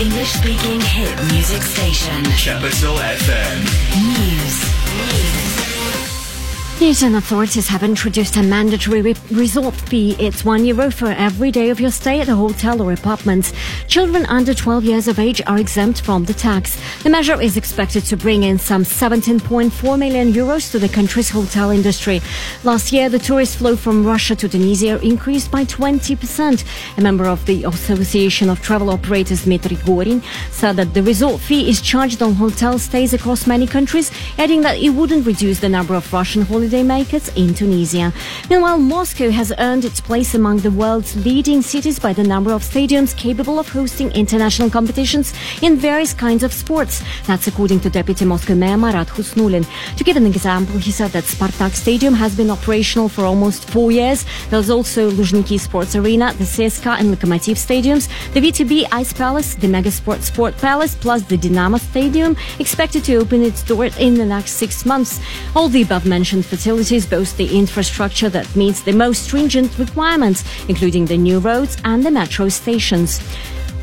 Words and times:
English 0.00 0.32
speaking 0.32 0.80
hit 0.80 1.14
music 1.30 1.60
station. 1.60 2.24
Capital 2.24 2.96
FM. 2.96 3.60
News. 4.16 5.49
Newton 6.80 7.16
authorities 7.16 7.68
have 7.68 7.82
introduced 7.82 8.38
a 8.38 8.42
mandatory 8.42 9.02
re- 9.02 9.14
resort 9.30 9.74
fee. 9.74 10.16
It's 10.18 10.46
one 10.46 10.64
euro 10.64 10.90
for 10.90 11.08
every 11.08 11.50
day 11.50 11.68
of 11.68 11.78
your 11.78 11.90
stay 11.90 12.22
at 12.22 12.28
a 12.30 12.34
hotel 12.34 12.80
or 12.80 12.90
apartment. 12.90 13.52
Children 13.86 14.24
under 14.26 14.54
12 14.54 14.84
years 14.84 15.06
of 15.06 15.18
age 15.18 15.42
are 15.46 15.58
exempt 15.58 16.00
from 16.00 16.24
the 16.24 16.32
tax. 16.32 16.80
The 17.02 17.10
measure 17.10 17.38
is 17.38 17.58
expected 17.58 18.06
to 18.06 18.16
bring 18.16 18.44
in 18.44 18.58
some 18.58 18.84
17.4 18.84 19.98
million 19.98 20.32
euros 20.32 20.70
to 20.70 20.78
the 20.78 20.88
country's 20.88 21.28
hotel 21.28 21.68
industry. 21.70 22.22
Last 22.64 22.92
year, 22.92 23.10
the 23.10 23.18
tourist 23.18 23.58
flow 23.58 23.76
from 23.76 24.06
Russia 24.06 24.34
to 24.36 24.48
Tunisia 24.48 24.98
increased 25.02 25.50
by 25.50 25.66
20%. 25.66 26.64
A 26.96 27.00
member 27.02 27.26
of 27.26 27.44
the 27.44 27.64
Association 27.64 28.48
of 28.48 28.62
Travel 28.62 28.88
Operators, 28.88 29.44
Dmitry 29.44 29.76
Gorin, 29.76 30.24
said 30.50 30.76
that 30.76 30.94
the 30.94 31.02
resort 31.02 31.42
fee 31.42 31.68
is 31.68 31.82
charged 31.82 32.22
on 32.22 32.32
hotel 32.32 32.78
stays 32.78 33.12
across 33.12 33.46
many 33.46 33.66
countries, 33.66 34.10
adding 34.38 34.62
that 34.62 34.78
it 34.78 34.90
wouldn't 34.90 35.26
reduce 35.26 35.60
the 35.60 35.68
number 35.68 35.94
of 35.94 36.10
Russian 36.10 36.42
holiday 36.70 36.86
makers 36.86 37.28
in 37.34 37.52
Tunisia. 37.52 38.12
Meanwhile, 38.48 38.78
Moscow 38.78 39.30
has 39.30 39.52
earned 39.58 39.84
its 39.84 40.00
place 40.00 40.34
among 40.34 40.58
the 40.58 40.70
world's 40.70 41.16
leading 41.26 41.62
cities 41.62 41.98
by 41.98 42.12
the 42.12 42.22
number 42.22 42.52
of 42.52 42.62
stadiums 42.62 43.16
capable 43.16 43.58
of 43.58 43.68
hosting 43.68 44.12
international 44.12 44.70
competitions 44.70 45.34
in 45.62 45.76
various 45.76 46.14
kinds 46.14 46.44
of 46.44 46.52
sports. 46.52 47.02
That's 47.26 47.48
according 47.48 47.80
to 47.80 47.90
Deputy 47.90 48.24
Moscow 48.24 48.54
Mayor 48.54 48.76
Marat 48.76 49.08
Khusnullin. 49.08 49.66
To 49.96 50.04
give 50.04 50.16
an 50.16 50.26
example, 50.26 50.78
he 50.78 50.92
said 50.92 51.10
that 51.10 51.24
Spartak 51.24 51.74
Stadium 51.74 52.14
has 52.14 52.36
been 52.36 52.50
operational 52.50 53.08
for 53.08 53.24
almost 53.24 53.68
four 53.68 53.90
years. 53.90 54.24
There's 54.50 54.70
also 54.70 55.10
Luzhniki 55.10 55.58
Sports 55.58 55.96
Arena, 55.96 56.32
the 56.34 56.44
CSKA 56.44 57.00
and 57.00 57.12
Lokomotiv 57.12 57.56
stadiums, 57.56 58.06
the 58.32 58.40
VTB 58.40 58.86
Ice 58.92 59.12
Palace, 59.12 59.56
the 59.56 59.66
Megasport 59.66 60.22
Sport 60.22 60.56
Palace, 60.58 60.94
plus 60.94 61.22
the 61.24 61.36
Dynamo 61.36 61.78
Stadium, 61.78 62.36
expected 62.60 63.02
to 63.04 63.16
open 63.16 63.42
its 63.42 63.64
doors 63.64 63.98
in 63.98 64.14
the 64.14 64.24
next 64.24 64.52
six 64.52 64.86
months. 64.86 65.18
All 65.56 65.68
the 65.68 65.82
above 65.82 66.06
mentioned 66.06 66.46
facilities 66.46 66.59
boast 67.06 67.36
the 67.36 67.58
infrastructure 67.58 68.28
that 68.28 68.54
meets 68.54 68.82
the 68.82 68.92
most 68.92 69.24
stringent 69.24 69.78
requirements, 69.78 70.44
including 70.68 71.06
the 71.06 71.16
new 71.16 71.38
roads 71.38 71.76
and 71.84 72.04
the 72.04 72.10
metro 72.10 72.48
stations. 72.48 73.20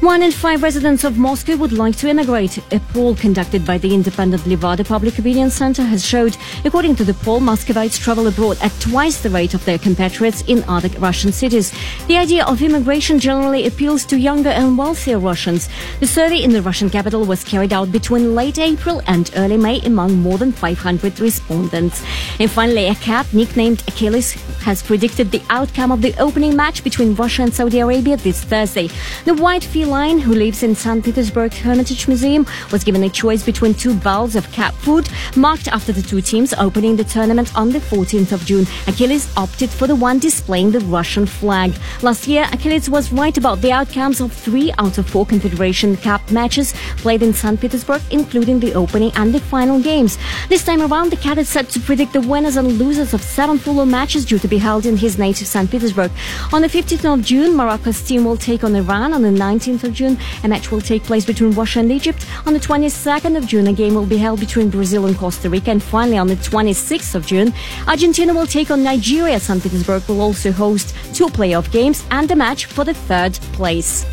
One 0.01 0.21
in 0.21 0.31
five 0.31 0.61
residents 0.61 1.03
of 1.03 1.17
Moscow 1.17 1.55
would 1.55 1.71
like 1.71 1.95
to 1.97 2.07
immigrate. 2.07 2.59
A 2.71 2.79
poll 2.93 3.15
conducted 3.15 3.65
by 3.65 3.79
the 3.79 3.95
independent 3.95 4.43
Levada 4.43 4.87
Public 4.87 5.17
Opinion 5.17 5.49
Center 5.49 5.81
has 5.81 6.05
showed, 6.05 6.37
according 6.63 6.95
to 6.97 7.03
the 7.03 7.15
poll, 7.15 7.39
Muscovites 7.39 7.97
travel 7.97 8.27
abroad 8.27 8.59
at 8.61 8.71
twice 8.79 9.19
the 9.19 9.31
rate 9.31 9.55
of 9.55 9.65
their 9.65 9.79
compatriots 9.79 10.43
in 10.43 10.63
other 10.67 10.89
Russian 10.99 11.31
cities. 11.31 11.73
The 12.05 12.17
idea 12.17 12.45
of 12.45 12.61
immigration 12.61 13.17
generally 13.17 13.65
appeals 13.65 14.05
to 14.05 14.19
younger 14.19 14.49
and 14.49 14.77
wealthier 14.77 15.17
Russians. 15.17 15.67
The 15.99 16.05
survey 16.05 16.43
in 16.43 16.51
the 16.51 16.61
Russian 16.61 16.91
capital 16.91 17.25
was 17.25 17.43
carried 17.43 17.73
out 17.73 17.91
between 17.91 18.35
late 18.35 18.59
April 18.59 19.01
and 19.07 19.31
early 19.35 19.57
May 19.57 19.81
among 19.81 20.19
more 20.19 20.37
than 20.37 20.51
500 20.51 21.19
respondents. 21.19 22.03
And 22.39 22.51
finally, 22.51 22.85
a 22.85 22.95
cat 22.95 23.33
nicknamed 23.33 23.81
Achilles 23.87 24.33
has 24.61 24.83
predicted 24.83 25.31
the 25.31 25.41
outcome 25.49 25.91
of 25.91 26.03
the 26.03 26.15
opening 26.19 26.55
match 26.55 26.83
between 26.83 27.15
Russia 27.15 27.41
and 27.41 27.53
Saudi 27.53 27.79
Arabia 27.79 28.17
this 28.17 28.43
Thursday. 28.43 28.89
The 29.25 29.33
white 29.33 29.63
feline, 29.87 30.19
who 30.19 30.33
lives 30.33 30.63
in 30.63 30.75
St. 30.75 31.01
Petersburg 31.01 31.53
Hermitage 31.53 32.09
Museum, 32.09 32.45
was 32.73 32.83
given 32.83 33.03
a 33.03 33.09
choice 33.09 33.41
between 33.41 33.73
two 33.73 33.93
bowls 33.95 34.35
of 34.35 34.51
cat 34.51 34.73
food 34.73 35.07
marked 35.37 35.69
after 35.69 35.93
the 35.93 36.01
two 36.01 36.19
teams 36.19 36.53
opening 36.55 36.97
the 36.97 37.05
tournament 37.05 37.55
on 37.55 37.69
the 37.69 37.79
14th 37.79 38.33
of 38.33 38.43
June. 38.45 38.65
Achilles 38.87 39.31
opted 39.37 39.69
for 39.69 39.87
the 39.87 39.95
one 39.95 40.19
displaying 40.19 40.71
the 40.71 40.81
Russian 40.81 41.25
flag. 41.25 41.73
Last 42.01 42.27
year, 42.27 42.49
Achilles 42.51 42.89
was 42.89 43.13
right 43.13 43.37
about 43.37 43.61
the 43.61 43.71
outcomes 43.71 44.19
of 44.19 44.33
three 44.33 44.73
out 44.77 44.97
of 44.97 45.07
four 45.07 45.25
Confederation 45.25 45.95
Cup 45.95 46.21
matches 46.31 46.73
played 46.97 47.23
in 47.23 47.33
St. 47.33 47.57
Petersburg, 47.61 48.01
including 48.11 48.59
the 48.59 48.73
opening 48.73 49.13
and 49.15 49.33
the 49.33 49.39
final 49.39 49.79
games. 49.79 50.17
This 50.49 50.65
time 50.65 50.81
around, 50.81 51.11
the 51.11 51.23
cat 51.27 51.37
is 51.37 51.47
set 51.47 51.69
to 51.69 51.79
predict 51.79 52.11
the 52.11 52.19
winners 52.19 52.57
and 52.57 52.77
losers 52.77 53.13
of 53.13 53.21
seven 53.23 53.57
follow 53.57 53.85
matches 53.85 54.25
due 54.25 54.39
to 54.39 54.49
be 54.49 54.57
held 54.57 54.85
in 54.85 54.97
his 54.97 55.17
native 55.17 55.47
St. 55.47 55.71
Petersburg. 55.71 56.11
On 56.51 56.61
the 56.61 56.67
15th 56.67 57.05
of 57.13 57.23
June, 57.23 57.55
Morocco's 57.55 58.01
team 58.01 58.25
will 58.25 58.35
take 58.35 58.65
on 58.65 58.75
Iran. 58.75 59.13
On 59.13 59.21
the 59.21 59.29
19th 59.29 59.76
of 59.83 59.93
June, 59.93 60.17
a 60.43 60.47
match 60.47 60.71
will 60.71 60.81
take 60.81 61.03
place 61.03 61.25
between 61.25 61.51
Russia 61.51 61.79
and 61.79 61.91
Egypt. 61.91 62.25
On 62.45 62.53
the 62.53 62.59
22nd 62.59 63.37
of 63.37 63.47
June, 63.47 63.67
a 63.67 63.73
game 63.73 63.93
will 63.95 64.05
be 64.05 64.17
held 64.17 64.39
between 64.39 64.69
Brazil 64.69 65.05
and 65.05 65.17
Costa 65.17 65.49
Rica. 65.49 65.71
And 65.71 65.81
finally, 65.81 66.17
on 66.17 66.27
the 66.27 66.35
26th 66.35 67.15
of 67.15 67.25
June, 67.25 67.53
Argentina 67.87 68.33
will 68.33 68.47
take 68.47 68.71
on 68.71 68.83
Nigeria. 68.83 69.39
St. 69.39 69.61
Petersburg 69.61 70.07
will 70.07 70.21
also 70.21 70.51
host 70.51 70.95
two 71.13 71.27
playoff 71.27 71.71
games 71.71 72.05
and 72.11 72.29
a 72.31 72.35
match 72.35 72.65
for 72.65 72.83
the 72.83 72.93
third 72.93 73.33
place. 73.53 74.05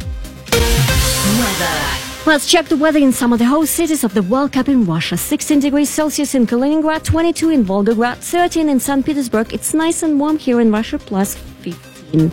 Weather. 0.51 2.05
Let's 2.27 2.47
check 2.51 2.69
the 2.69 2.77
weather 2.79 3.01
in 3.01 3.13
some 3.13 3.35
of 3.35 3.39
the 3.39 3.45
host 3.45 3.75
cities 3.75 4.03
of 4.03 4.15
the 4.15 4.23
World 4.23 4.53
Cup 4.53 4.69
in 4.69 4.87
Russia. 4.87 5.17
16 5.17 5.61
degrees 5.61 5.91
Celsius 5.91 6.35
in 6.35 6.47
Kaliningrad, 6.47 7.05
22 7.05 7.51
in 7.51 7.65
Volgograd, 7.65 8.17
13 8.17 8.71
in 8.71 8.81
St. 8.81 9.05
Petersburg. 9.05 9.53
It's 9.53 9.75
nice 9.75 10.03
and 10.03 10.19
warm 10.19 10.39
here 10.39 10.59
in 10.61 10.73
Russia, 10.73 10.99
plus 10.99 11.35
15. 11.35 12.33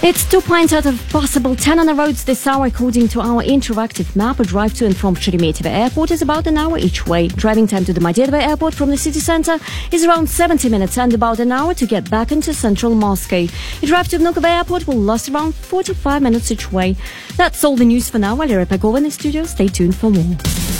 Traffic. 0.00 0.14
It's 0.16 0.28
two 0.28 0.40
points 0.40 0.72
out 0.72 0.86
of 0.86 1.08
possible 1.10 1.54
10 1.54 1.78
on 1.78 1.86
the 1.86 1.94
roads 1.94 2.24
this 2.24 2.46
hour, 2.46 2.66
according 2.66 3.08
to 3.08 3.20
our 3.20 3.42
interactive 3.42 4.14
map. 4.16 4.40
A 4.40 4.44
drive 4.44 4.74
to 4.74 4.86
and 4.86 4.96
from 4.96 5.14
Sheremetyevo 5.14 5.66
Airport 5.66 6.10
is 6.10 6.22
about 6.22 6.46
an 6.46 6.56
hour 6.56 6.78
each 6.78 7.06
way. 7.06 7.28
Driving 7.28 7.66
time 7.66 7.84
to 7.84 7.92
the 7.92 8.00
Domodedovo 8.00 8.40
Airport 8.40 8.74
from 8.74 8.90
the 8.90 8.96
city 8.96 9.20
center 9.20 9.58
is 9.92 10.04
around 10.04 10.28
70 10.28 10.68
minutes 10.68 10.98
and 10.98 11.14
about 11.14 11.38
an 11.38 11.52
hour 11.52 11.74
to 11.74 11.86
get 11.86 12.10
back 12.10 12.32
into 12.32 12.54
central 12.54 12.94
Moscow. 12.94 13.46
A 13.82 13.86
drive 13.86 14.08
to 14.08 14.18
Vnukovo 14.18 14.48
Airport 14.48 14.86
will 14.86 14.98
last 14.98 15.28
around 15.28 15.54
45 15.54 16.22
minutes 16.22 16.50
each 16.50 16.72
way. 16.72 16.96
That's 17.36 17.62
all 17.64 17.76
the 17.76 17.84
news 17.84 18.08
for 18.10 18.18
now. 18.18 18.36
Valeria 18.36 18.66
Pegova 18.66 18.98
in 18.98 19.04
the 19.04 19.10
studio. 19.10 19.44
Stay 19.44 19.68
tuned 19.68 19.96
for 19.96 20.10
more. 20.10 20.36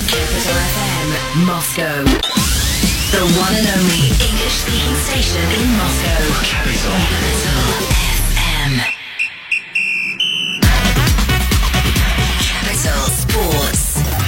Capital 0.09 0.55
FM. 0.55 1.47
Moscow. 1.47 2.05
The 3.11 3.27
one 3.27 3.55
and 3.55 3.67
only 3.67 4.07
English 4.23 4.57
speaking 4.63 4.97
station 4.97 5.43
in 5.61 5.69
Moscow. 5.77 6.45
Capital. 6.45 7.50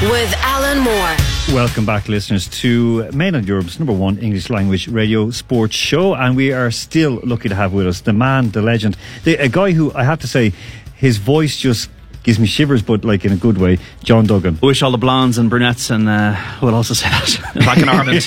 With 0.03 0.35
Alan 0.39 0.81
Moore. 0.81 1.17
Welcome 1.55 1.87
back, 1.87 2.09
listeners, 2.09 2.49
to 2.61 3.09
mainland 3.13 3.47
Europe's 3.47 3.79
number 3.79 3.93
one 3.93 4.19
English 4.19 4.51
language 4.51 4.89
radio 4.89 5.31
sports 5.31 5.77
show. 5.77 6.15
And 6.15 6.35
we 6.35 6.53
are 6.53 6.73
still 6.73 7.21
lucky 7.23 7.49
to 7.49 7.55
have 7.55 7.73
with 7.73 7.87
us 7.87 8.01
the 8.01 8.13
man, 8.13 8.51
the 8.51 8.63
legend, 8.63 8.97
the, 9.23 9.37
a 9.37 9.49
guy 9.49 9.71
who 9.71 9.93
I 9.95 10.03
have 10.03 10.19
to 10.23 10.27
say, 10.27 10.55
his 10.97 11.19
voice 11.19 11.57
just 11.57 11.89
gives 12.23 12.39
me 12.39 12.47
shivers, 12.47 12.83
but 12.83 13.05
like 13.05 13.25
in 13.25 13.33
a 13.33 13.37
good 13.37 13.59
way, 13.59 13.79
John 14.03 14.27
Duggan. 14.27 14.59
I 14.63 14.67
wish 14.67 14.83
all 14.83 14.91
the 14.91 14.99
blondes 14.99 15.39
and 15.39 15.51
brunettes 15.51 15.91
and 15.91 16.09
uh, 16.09 16.37
will 16.63 16.75
also 16.75 16.95
say 16.95 17.09
that 17.09 17.55
back 17.65 17.79
in 17.79 17.89
Ireland. 17.89 18.23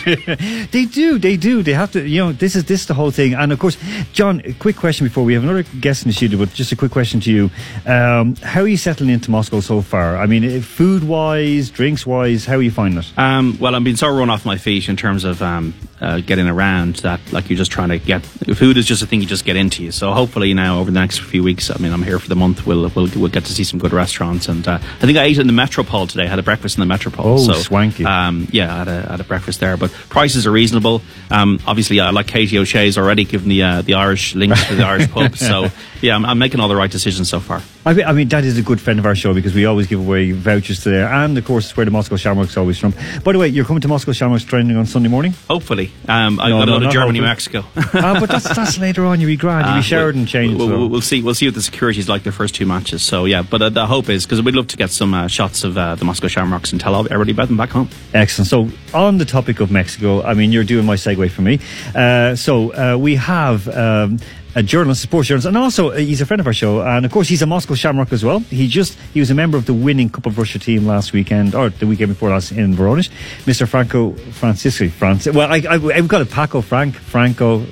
They 0.71 0.85
do, 0.85 1.17
they 1.17 1.37
do. 1.37 1.63
They 1.63 1.73
have 1.73 1.91
to, 1.93 2.07
you 2.07 2.23
know, 2.23 2.31
this 2.31 2.55
is 2.55 2.65
this 2.65 2.81
is 2.81 2.87
the 2.87 2.93
whole 2.93 3.11
thing. 3.11 3.33
And 3.33 3.51
of 3.51 3.59
course, 3.59 3.77
John, 4.13 4.41
a 4.45 4.53
quick 4.53 4.75
question 4.75 5.05
before 5.05 5.23
we 5.23 5.33
have 5.33 5.43
another 5.43 5.63
guest 5.79 6.03
in 6.03 6.09
the 6.09 6.13
studio, 6.13 6.39
but 6.39 6.53
just 6.53 6.71
a 6.71 6.75
quick 6.75 6.91
question 6.91 7.19
to 7.21 7.31
you. 7.31 7.49
Um, 7.85 8.35
how 8.37 8.61
are 8.61 8.67
you 8.67 8.77
settling 8.77 9.09
into 9.09 9.31
Moscow 9.31 9.59
so 9.59 9.81
far? 9.81 10.17
I 10.17 10.25
mean, 10.25 10.61
food 10.61 11.03
wise, 11.03 11.69
drinks 11.69 12.05
wise, 12.05 12.45
how 12.45 12.55
are 12.55 12.61
you 12.61 12.71
finding 12.71 12.99
it? 12.99 13.11
Um, 13.17 13.57
well, 13.59 13.75
I'm 13.75 13.83
being 13.83 13.95
so 13.95 14.07
run 14.09 14.29
off 14.29 14.45
my 14.45 14.57
feet 14.57 14.89
in 14.89 14.97
terms 14.97 15.23
of 15.23 15.41
um, 15.41 15.73
uh, 16.01 16.19
getting 16.19 16.47
around 16.47 16.97
that, 16.97 17.19
like, 17.31 17.49
you're 17.49 17.57
just 17.57 17.71
trying 17.71 17.89
to 17.89 17.99
get 17.99 18.25
food 18.25 18.77
is 18.77 18.85
just 18.85 19.01
a 19.01 19.07
thing 19.07 19.21
you 19.21 19.27
just 19.27 19.45
get 19.45 19.55
into. 19.55 19.83
You. 19.83 19.91
So 19.91 20.11
hopefully 20.11 20.53
now 20.53 20.79
over 20.79 20.91
the 20.91 20.99
next 20.99 21.19
few 21.21 21.43
weeks, 21.43 21.69
I 21.71 21.77
mean, 21.77 21.93
I'm 21.93 22.03
here 22.03 22.19
for 22.19 22.29
the 22.29 22.35
month. 22.35 22.65
We'll 22.65 22.89
we'll, 22.95 23.09
we'll 23.15 23.29
get 23.29 23.45
to 23.45 23.53
see 23.53 23.63
some 23.63 23.79
good 23.79 23.93
restaurants, 23.93 24.47
and 24.47 24.67
uh, 24.67 24.79
I 24.81 25.05
think 25.05 25.17
I 25.17 25.23
ate 25.23 25.37
in 25.37 25.47
the 25.47 25.53
Metropole 25.53 26.07
today. 26.07 26.23
I 26.23 26.27
had 26.27 26.39
a 26.39 26.43
breakfast 26.43 26.77
in 26.77 26.81
the 26.81 26.85
Metropole. 26.85 27.33
Oh, 27.33 27.37
so, 27.37 27.53
swanky. 27.53 28.05
Um, 28.05 28.47
yeah, 28.51 28.73
I 28.73 28.77
had 28.79 28.87
a, 28.87 29.01
had 29.09 29.19
a 29.19 29.23
breakfast 29.23 29.59
there, 29.59 29.77
but 29.77 29.91
prices 29.91 30.45
are 30.45 30.51
reasonable. 30.51 31.01
Um, 31.31 31.59
obviously, 31.65 31.99
I 31.99 32.09
like 32.11 32.27
Katie 32.27 32.57
O'Shea's 32.57 32.97
already 32.97 33.23
given 33.23 33.49
the 33.49 33.63
uh, 33.63 33.81
the 33.81 33.95
Irish 33.95 34.35
links 34.35 34.65
to 34.67 34.75
the 34.75 34.83
Irish 34.83 35.09
pub. 35.09 35.35
So 35.45 35.67
yeah, 36.01 36.15
I'm, 36.15 36.25
I'm 36.25 36.39
making 36.39 36.59
all 36.59 36.67
the 36.67 36.75
right 36.75 36.89
decisions 36.89 37.29
so 37.29 37.39
far. 37.39 37.61
I 37.87 37.93
mean, 37.93 38.05
I 38.05 38.13
mean, 38.13 38.27
that 38.29 38.43
is 38.43 38.57
a 38.57 38.63
good 38.63 38.81
friend 38.81 38.97
of 38.97 39.05
our 39.05 39.13
show 39.15 39.33
because 39.35 39.53
we 39.53 39.65
always 39.65 39.85
give 39.85 39.99
away 39.99 40.31
vouchers 40.31 40.79
to 40.83 40.89
there. 40.89 41.07
And 41.07 41.37
of 41.37 41.45
course, 41.45 41.65
it's 41.65 41.77
where 41.77 41.85
the 41.85 41.91
Moscow 41.91 42.15
Shamrock's 42.15 42.57
always 42.57 42.79
from. 42.79 42.95
By 43.23 43.31
the 43.33 43.37
way, 43.37 43.47
you're 43.47 43.63
coming 43.65 43.81
to 43.81 43.87
Moscow 43.87 44.11
Shamrock's 44.11 44.43
training 44.43 44.75
on 44.75 44.87
Sunday 44.87 45.07
morning? 45.07 45.35
Hopefully, 45.47 45.91
um, 46.07 46.39
I 46.39 46.49
No, 46.49 46.61
to 46.61 46.65
no, 46.65 46.79
go 46.79 46.85
to 46.87 46.91
Germany, 46.91 47.19
hopefully. 47.19 47.61
Mexico. 47.61 47.65
ah, 47.99 48.17
but 48.19 48.29
that's, 48.29 48.55
that's 48.55 48.79
later 48.79 49.05
on. 49.05 49.21
You'll 49.21 49.27
be 49.27 49.37
grand. 49.37 49.65
You'll 49.67 49.99
Uh, 49.99 50.11
be 50.11 50.17
and 50.19 50.27
changed. 50.27 50.57
We'll, 50.57 50.67
so. 50.67 50.77
we'll, 50.79 50.89
we'll 50.89 51.01
see. 51.01 51.21
We'll 51.21 51.35
see 51.35 51.45
what 51.47 51.53
the 51.53 51.61
security's 51.61 52.09
like 52.09 52.23
the 52.23 52.31
first 52.31 52.55
two 52.55 52.65
matches. 52.65 53.03
So 53.03 53.25
yeah, 53.25 53.43
but 53.43 53.61
uh, 53.61 53.69
the 53.69 53.85
hope 53.85 54.09
is 54.09 54.25
because 54.25 54.41
we'd 54.41 54.55
love 54.55 54.67
to 54.69 54.77
get 54.77 54.89
some 54.89 55.13
uh, 55.13 55.27
shots 55.27 55.63
of 55.63 55.77
uh, 55.77 55.93
the 55.93 56.05
Moscow 56.05 56.27
Shamrocks 56.27 56.71
and 56.71 56.81
tell 56.81 56.95
everybody 56.95 57.33
about 57.33 57.49
them 57.49 57.57
back 57.57 57.69
home. 57.69 57.89
Excellent. 58.15 58.47
So, 58.47 58.69
on 58.95 59.19
the 59.19 59.25
topic 59.25 59.59
of 59.59 59.69
Mexico, 59.69 60.23
I 60.23 60.33
mean, 60.33 60.51
you're 60.51 60.63
doing 60.63 60.87
my 60.87 60.95
segue 60.95 61.29
for 61.29 61.43
me. 61.43 61.59
Uh, 61.93 62.35
so, 62.35 62.73
uh, 62.73 62.97
we 62.97 63.15
have 63.15 63.67
um, 63.69 64.19
a 64.55 64.63
journalist, 64.63 65.01
sports 65.01 65.27
journalist, 65.27 65.47
and 65.47 65.57
also 65.57 65.91
uh, 65.91 65.97
he's 65.97 66.21
a 66.21 66.25
friend 66.25 66.39
of 66.39 66.47
our 66.47 66.53
show. 66.53 66.81
And 66.81 67.05
of 67.05 67.11
course, 67.11 67.27
he's 67.27 67.41
a 67.41 67.45
Moscow 67.45 67.75
Shamrock 67.75 68.13
as 68.13 68.23
well. 68.23 68.39
He 68.39 68.67
just 68.67 68.97
he 69.13 69.19
was 69.19 69.29
a 69.29 69.35
member 69.35 69.57
of 69.57 69.65
the 69.65 69.73
winning 69.73 70.09
Cup 70.09 70.25
of 70.25 70.37
Russia 70.37 70.59
team 70.59 70.85
last 70.87 71.11
weekend, 71.11 71.53
or 71.53 71.69
the 71.69 71.85
weekend 71.85 72.09
before 72.09 72.29
last 72.29 72.51
in 72.51 72.73
Voronezh. 72.73 73.09
Mr. 73.43 73.67
Franco 73.67 74.13
Francisco. 74.31 74.89
France. 74.89 75.27
Well, 75.27 75.51
I, 75.51 75.57
I, 75.69 75.75
I've 75.75 76.07
got 76.07 76.21
a 76.21 76.25
Paco 76.25 76.61
Frank 76.61 76.95
Franco. 76.95 77.65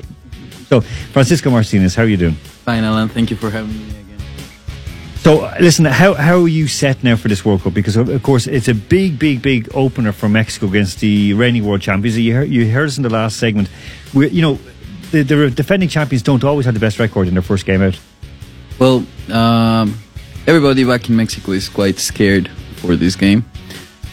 So, 0.67 0.81
Francisco 0.81 1.49
Martinez, 1.49 1.95
how 1.95 2.03
are 2.03 2.07
you 2.07 2.17
doing? 2.17 2.33
Fine, 2.33 2.83
Alan. 2.83 3.07
Thank 3.07 3.29
you 3.29 3.37
for 3.37 3.49
having 3.49 3.71
me 3.71 3.89
again. 3.99 4.19
So, 5.17 5.51
listen, 5.59 5.85
how, 5.85 6.15
how 6.15 6.41
are 6.41 6.47
you 6.47 6.67
set 6.67 7.03
now 7.03 7.15
for 7.15 7.27
this 7.27 7.45
World 7.45 7.61
Cup? 7.61 7.73
Because, 7.73 7.95
of, 7.95 8.09
of 8.09 8.23
course, 8.23 8.47
it's 8.47 8.67
a 8.67 8.73
big, 8.73 9.19
big, 9.19 9.41
big 9.41 9.69
opener 9.75 10.11
for 10.11 10.27
Mexico 10.27 10.67
against 10.67 10.99
the 10.99 11.33
reigning 11.33 11.65
world 11.65 11.81
champions. 11.81 12.17
You 12.17 12.33
heard, 12.33 12.49
you 12.49 12.69
heard 12.71 12.87
us 12.87 12.97
in 12.97 13.03
the 13.03 13.09
last 13.09 13.37
segment. 13.37 13.69
we 14.13 14.29
you 14.29 14.41
know, 14.41 14.59
the, 15.13 15.21
the 15.21 15.51
defending 15.51 15.89
champions 15.89 16.23
don't 16.23 16.43
always 16.43 16.65
have 16.65 16.73
the 16.73 16.79
best 16.79 16.99
record 16.99 17.27
in 17.27 17.35
their 17.35 17.43
first 17.43 17.65
game 17.65 17.81
out. 17.81 17.99
Well, 18.79 19.05
um, 19.31 19.97
everybody 20.47 20.83
back 20.83 21.07
in 21.07 21.15
Mexico 21.15 21.51
is 21.51 21.69
quite 21.69 21.99
scared 21.99 22.49
for 22.77 22.95
this 22.95 23.15
game. 23.15 23.45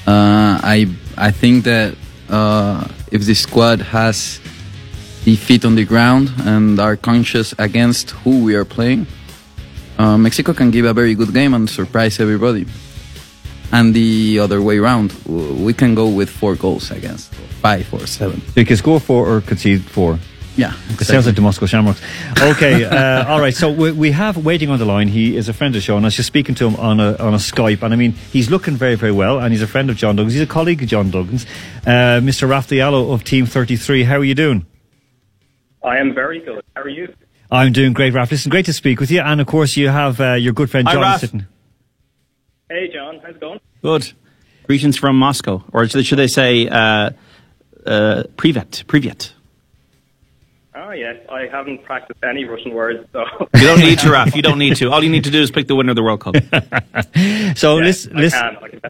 Uh, 0.06 0.61
I 0.62 0.87
I 1.17 1.31
think 1.31 1.64
that 1.64 1.97
uh, 2.29 2.87
if 3.11 3.25
the 3.25 3.35
squad 3.35 3.81
has 3.81 4.41
the 5.25 5.37
feet 5.37 5.64
on 5.64 5.75
the 5.75 5.85
ground 5.85 6.32
and 6.44 6.79
are 6.79 6.97
conscious 6.97 7.55
against 7.58 8.11
who 8.23 8.44
we 8.44 8.55
are 8.55 8.67
playing, 8.67 9.06
uh, 9.99 10.19
Mexico 10.19 10.52
can 10.52 10.70
give 10.70 10.85
a 10.85 10.93
very 10.93 11.14
good 11.14 11.32
game 11.32 11.55
and 11.55 11.69
surprise 11.69 12.20
everybody. 12.20 12.67
And 13.73 13.94
the 13.94 14.41
other 14.41 14.61
way 14.61 14.79
around, 14.79 15.12
we 15.26 15.73
can 15.73 15.94
go 15.94 16.08
with 16.08 16.29
four 16.29 16.56
goals 16.56 16.91
against 16.91 17.32
five 17.62 17.87
or 17.94 18.06
seven. 18.06 18.43
You 18.56 18.67
can 18.67 18.76
score 18.76 18.99
four 19.00 19.29
or 19.29 19.41
concede 19.41 19.82
four. 19.82 20.19
Yeah, 20.56 20.75
exactly. 20.75 20.94
it 20.94 21.05
sounds 21.05 21.26
like 21.26 21.37
the 21.37 21.43
Moscow 21.43 21.67
Shamrocks. 21.67 22.02
Okay, 22.41 22.85
uh, 22.85 23.26
all 23.26 23.41
right. 23.41 23.55
So 23.55 23.70
we, 23.70 23.93
we, 23.93 24.11
have 24.11 24.37
waiting 24.37 24.69
on 24.69 24.79
the 24.79 24.85
line. 24.85 25.08
He 25.08 25.37
is 25.37 25.49
a 25.49 25.52
friend 25.52 25.75
of 25.75 25.81
the 25.81 25.85
show, 25.85 25.97
and 25.97 26.05
I 26.05 26.08
was 26.08 26.17
just 26.17 26.26
speaking 26.26 26.55
to 26.56 26.67
him 26.67 26.76
on 26.76 26.99
a 26.99 27.17
on 27.17 27.35
a 27.35 27.38
Skype, 27.38 27.82
and 27.82 27.94
I 27.94 27.97
mean 27.97 28.12
he's 28.12 28.50
looking 28.50 28.75
very 28.75 28.97
very 28.97 29.12
well, 29.12 29.38
and 29.38 29.52
he's 29.52 29.62
a 29.62 29.67
friend 29.67 29.88
of 29.91 29.97
John 29.97 30.17
Duggan's. 30.17 30.32
He's 30.32 30.43
a 30.43 30.47
colleague 30.47 30.82
of 30.82 30.88
John 30.88 31.11
Duggan's, 31.11 31.47
uh, 31.87 32.20
Mr. 32.20 32.49
Raf 32.49 32.69
Diallo 32.69 33.12
of 33.12 33.25
Team 33.25 33.47
Thirty 33.47 33.76
Three. 33.76 34.02
How 34.02 34.17
are 34.17 34.25
you 34.25 34.35
doing? 34.35 34.67
I 35.85 35.99
am 35.99 36.14
very 36.14 36.41
good. 36.41 36.62
How 36.75 36.82
are 36.82 36.88
you? 36.88 37.14
I'm 37.50 37.73
doing 37.73 37.93
great, 37.93 38.12
Raf. 38.12 38.31
Listen, 38.31 38.50
great 38.50 38.67
to 38.67 38.73
speak 38.73 39.00
with 39.00 39.11
you. 39.11 39.20
And 39.20 39.41
of 39.41 39.47
course, 39.47 39.76
you 39.76 39.88
have 39.88 40.20
uh, 40.20 40.35
your 40.35 40.52
good 40.52 40.70
friend 40.70 40.87
John 40.87 41.02
Hi, 41.02 41.17
sitting. 41.17 41.47
Hey, 42.69 42.88
John. 42.93 43.20
How's 43.23 43.35
it 43.35 43.41
going? 43.41 43.61
Good. 43.82 44.12
Greetings 44.67 44.97
from 44.97 45.17
Moscow. 45.17 45.64
Or 45.73 45.88
should 45.88 46.19
they 46.19 46.29
say 46.29 46.69
uh, 46.69 47.11
uh, 47.87 48.25
Privet? 48.37 48.85
Privet. 48.87 49.32
Oh, 50.91 50.93
yes. 50.93 51.19
I 51.29 51.47
haven't 51.47 51.85
practiced 51.85 52.19
any 52.25 52.45
Russian 52.45 52.75
words, 52.75 53.09
so. 53.13 53.25
You 53.55 53.67
don't 53.69 53.79
need 53.79 54.01
to, 54.01 54.11
Raf. 54.11 54.35
You 54.35 54.43
don't 54.43 54.59
need 54.59 54.75
to. 54.77 54.91
All 54.91 55.05
you 55.05 55.11
need 55.11 55.23
to 55.23 55.31
do 55.31 55.41
is 55.41 55.53
pick 55.53 55.69
the 55.69 55.77
winner 55.77 55.91
of 55.91 55.97
the 55.97 56.03
World 56.03 56.21
Cup. 56.21 56.35
so, 57.57 57.79
yes, 57.79 58.07
listen. 58.07 58.17
listen. 58.17 58.41
I 58.41 58.69
can. 58.69 58.81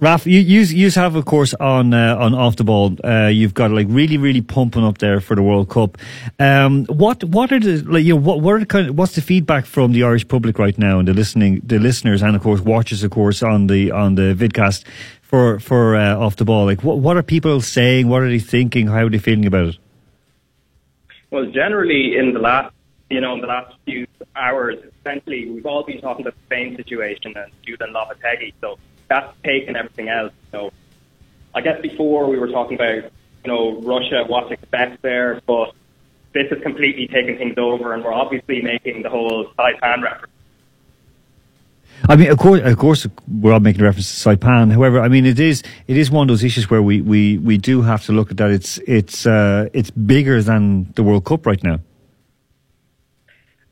Raf, 0.00 0.26
you, 0.26 0.40
you, 0.40 0.60
you 0.60 0.90
have, 0.90 1.14
of 1.14 1.24
course, 1.24 1.54
on 1.54 1.94
uh, 1.94 2.16
on 2.20 2.34
off 2.34 2.56
the 2.56 2.64
ball. 2.64 2.94
Uh, 3.02 3.28
you've 3.28 3.54
got 3.54 3.70
like 3.70 3.86
really, 3.88 4.18
really 4.18 4.42
pumping 4.42 4.84
up 4.84 4.98
there 4.98 5.18
for 5.18 5.34
the 5.34 5.42
World 5.42 5.70
Cup. 5.70 5.96
Um, 6.38 6.84
what 6.86 7.24
what 7.24 7.50
are 7.52 7.60
the 7.60 7.80
like 7.84 8.04
you 8.04 8.12
know, 8.12 8.20
what 8.20 8.42
what 8.42 8.56
are 8.56 8.58
the 8.58 8.66
kind 8.66 8.88
of, 8.88 8.98
what's 8.98 9.14
the 9.14 9.22
feedback 9.22 9.64
from 9.64 9.92
the 9.92 10.02
Irish 10.02 10.28
public 10.28 10.58
right 10.58 10.76
now 10.76 10.98
and 10.98 11.08
the 11.08 11.14
listening 11.14 11.62
the 11.64 11.78
listeners 11.78 12.20
and 12.20 12.36
of 12.36 12.42
course 12.42 12.60
watchers 12.60 13.02
of 13.02 13.12
course 13.12 13.42
on 13.42 13.68
the 13.68 13.92
on 13.92 14.16
the 14.16 14.34
vidcast 14.34 14.84
for 15.22 15.58
for 15.58 15.96
uh, 15.96 16.16
off 16.16 16.36
the 16.36 16.44
ball. 16.44 16.66
Like 16.66 16.84
what 16.84 16.98
what 16.98 17.16
are 17.16 17.22
people 17.22 17.62
saying? 17.62 18.08
What 18.08 18.20
are 18.20 18.28
they 18.28 18.40
thinking? 18.40 18.88
How 18.88 19.06
are 19.06 19.08
they 19.08 19.16
feeling 19.16 19.46
about 19.46 19.68
it? 19.68 19.78
Well, 21.34 21.46
generally 21.46 22.16
in 22.16 22.32
the 22.32 22.38
last 22.38 22.72
you 23.10 23.20
know 23.20 23.34
in 23.34 23.40
the 23.40 23.48
last 23.48 23.74
few 23.84 24.06
hours, 24.36 24.76
essentially 25.00 25.50
we've 25.50 25.66
all 25.66 25.82
been 25.82 26.00
talking 26.00 26.24
about 26.24 26.36
the 26.36 26.46
Spain 26.46 26.76
situation 26.76 27.32
and 27.36 27.50
Julian 27.66 27.92
Lopetegui. 27.92 28.54
So 28.60 28.78
that's 29.08 29.36
taken 29.42 29.74
everything 29.74 30.08
else. 30.08 30.32
So 30.52 30.70
I 31.52 31.60
guess 31.60 31.82
before 31.82 32.30
we 32.30 32.38
were 32.38 32.46
talking 32.46 32.76
about, 32.76 33.10
you 33.42 33.48
know, 33.48 33.80
Russia, 33.80 34.22
what 34.28 34.46
to 34.46 34.54
expect 34.54 35.02
there, 35.02 35.42
but 35.44 35.72
this 36.34 36.48
has 36.50 36.62
completely 36.62 37.08
taken 37.08 37.36
things 37.36 37.58
over 37.58 37.94
and 37.94 38.04
we're 38.04 38.14
obviously 38.14 38.62
making 38.62 39.02
the 39.02 39.10
whole 39.10 39.48
Saipan 39.58 40.04
reference. 40.04 40.33
I 42.08 42.16
mean, 42.16 42.30
of 42.30 42.38
course, 42.38 42.60
of 42.62 42.76
course, 42.76 43.06
we're 43.28 43.52
all 43.52 43.60
making 43.60 43.82
reference 43.82 44.22
to 44.22 44.28
Saipan. 44.28 44.72
However, 44.72 45.00
I 45.00 45.08
mean, 45.08 45.24
it 45.24 45.40
is 45.40 45.62
it 45.86 45.96
is 45.96 46.10
one 46.10 46.22
of 46.22 46.28
those 46.28 46.44
issues 46.44 46.68
where 46.68 46.82
we, 46.82 47.00
we, 47.00 47.38
we 47.38 47.56
do 47.56 47.82
have 47.82 48.04
to 48.06 48.12
look 48.12 48.30
at 48.30 48.36
that. 48.36 48.50
It's 48.50 48.78
it's 48.86 49.26
uh, 49.26 49.68
it's 49.72 49.90
bigger 49.90 50.42
than 50.42 50.92
the 50.94 51.02
World 51.02 51.24
Cup 51.24 51.46
right 51.46 51.62
now. 51.62 51.80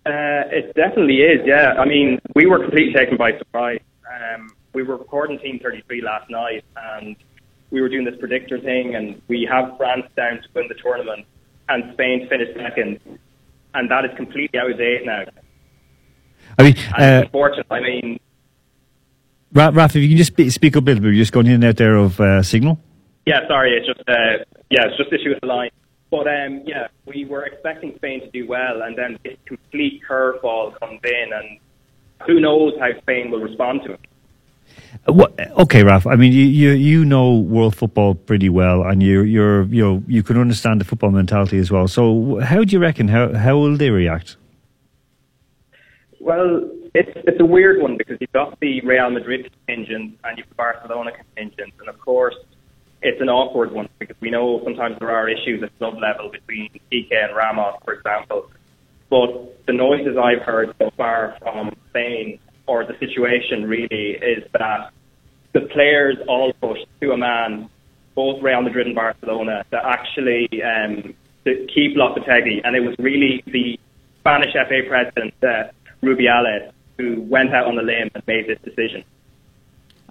Uh, 0.05 0.49
it 0.51 0.75
definitely 0.75 1.19
is. 1.19 1.41
Yeah, 1.45 1.75
I 1.79 1.85
mean, 1.85 2.21
we 2.35 2.47
were 2.47 2.59
completely 2.59 2.93
taken 2.93 3.17
by 3.17 3.39
surprise. 3.39 3.81
Um, 4.11 4.51
we 4.73 4.83
were 4.83 4.97
recording 4.97 5.39
Team 5.39 5.61
33 5.63 6.03
last 6.03 6.31
night, 6.31 6.65
and 6.77 7.15
we 7.71 7.81
were 7.81 7.89
doing 7.89 8.05
this 8.05 8.17
predictor 8.19 8.59
thing, 8.59 8.95
and 8.95 9.21
we 9.29 9.47
have 9.51 9.77
France 9.77 10.07
down 10.17 10.43
to 10.43 10.49
win 10.55 10.69
the 10.69 10.75
tournament, 10.75 11.27
and 11.69 11.93
Spain 11.93 12.27
finished 12.29 12.59
second, 12.59 12.99
and 13.75 13.91
that 13.91 14.05
is 14.05 14.11
completely 14.17 14.59
out 14.59 14.71
of 14.71 14.79
date 14.79 15.05
now. 15.05 15.25
I 16.59 16.63
mean, 16.63 16.75
uh, 16.99 17.23
unfortunate. 17.25 17.67
I 17.71 17.81
mean, 17.81 18.21
Raf, 19.53 19.97
if 19.97 20.03
you 20.03 20.09
can 20.09 20.17
just 20.17 20.33
speak, 20.33 20.51
speak 20.51 20.77
up 20.77 20.85
a 20.85 20.87
little 20.87 21.03
bit, 21.03 21.09
you're 21.09 21.23
just 21.23 21.33
going 21.33 21.47
in 21.47 21.55
and 21.55 21.65
out 21.65 21.77
there 21.77 21.97
of 21.97 22.21
uh, 22.21 22.43
signal. 22.43 22.81
Yeah, 23.27 23.47
sorry, 23.49 23.77
it's 23.77 23.87
just 23.87 24.01
uh, 24.09 24.45
yeah, 24.71 24.87
it's 24.87 24.97
just 24.97 25.13
issue 25.13 25.31
with 25.31 25.41
the 25.41 25.47
line. 25.47 25.71
But 26.11 26.27
um, 26.27 26.63
yeah, 26.67 26.89
we 27.07 27.25
were 27.25 27.45
expecting 27.45 27.95
Spain 27.97 28.21
to 28.21 28.31
do 28.31 28.47
well, 28.47 28.83
and 28.83 28.97
then 28.97 29.19
this 29.25 29.37
complete 29.47 30.03
curveball 30.09 30.79
comes 30.81 31.01
in, 31.05 31.33
and 31.33 31.59
who 32.27 32.41
knows 32.41 32.75
how 32.79 32.89
Spain 33.01 33.31
will 33.31 33.41
respond 33.41 33.83
to 33.85 33.93
it. 33.93 34.01
What, 35.07 35.39
okay, 35.59 35.83
Raf. 35.83 36.07
I 36.07 36.17
mean, 36.17 36.33
you, 36.33 36.45
you 36.45 36.71
you 36.71 37.05
know 37.05 37.37
world 37.37 37.77
football 37.77 38.15
pretty 38.15 38.49
well, 38.49 38.83
and 38.83 39.03
you 39.03 39.23
you're 39.23 39.65
you 39.65 39.83
know 39.83 40.03
you 40.07 40.23
can 40.23 40.39
understand 40.39 40.81
the 40.81 40.85
football 40.85 41.11
mentality 41.11 41.59
as 41.59 41.71
well. 41.71 41.89
So, 41.89 42.41
how 42.41 42.65
do 42.65 42.73
you 42.73 42.79
reckon 42.79 43.09
how 43.09 43.33
how 43.35 43.57
will 43.57 43.77
they 43.77 43.91
react? 43.91 44.37
Well, 46.23 46.71
it's 46.95 47.11
it's 47.27 47.41
a 47.41 47.45
weird 47.45 47.83
one 47.83 47.97
because 47.97 48.17
you've 48.21 48.33
got 48.33 48.59
the 48.61 48.81
Real 48.83 49.11
Madrid 49.11 49.51
contingent 49.67 50.21
and 50.23 50.39
you've 50.39 50.49
the 50.49 50.55
Barcelona 50.55 51.11
contingent, 51.11 51.75
and 51.81 51.89
of 51.89 51.99
course, 51.99 52.37
it's 53.03 53.21
an 53.21 53.29
awkward 53.29 53.73
one 53.73 53.89
because 53.99 54.15
we 54.21 54.31
know 54.31 54.61
sometimes 54.63 55.01
there 55.01 55.11
are 55.11 55.29
issues 55.29 55.65
at 55.65 55.77
club 55.79 55.95
level 56.01 56.31
between 56.31 56.71
Piqué 56.93 57.25
and 57.25 57.35
Ramos, 57.37 57.75
for 57.85 57.95
example. 57.95 58.49
But 59.11 59.67
the 59.67 59.73
noises 59.73 60.17
I've 60.17 60.43
heard 60.43 60.73
so 60.79 60.93
far 60.97 61.37
from 61.41 61.75
Spain 61.91 62.39
or 62.69 62.85
the 62.85 62.97
situation 63.01 63.67
really 63.67 64.13
is 64.13 64.45
that 64.53 64.93
the 65.55 65.63
players 65.73 66.19
all 66.29 66.53
pushed 66.61 66.87
to 67.01 67.11
a 67.11 67.17
man, 67.17 67.69
both 68.15 68.41
Real 68.41 68.63
Madrid 68.63 68.87
and 68.87 68.95
Barcelona, 68.95 69.65
to 69.73 69.77
actually 69.85 70.49
um, 70.63 71.15
to 71.45 71.67
keep 71.75 71.97
Lopetegui, 71.97 72.61
and 72.63 72.77
it 72.77 72.81
was 72.81 72.95
really 73.01 73.43
the 73.47 73.77
Spanish 74.21 74.53
FA 74.53 74.83
president, 74.89 75.35
uh, 75.43 75.73
Rubiales, 76.03 76.73
who 76.99 77.23
went 77.23 77.55
out 77.55 77.67
on 77.67 77.77
the 77.77 77.83
limb 77.83 78.11
and 78.15 78.27
made 78.27 78.47
this 78.47 78.59
decision. 78.65 79.05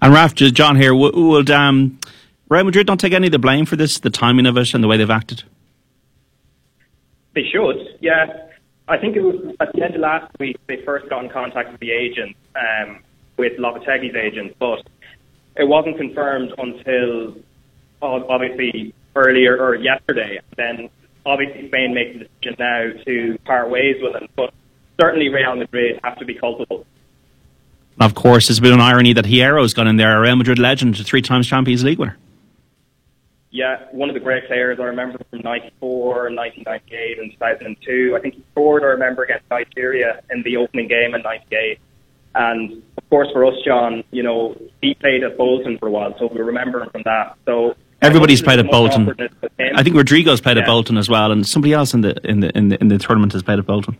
And 0.00 0.12
Raf, 0.12 0.34
John 0.34 0.76
here, 0.76 0.94
will 0.94 1.52
um, 1.52 1.98
Real 2.48 2.64
Madrid 2.64 2.86
don't 2.86 2.98
take 2.98 3.12
any 3.12 3.28
of 3.28 3.32
the 3.32 3.38
blame 3.38 3.66
for 3.66 3.76
this, 3.76 4.00
the 4.00 4.10
timing 4.10 4.46
of 4.46 4.56
it 4.56 4.74
and 4.74 4.82
the 4.82 4.88
way 4.88 4.96
they've 4.96 5.08
acted? 5.08 5.44
They 7.34 7.44
should, 7.50 7.98
yeah. 8.00 8.48
I 8.88 8.98
think 8.98 9.16
it 9.16 9.22
was 9.22 9.54
at 9.60 9.72
the 9.72 9.82
end 9.82 9.94
of 9.94 10.00
last 10.00 10.30
week 10.38 10.58
they 10.66 10.82
first 10.84 11.08
got 11.08 11.24
in 11.24 11.30
contact 11.30 11.70
with 11.70 11.80
the 11.80 11.92
agent, 11.92 12.36
um, 12.56 12.98
with 13.36 13.52
Lopetegui's 13.58 14.14
agent, 14.14 14.56
but 14.58 14.86
it 15.56 15.66
wasn't 15.68 15.96
confirmed 15.96 16.52
until 16.58 17.36
obviously 18.02 18.92
earlier 19.14 19.56
or 19.56 19.76
yesterday. 19.76 20.40
Then 20.56 20.90
obviously 21.24 21.68
Spain 21.68 21.94
makes 21.94 22.18
the 22.18 22.24
decision 22.24 22.56
now 22.58 22.90
to 23.04 23.38
part 23.44 23.70
ways 23.70 23.96
with 24.02 24.14
him, 24.14 24.28
but 24.36 24.52
certainly 25.00 25.28
Real 25.28 25.56
Madrid 25.56 26.00
have 26.02 26.18
to 26.18 26.24
be 26.24 26.34
culpable. 26.34 26.86
Of 28.00 28.14
course, 28.14 28.48
it's 28.48 28.58
a 28.58 28.62
bit 28.62 28.72
of 28.72 28.78
an 28.78 28.80
irony 28.80 29.12
that 29.12 29.26
Hierro's 29.26 29.74
gone 29.74 29.86
in 29.86 29.96
there, 29.96 30.16
a 30.16 30.20
Real 30.20 30.36
Madrid 30.36 30.58
legend, 30.58 30.98
a 30.98 31.04
three 31.04 31.22
times 31.22 31.46
Champions 31.46 31.84
League 31.84 31.98
winner 31.98 32.16
yeah, 33.52 33.84
one 33.92 34.08
of 34.08 34.14
the 34.14 34.20
great 34.20 34.46
players 34.46 34.80
I 34.80 34.84
remember 34.84 35.18
from 35.30 35.40
94, 35.40 36.30
1998 36.30 37.18
and 37.18 37.30
2002. 37.32 38.16
I 38.16 38.20
think 38.20 38.34
he 38.34 38.44
scored, 38.52 38.82
I 38.82 38.86
remember, 38.86 39.24
against 39.24 39.44
Nigeria 39.50 40.22
in 40.30 40.42
the 40.42 40.56
opening 40.56 40.88
game 40.88 41.14
in 41.14 41.20
98. 41.20 41.78
And 42.34 42.82
of 42.96 43.10
course, 43.10 43.28
for 43.30 43.44
us, 43.44 43.54
John, 43.62 44.04
you 44.10 44.22
know, 44.22 44.56
he 44.80 44.94
played 44.94 45.22
at 45.22 45.36
Bolton 45.36 45.76
for 45.76 45.88
a 45.88 45.90
while, 45.90 46.18
so 46.18 46.28
we 46.32 46.40
remember 46.40 46.82
him 46.82 46.88
from 46.88 47.02
that. 47.02 47.36
So 47.44 47.76
everybody's 48.00 48.40
played 48.40 48.58
at 48.58 48.70
Bolton. 48.70 49.14
I 49.60 49.82
think 49.82 49.96
Rodrigo's 49.96 50.40
played 50.40 50.56
yeah. 50.56 50.62
at 50.62 50.66
Bolton 50.66 50.96
as 50.96 51.10
well, 51.10 51.30
and 51.30 51.46
somebody 51.46 51.74
else 51.74 51.92
in 51.92 52.00
the 52.00 52.18
in 52.26 52.40
the 52.40 52.56
in 52.56 52.70
the, 52.70 52.80
in 52.80 52.88
the 52.88 52.96
tournament 52.96 53.34
has 53.34 53.42
played 53.42 53.58
at 53.58 53.66
Bolton. 53.66 53.98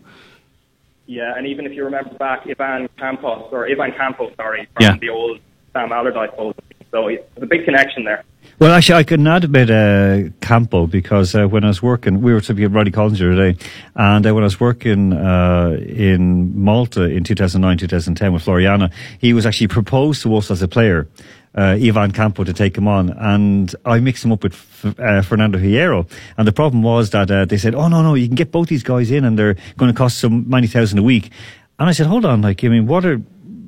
Yeah, 1.07 1.35
and 1.37 1.47
even 1.47 1.67
if 1.67 1.73
you 1.73 1.85
remember 1.85 2.15
back, 2.15 2.47
Ivan 2.47 2.89
Campos 2.99 3.49
or 3.53 3.69
Ivan 3.69 3.93
Campos, 3.93 4.33
sorry, 4.37 4.69
from 4.75 4.83
yeah. 4.85 4.97
the 4.99 5.09
old 5.09 5.41
Sam 5.73 5.93
Allardyce 5.93 6.31
Bolton. 6.37 6.65
So 6.91 7.09
there's 7.09 7.43
a 7.43 7.47
big 7.47 7.65
connection 7.65 8.05
there. 8.05 8.23
Well, 8.59 8.73
actually, 8.73 8.97
I 8.97 9.03
could 9.05 9.27
add 9.27 9.45
a 9.45 9.49
bit 9.49 9.71
uh, 9.71 10.31
Campo 10.41 10.87
because 10.87 11.35
uh, 11.35 11.47
when 11.47 11.65
I 11.65 11.69
was 11.69 11.83
working, 11.83 12.21
we 12.21 12.33
were 12.33 12.41
talking 12.41 12.65
about 12.65 12.77
Roddy 12.77 12.91
Collins 12.91 13.19
today, 13.19 13.57
and 13.97 14.27
uh, 14.27 14.35
when 14.35 14.45
I 14.45 14.47
was 14.47 14.61
working 14.61 15.13
uh, 15.13 15.77
in 15.81 16.63
Malta 16.63 17.05
in 17.05 17.25
2009, 17.25 17.79
2010 17.79 18.33
with 18.33 18.45
Floriana, 18.45 18.93
he 19.19 19.33
was 19.33 19.47
actually 19.47 19.69
proposed 19.69 20.23
to 20.23 20.37
us 20.37 20.51
as 20.51 20.63
a 20.63 20.69
player. 20.69 21.09
Uh, 21.55 21.77
Ivan 21.79 22.13
Campo 22.13 22.45
to 22.45 22.53
take 22.55 22.79
him 22.79 22.89
on, 22.89 23.11
and 23.11 23.75
I 23.85 24.01
mixed 24.01 24.25
him 24.25 24.33
up 24.33 24.43
with 24.43 24.55
uh, 24.99 25.21
Fernando 25.21 25.59
Hierro. 25.59 26.09
And 26.39 26.49
the 26.49 26.53
problem 26.53 26.83
was 26.83 27.11
that 27.11 27.31
uh, 27.31 27.45
they 27.45 27.59
said, 27.59 27.75
"Oh 27.75 27.89
no, 27.89 28.03
no, 28.03 28.15
you 28.15 28.27
can 28.27 28.37
get 28.37 28.51
both 28.51 28.69
these 28.69 28.83
guys 28.83 29.11
in, 29.11 29.25
and 29.25 29.39
they're 29.39 29.57
going 29.77 29.93
to 29.93 29.97
cost 29.97 30.19
some 30.19 30.49
many 30.49 30.67
thousand 30.67 30.99
a 30.99 31.03
week." 31.03 31.31
And 31.79 31.91
I 31.91 31.93
said, 31.93 32.07
"Hold 32.07 32.25
on, 32.25 32.41
like, 32.41 32.65
I 32.65 32.69
mean, 32.69 32.87
what 32.87 33.05
are 33.05 33.21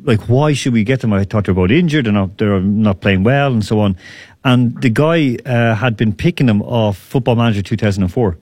like, 0.04 0.20
why 0.28 0.52
should 0.52 0.72
we 0.72 0.84
get 0.84 1.00
them? 1.00 1.12
I 1.12 1.24
thought 1.24 1.46
they're 1.46 1.54
both 1.54 1.70
injured 1.70 2.06
and 2.06 2.36
they're 2.36 2.60
not 2.60 3.00
playing 3.00 3.24
well 3.24 3.52
and 3.52 3.64
so 3.64 3.80
on. 3.80 3.96
And 4.44 4.80
the 4.80 4.90
guy 4.90 5.36
uh, 5.46 5.74
had 5.74 5.96
been 5.96 6.14
picking 6.14 6.46
them 6.46 6.62
off 6.62 6.98
Football 6.98 7.36
Manager 7.36 7.62
2004. 7.62 8.36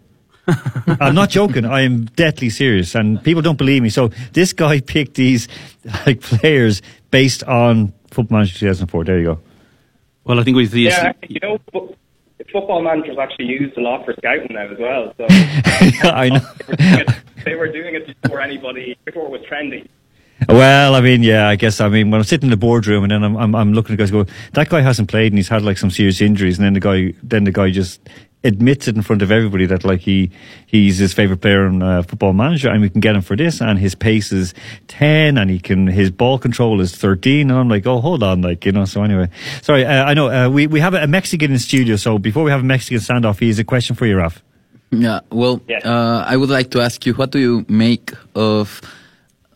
I'm 1.01 1.15
not 1.15 1.31
joking. 1.31 1.65
I 1.65 1.83
am 1.83 2.07
deadly 2.07 2.51
serious, 2.51 2.97
and 2.97 3.23
people 3.23 3.43
don't 3.43 3.59
believe 3.59 3.81
me. 3.81 3.91
So 3.91 4.09
this 4.33 4.53
guy 4.53 4.81
picked 4.81 5.15
these 5.15 5.47
like 6.05 6.21
players 6.21 6.83
based 7.13 7.45
on 7.45 7.93
Football 8.13 8.39
Manager 8.39 8.59
2004. 8.59 9.05
There 9.05 9.19
you 9.19 9.25
go. 9.25 9.41
Well, 10.25 10.39
I 10.39 10.45
think 10.45 10.57
we 10.57 10.67
see. 10.67 10.85
Yeah, 10.85 11.13
you 11.29 11.41
know, 11.41 11.59
fo- 11.73 11.97
football 12.53 12.83
managers 12.83 13.17
actually 13.19 13.47
used 13.47 13.77
a 13.77 13.81
lot 13.81 14.05
for 14.05 14.15
scouting 14.19 14.55
now 14.55 14.69
as 14.69 14.79
well. 14.79 15.15
So 15.17 15.27
I 16.09 16.29
know. 16.29 16.41
they 16.69 16.75
were 16.75 16.77
doing 16.77 17.01
it, 17.01 17.45
they 17.45 17.55
were 17.55 17.73
doing 17.73 17.95
it 17.95 18.23
before 18.23 18.41
anybody, 18.41 18.97
before 19.05 19.27
it 19.27 19.31
was 19.31 19.41
trendy. 19.43 19.89
Well, 20.49 20.95
I 20.97 21.01
mean, 21.01 21.23
yeah, 21.23 21.49
I 21.49 21.57
guess. 21.57 21.81
I 21.81 21.89
mean, 21.89 22.11
when 22.11 22.21
I'm 22.21 22.25
sitting 22.25 22.47
in 22.47 22.51
the 22.51 22.57
boardroom 22.57 23.05
and 23.05 23.13
then 23.13 23.23
I'm, 23.23 23.37
I'm, 23.37 23.55
I'm 23.55 23.73
looking 23.75 23.93
at 23.95 23.99
guys 23.99 24.11
go, 24.11 24.27
that 24.55 24.69
guy 24.69 24.81
hasn't 24.81 25.09
played 25.09 25.33
and 25.33 25.39
he's 25.39 25.49
had 25.49 25.63
like 25.63 25.79
some 25.79 25.91
serious 25.91 26.21
injuries, 26.21 26.59
and 26.59 26.65
then 26.67 26.73
the 26.75 26.81
guy, 26.81 27.15
then 27.23 27.45
the 27.45 27.53
guy 27.53 27.71
just 27.71 28.01
admits 28.45 28.89
it 28.89 28.97
in 28.97 29.03
front 29.03 29.23
of 29.23 29.31
everybody 29.31 29.67
that 29.67 29.85
like 29.85 30.01
he 30.01 30.31
he's 30.67 30.99
his 30.99 31.13
favorite 31.13 31.41
player 31.41 31.67
in 31.67 31.83
uh, 31.83 32.03
Football 32.03 32.33
Manager, 32.33 32.69
and 32.71 32.81
we 32.83 32.91
can 32.91 33.01
get 33.01 33.15
him 33.15 33.23
for 33.23 33.37
this, 33.37 33.61
and 33.61 33.79
his 33.79 33.95
pace 33.95 34.33
is 34.33 34.53
ten, 34.89 35.39
and 35.39 35.51
he 35.51 35.59
can 35.59 35.87
his 35.87 36.11
ball 36.11 36.39
control 36.39 36.81
is 36.81 36.97
thirteen, 36.97 37.51
and 37.51 37.59
I'm 37.59 37.69
like, 37.69 37.87
oh, 37.87 38.01
hold 38.01 38.23
on, 38.23 38.43
like 38.43 38.65
you 38.67 38.73
know. 38.73 38.85
So 38.85 39.03
anyway, 39.05 39.29
sorry, 39.63 39.85
uh, 39.85 40.05
I 40.05 40.15
know 40.15 40.29
uh, 40.29 40.49
we 40.49 40.67
we 40.67 40.81
have 40.81 40.95
a 40.95 41.07
Mexican 41.07 41.53
in 41.53 41.59
studio, 41.59 41.97
so 41.97 42.19
before 42.19 42.43
we 42.45 42.51
have 42.51 42.61
a 42.61 42.65
Mexican 42.65 42.99
standoff, 42.99 43.39
he 43.39 43.49
has 43.49 43.59
a 43.59 43.65
question 43.65 43.95
for 43.97 44.07
you, 44.07 44.17
Raf. 44.17 44.43
Yeah, 44.91 45.21
well, 45.31 45.61
Yeah. 45.69 45.79
uh, 45.85 46.25
I 46.29 46.37
would 46.37 46.51
like 46.51 46.71
to 46.73 46.81
ask 46.83 47.07
you, 47.07 47.15
what 47.15 47.31
do 47.31 47.39
you 47.39 47.65
make 47.69 48.13
of 48.35 48.83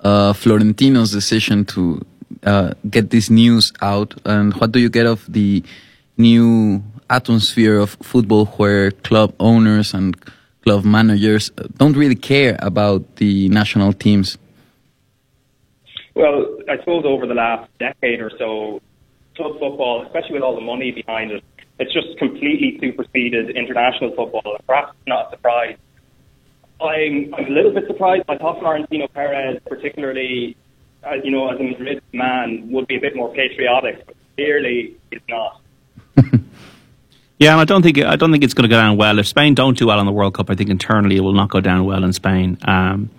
uh, 0.03 0.33
Florentino's 0.33 1.13
decision 1.13 1.65
to 1.67 2.01
uh, 2.45 2.73
get 2.89 3.11
this 3.11 3.29
news 3.29 3.73
out, 3.83 4.15
and 4.25 4.55
what 4.55 4.73
do 4.73 4.79
you 4.79 4.89
get 4.89 5.05
of 5.07 5.27
the 5.31 5.63
new 6.17 6.83
atmosphere 7.11 7.79
of 7.79 7.91
football 8.03 8.47
where 8.57 8.91
club 8.91 9.35
owners 9.39 9.95
and 9.95 10.17
club 10.63 10.85
managers 10.85 11.51
don't 11.77 11.97
really 11.97 12.17
care 12.17 12.57
about 12.61 13.17
the 13.17 13.49
national 13.49 13.93
teams? 13.93 14.37
Well, 16.15 16.59
I 16.69 16.79
suppose 16.79 17.05
over 17.05 17.27
the 17.27 17.35
last 17.35 17.71
decade 17.79 18.21
or 18.21 18.31
so, 18.39 18.81
club 19.37 19.53
football, 19.61 20.05
especially 20.07 20.35
with 20.35 20.43
all 20.43 20.55
the 20.55 20.61
money 20.63 20.91
behind 20.91 21.31
it, 21.31 21.45
it's 21.79 21.93
just 21.93 22.19
completely 22.19 22.79
superseded 22.81 23.51
international 23.51 24.11
football. 24.17 24.57
And 24.57 24.67
perhaps 24.67 24.97
not 25.07 25.29
a 25.29 25.37
surprise. 25.37 25.77
I'm, 26.81 27.35
I'm 27.35 27.47
a 27.47 27.51
little 27.51 27.73
bit 27.73 27.85
surprised. 27.87 28.25
I 28.29 28.39
thought 28.39 28.59
Florentino 28.61 29.09
Perez, 29.09 29.61
particularly, 29.67 30.57
uh, 31.05 31.15
you 31.23 31.31
know, 31.31 31.51
as 31.51 31.61
a 31.61 31.63
Madrid 31.63 32.03
man, 32.13 32.71
would 32.71 32.87
be 32.87 32.97
a 32.97 33.01
bit 33.01 33.15
more 33.15 33.33
patriotic, 33.33 34.07
but 34.07 34.17
clearly 34.37 34.97
he's 35.11 35.21
not. 35.29 35.61
Yeah, 37.39 37.53
and 37.53 37.61
I 37.61 37.65
don't 37.65 37.83
think 37.83 37.99
I 37.99 38.17
don't 38.17 38.33
think 38.33 38.45
it's 38.45 38.55
going 38.55 38.69
to 38.69 38.75
go 38.75 38.81
down 38.81 38.97
well. 38.97 39.19
If 39.19 39.27
Spain 39.27 39.55
don't 39.55 39.77
do 39.77 39.89
well 39.89 40.01
in 40.01 40.07
the 40.07 40.13
World 40.13 40.35
Cup, 40.35 40.49
I 40.49 40.55
think 40.55 40.71
internally 40.71 41.17
it 41.17 41.21
will 41.21 41.35
not 41.35 41.51
go 41.51 41.61
down 41.61 41.85
well 41.85 42.03
in 42.03 42.13
Spain. 42.15 42.57
Um, 42.63 43.11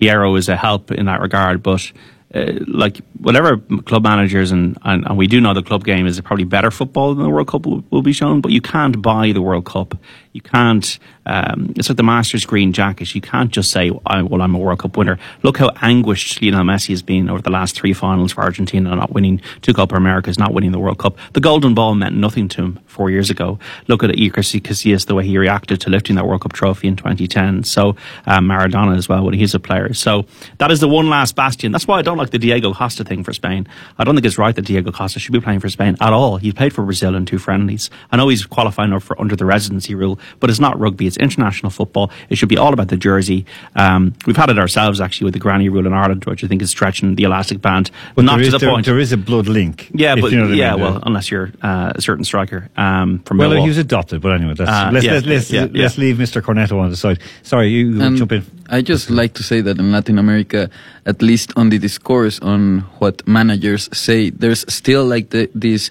Hierro 0.00 0.36
is 0.36 0.48
a 0.48 0.56
help 0.56 0.90
in 0.90 1.06
that 1.06 1.20
regard, 1.20 1.62
but 1.62 1.90
uh, 2.34 2.52
like 2.66 2.98
whatever 3.18 3.58
club 3.86 4.02
managers 4.02 4.52
and, 4.52 4.76
and 4.82 5.06
and 5.06 5.16
we 5.16 5.26
do 5.26 5.40
know 5.40 5.54
the 5.54 5.62
club 5.62 5.84
game 5.84 6.06
is 6.06 6.20
probably 6.20 6.44
better 6.44 6.70
football 6.70 7.14
than 7.14 7.24
the 7.24 7.30
World 7.30 7.48
Cup 7.48 7.64
will, 7.64 7.82
will 7.90 8.02
be 8.02 8.12
shown, 8.12 8.42
but 8.42 8.52
you 8.52 8.60
can't 8.60 9.00
buy 9.00 9.32
the 9.32 9.40
World 9.42 9.64
Cup. 9.64 9.96
You 10.32 10.40
can't. 10.40 10.98
Um, 11.26 11.72
it's 11.76 11.88
like 11.88 11.96
the 11.96 12.02
Masters 12.02 12.46
green 12.46 12.72
jacket. 12.72 13.14
You 13.14 13.20
can't 13.20 13.50
just 13.50 13.70
say, 13.70 13.90
"Well, 13.90 14.42
I'm 14.42 14.54
a 14.54 14.58
World 14.58 14.78
Cup 14.78 14.96
winner." 14.96 15.18
Look 15.42 15.58
how 15.58 15.70
anguished 15.82 16.40
Lionel 16.40 16.64
Messi 16.64 16.88
has 16.88 17.02
been 17.02 17.28
over 17.28 17.42
the 17.42 17.50
last 17.50 17.76
three 17.76 17.92
finals 17.92 18.32
for 18.32 18.42
Argentina, 18.42 18.94
not 18.96 19.12
winning 19.12 19.40
two 19.60 19.74
Copa 19.74 19.94
Americas, 19.94 20.38
not 20.38 20.54
winning 20.54 20.72
the 20.72 20.78
World 20.78 20.98
Cup. 20.98 21.16
The 21.34 21.40
Golden 21.40 21.74
Ball 21.74 21.94
meant 21.94 22.16
nothing 22.16 22.48
to 22.48 22.62
him 22.62 22.78
four 22.86 23.10
years 23.10 23.30
ago. 23.30 23.58
Look 23.88 24.02
at 24.02 24.10
Iker 24.10 24.60
Casillas, 24.60 25.06
the 25.06 25.14
way 25.14 25.26
he 25.26 25.36
reacted 25.36 25.80
to 25.82 25.90
lifting 25.90 26.16
that 26.16 26.26
World 26.26 26.42
Cup 26.42 26.52
trophy 26.52 26.88
in 26.88 26.96
2010. 26.96 27.64
So 27.64 27.96
um, 28.26 28.48
Maradona 28.48 28.96
as 28.96 29.08
well 29.08 29.24
when 29.24 29.34
he's 29.34 29.54
a 29.54 29.60
player. 29.60 29.92
So 29.94 30.26
that 30.58 30.70
is 30.70 30.80
the 30.80 30.88
one 30.88 31.08
last 31.10 31.36
bastion. 31.36 31.72
That's 31.72 31.86
why 31.86 31.98
I 31.98 32.02
don't 32.02 32.18
like 32.18 32.30
the 32.30 32.38
Diego 32.38 32.72
Costa 32.72 33.04
thing 33.04 33.22
for 33.22 33.32
Spain. 33.32 33.66
I 33.98 34.04
don't 34.04 34.14
think 34.14 34.26
it's 34.26 34.38
right 34.38 34.54
that 34.54 34.62
Diego 34.62 34.90
Costa 34.92 35.18
should 35.18 35.32
be 35.32 35.40
playing 35.40 35.60
for 35.60 35.68
Spain 35.68 35.96
at 36.00 36.12
all. 36.12 36.38
He 36.38 36.52
played 36.52 36.72
for 36.72 36.82
Brazil 36.84 37.14
in 37.14 37.26
two 37.26 37.38
friendlies. 37.38 37.90
I 38.10 38.16
know 38.16 38.28
he's 38.28 38.46
qualifying 38.46 38.98
for 39.00 39.20
under 39.20 39.36
the 39.36 39.44
residency 39.44 39.94
rule, 39.94 40.18
but 40.40 40.50
it's 40.50 40.60
not 40.60 40.78
rugby. 40.78 41.06
It's 41.06 41.16
international 41.16 41.70
football. 41.70 42.10
It 42.28 42.36
should 42.36 42.48
be 42.48 42.58
all 42.58 42.72
about 42.72 42.88
the 42.88 42.96
jersey. 42.96 43.44
Um, 43.76 44.14
we've 44.26 44.36
had 44.36 44.50
it 44.50 44.58
ourselves 44.58 45.00
actually 45.00 45.26
with 45.26 45.34
the 45.34 45.40
granny 45.40 45.68
rule 45.68 45.86
in 45.86 45.92
Ireland, 45.92 46.24
which 46.24 46.44
I 46.44 46.46
think 46.48 46.62
is 46.62 46.70
stretching 46.70 47.14
the 47.16 47.24
elastic 47.24 47.60
band, 47.60 47.90
but 48.14 48.24
not 48.24 48.36
there 48.36 48.44
to 48.46 48.50
the 48.52 48.58
there, 48.58 48.70
point. 48.70 48.86
there 48.86 48.98
is 48.98 49.12
a 49.12 49.16
blood 49.16 49.46
link. 49.48 49.90
yeah, 49.94 50.14
but 50.14 50.30
you 50.30 50.38
know 50.38 50.44
what 50.44 50.52
I 50.52 50.56
yeah, 50.56 50.72
mean, 50.72 50.80
well, 50.80 50.96
uh, 50.96 51.00
unless 51.04 51.30
you're 51.30 51.50
uh, 51.62 51.92
a 51.94 52.00
certain 52.00 52.24
striker 52.24 52.68
um, 52.76 53.20
from 53.20 53.38
Well, 53.38 53.50
Millwall. 53.50 53.62
he 53.62 53.68
was 53.68 53.78
adopted, 53.78 54.20
but 54.20 54.32
anyway, 54.32 54.54
let's, 54.58 54.70
Uh, 54.70 54.90
let's, 54.92 55.04
yeah, 55.04 55.12
let's, 55.12 55.26
let's, 55.26 55.50
yeah, 55.50 55.66
let's 55.72 55.98
leave 55.98 56.16
Mr. 56.16 56.40
Cornetto 56.42 56.78
on 56.80 56.90
the 56.90 56.96
side. 56.96 57.18
Sorry, 57.42 57.68
you 57.68 58.00
And 58.02 58.16
jump 58.16 58.32
in. 58.32 58.44
I 58.70 58.80
just 58.80 59.10
like 59.10 59.34
to 59.34 59.42
say 59.42 59.60
that 59.60 59.78
in 59.78 59.92
Latin 59.92 60.18
America, 60.18 60.70
at 61.04 61.20
least 61.20 61.52
on 61.56 61.68
the 61.68 61.78
discourse 61.78 62.38
on 62.40 62.80
what 63.00 63.26
managers 63.26 63.88
say, 63.92 64.30
there's 64.30 64.64
still 64.72 65.04
like 65.04 65.30
the, 65.30 65.50
this 65.54 65.90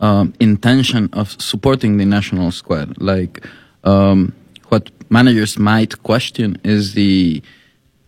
um, 0.00 0.32
intention 0.38 1.08
of 1.12 1.30
supporting 1.40 1.96
the 1.96 2.04
national 2.04 2.50
squad. 2.52 3.00
Like 3.00 3.44
um, 3.84 4.32
what 4.68 4.90
managers 5.10 5.58
might 5.58 6.02
question 6.02 6.58
is 6.64 6.94
the 6.94 7.42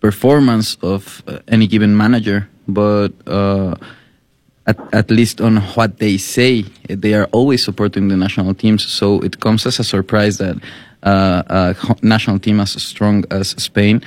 performance 0.01 0.77
of 0.83 1.23
uh, 1.27 1.39
any 1.49 1.67
given 1.67 1.97
manager, 1.97 2.49
but 2.69 3.13
uh, 3.27 3.75
at, 4.67 4.79
at 4.93 5.11
least 5.11 5.41
on 5.41 5.57
what 5.75 5.99
they 5.99 6.17
say, 6.17 6.63
they 6.89 7.15
are 7.15 7.27
always 7.33 7.65
supporting 7.65 8.09
the 8.09 8.17
national 8.17 8.55
teams. 8.55 8.87
So 8.87 9.21
it 9.21 9.41
comes 9.41 9.67
as 9.67 9.79
a 9.79 9.85
surprise 9.85 10.39
that 10.39 10.57
uh, 11.03 11.43
a 11.49 11.97
national 12.03 12.39
team 12.39 12.61
as 12.61 12.71
strong 12.83 13.25
as 13.31 13.51
Spain 13.51 14.03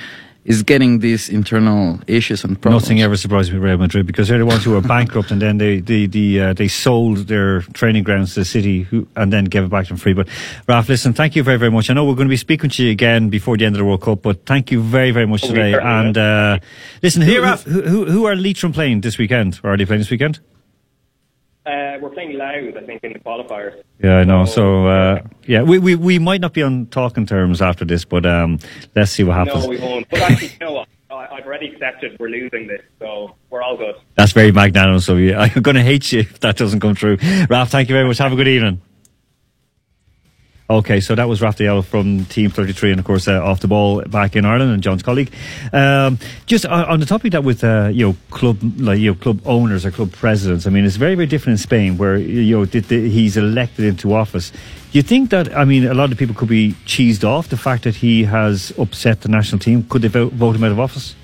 is 0.46 0.62
getting 0.62 1.00
these 1.00 1.28
internal 1.28 2.00
issues 2.06 2.44
and 2.44 2.58
problems. 2.60 2.84
Nothing 2.84 3.02
ever 3.02 3.16
surprised 3.16 3.52
me 3.52 3.58
Real 3.58 3.76
Madrid 3.78 4.06
because 4.06 4.28
they're 4.28 4.38
the 4.38 4.46
ones 4.46 4.64
who 4.64 4.70
were 4.70 4.80
bankrupt 4.96 5.30
and 5.30 5.42
then 5.42 5.58
they 5.58 5.80
they 5.80 6.06
the, 6.06 6.40
uh, 6.40 6.52
they 6.54 6.68
sold 6.68 7.26
their 7.26 7.60
training 7.74 8.04
grounds 8.04 8.34
to 8.34 8.40
the 8.40 8.44
city 8.44 8.82
who, 8.82 9.06
and 9.16 9.32
then 9.32 9.44
gave 9.44 9.64
it 9.64 9.70
back 9.70 9.84
to 9.86 9.88
them 9.90 9.98
free. 9.98 10.14
But 10.14 10.28
Ralph, 10.68 10.88
listen, 10.88 11.12
thank 11.12 11.36
you 11.36 11.42
very 11.42 11.58
very 11.58 11.70
much. 11.70 11.90
I 11.90 11.94
know 11.94 12.04
we're 12.04 12.14
going 12.14 12.28
to 12.28 12.32
be 12.32 12.36
speaking 12.36 12.70
to 12.70 12.84
you 12.84 12.90
again 12.92 13.28
before 13.28 13.56
the 13.56 13.66
end 13.66 13.74
of 13.76 13.78
the 13.80 13.84
World 13.84 14.02
Cup, 14.02 14.22
but 14.22 14.46
thank 14.46 14.70
you 14.70 14.80
very 14.80 15.10
very 15.10 15.26
much 15.26 15.44
Oh, 15.44 15.48
today. 15.48 15.72
certainly 15.72 15.92
And 16.00 16.18
uh, 16.18 16.58
listen, 17.02 17.22
who, 17.22 17.30
Here, 17.30 17.42
Ralph. 17.42 17.64
who, 17.64 17.82
who 17.82 18.04
who 18.06 18.24
are 18.26 18.36
Leitrim 18.36 18.72
playing 18.72 19.00
this 19.02 19.18
weekend? 19.18 19.60
Or 19.64 19.72
are 19.72 19.76
they 19.76 19.84
playing 19.84 20.00
this 20.00 20.10
weekend? 20.10 20.38
Uh, 21.66 21.98
we're 22.00 22.10
playing 22.10 22.38
Louth, 22.38 22.76
I 22.76 22.86
think, 22.86 23.02
in 23.02 23.12
the 23.12 23.18
qualifiers. 23.18 23.82
Yeah, 24.02 24.18
I 24.18 24.24
know. 24.24 24.44
So 24.44 24.86
uh, 24.86 25.22
yeah, 25.46 25.62
we, 25.62 25.78
we 25.78 25.96
we 25.96 26.18
might 26.20 26.40
not 26.40 26.52
be 26.52 26.62
on 26.62 26.86
talking 26.86 27.26
terms 27.26 27.60
after 27.60 27.84
this, 27.84 28.04
but 28.04 28.24
um, 28.24 28.60
let's 28.94 29.10
see 29.10 29.24
what 29.24 29.34
happens. 29.34 29.64
No, 29.64 29.70
we 29.70 29.78
won't. 29.78 30.08
But 30.08 30.20
actually, 30.20 30.48
you 30.48 30.58
know 30.60 30.72
what? 30.72 30.88
I've 31.10 31.44
already 31.44 31.68
accepted 31.68 32.16
we're 32.20 32.28
losing 32.28 32.66
this, 32.66 32.82
so 33.00 33.34
we're 33.50 33.62
all 33.62 33.76
good. 33.76 33.94
That's 34.14 34.32
very 34.32 34.52
magnanimous 34.52 35.08
of 35.08 35.18
you. 35.18 35.34
I'm 35.36 35.62
going 35.62 35.76
to 35.76 35.82
hate 35.82 36.12
you 36.12 36.20
if 36.20 36.40
that 36.40 36.56
doesn't 36.56 36.80
come 36.80 36.94
true. 36.94 37.16
Ralph, 37.48 37.70
thank 37.70 37.88
you 37.88 37.94
very 37.94 38.06
much. 38.06 38.18
Have 38.18 38.32
a 38.32 38.36
good 38.36 38.48
evening. 38.48 38.80
Okay, 40.68 40.98
so 40.98 41.14
that 41.14 41.28
was 41.28 41.40
Raphael 41.40 41.82
from 41.82 42.24
Team 42.24 42.50
33, 42.50 42.90
and 42.90 42.98
of 42.98 43.06
course, 43.06 43.28
uh, 43.28 43.40
off 43.40 43.60
the 43.60 43.68
ball 43.68 44.02
back 44.02 44.34
in 44.34 44.44
Ireland, 44.44 44.72
and 44.72 44.82
John's 44.82 45.02
colleague. 45.02 45.32
Um, 45.72 46.18
just 46.46 46.66
on, 46.66 46.84
on 46.86 46.98
the 46.98 47.06
topic 47.06 47.30
that 47.32 47.44
with 47.44 47.62
uh, 47.62 47.90
you 47.92 48.08
know 48.08 48.16
club 48.30 48.58
like 48.76 48.98
you 48.98 49.12
know 49.12 49.14
club 49.14 49.40
owners 49.46 49.86
or 49.86 49.92
club 49.92 50.10
presidents. 50.10 50.66
I 50.66 50.70
mean, 50.70 50.84
it's 50.84 50.96
very 50.96 51.14
very 51.14 51.28
different 51.28 51.60
in 51.60 51.62
Spain, 51.62 51.98
where 51.98 52.16
you 52.16 52.56
know 52.56 52.64
the, 52.64 52.80
the, 52.80 53.08
he's 53.08 53.36
elected 53.36 53.84
into 53.84 54.12
office. 54.12 54.50
Do 54.50 54.98
you 54.98 55.02
think 55.02 55.30
that 55.30 55.56
I 55.56 55.64
mean 55.64 55.86
a 55.86 55.94
lot 55.94 56.10
of 56.10 56.18
people 56.18 56.34
could 56.34 56.48
be 56.48 56.72
cheesed 56.84 57.22
off 57.22 57.48
the 57.48 57.56
fact 57.56 57.84
that 57.84 57.94
he 57.94 58.24
has 58.24 58.72
upset 58.76 59.20
the 59.20 59.28
national 59.28 59.60
team? 59.60 59.84
Could 59.88 60.02
they 60.02 60.08
vote, 60.08 60.32
vote 60.32 60.56
him 60.56 60.64
out 60.64 60.72
of 60.72 60.80
office? 60.80 61.14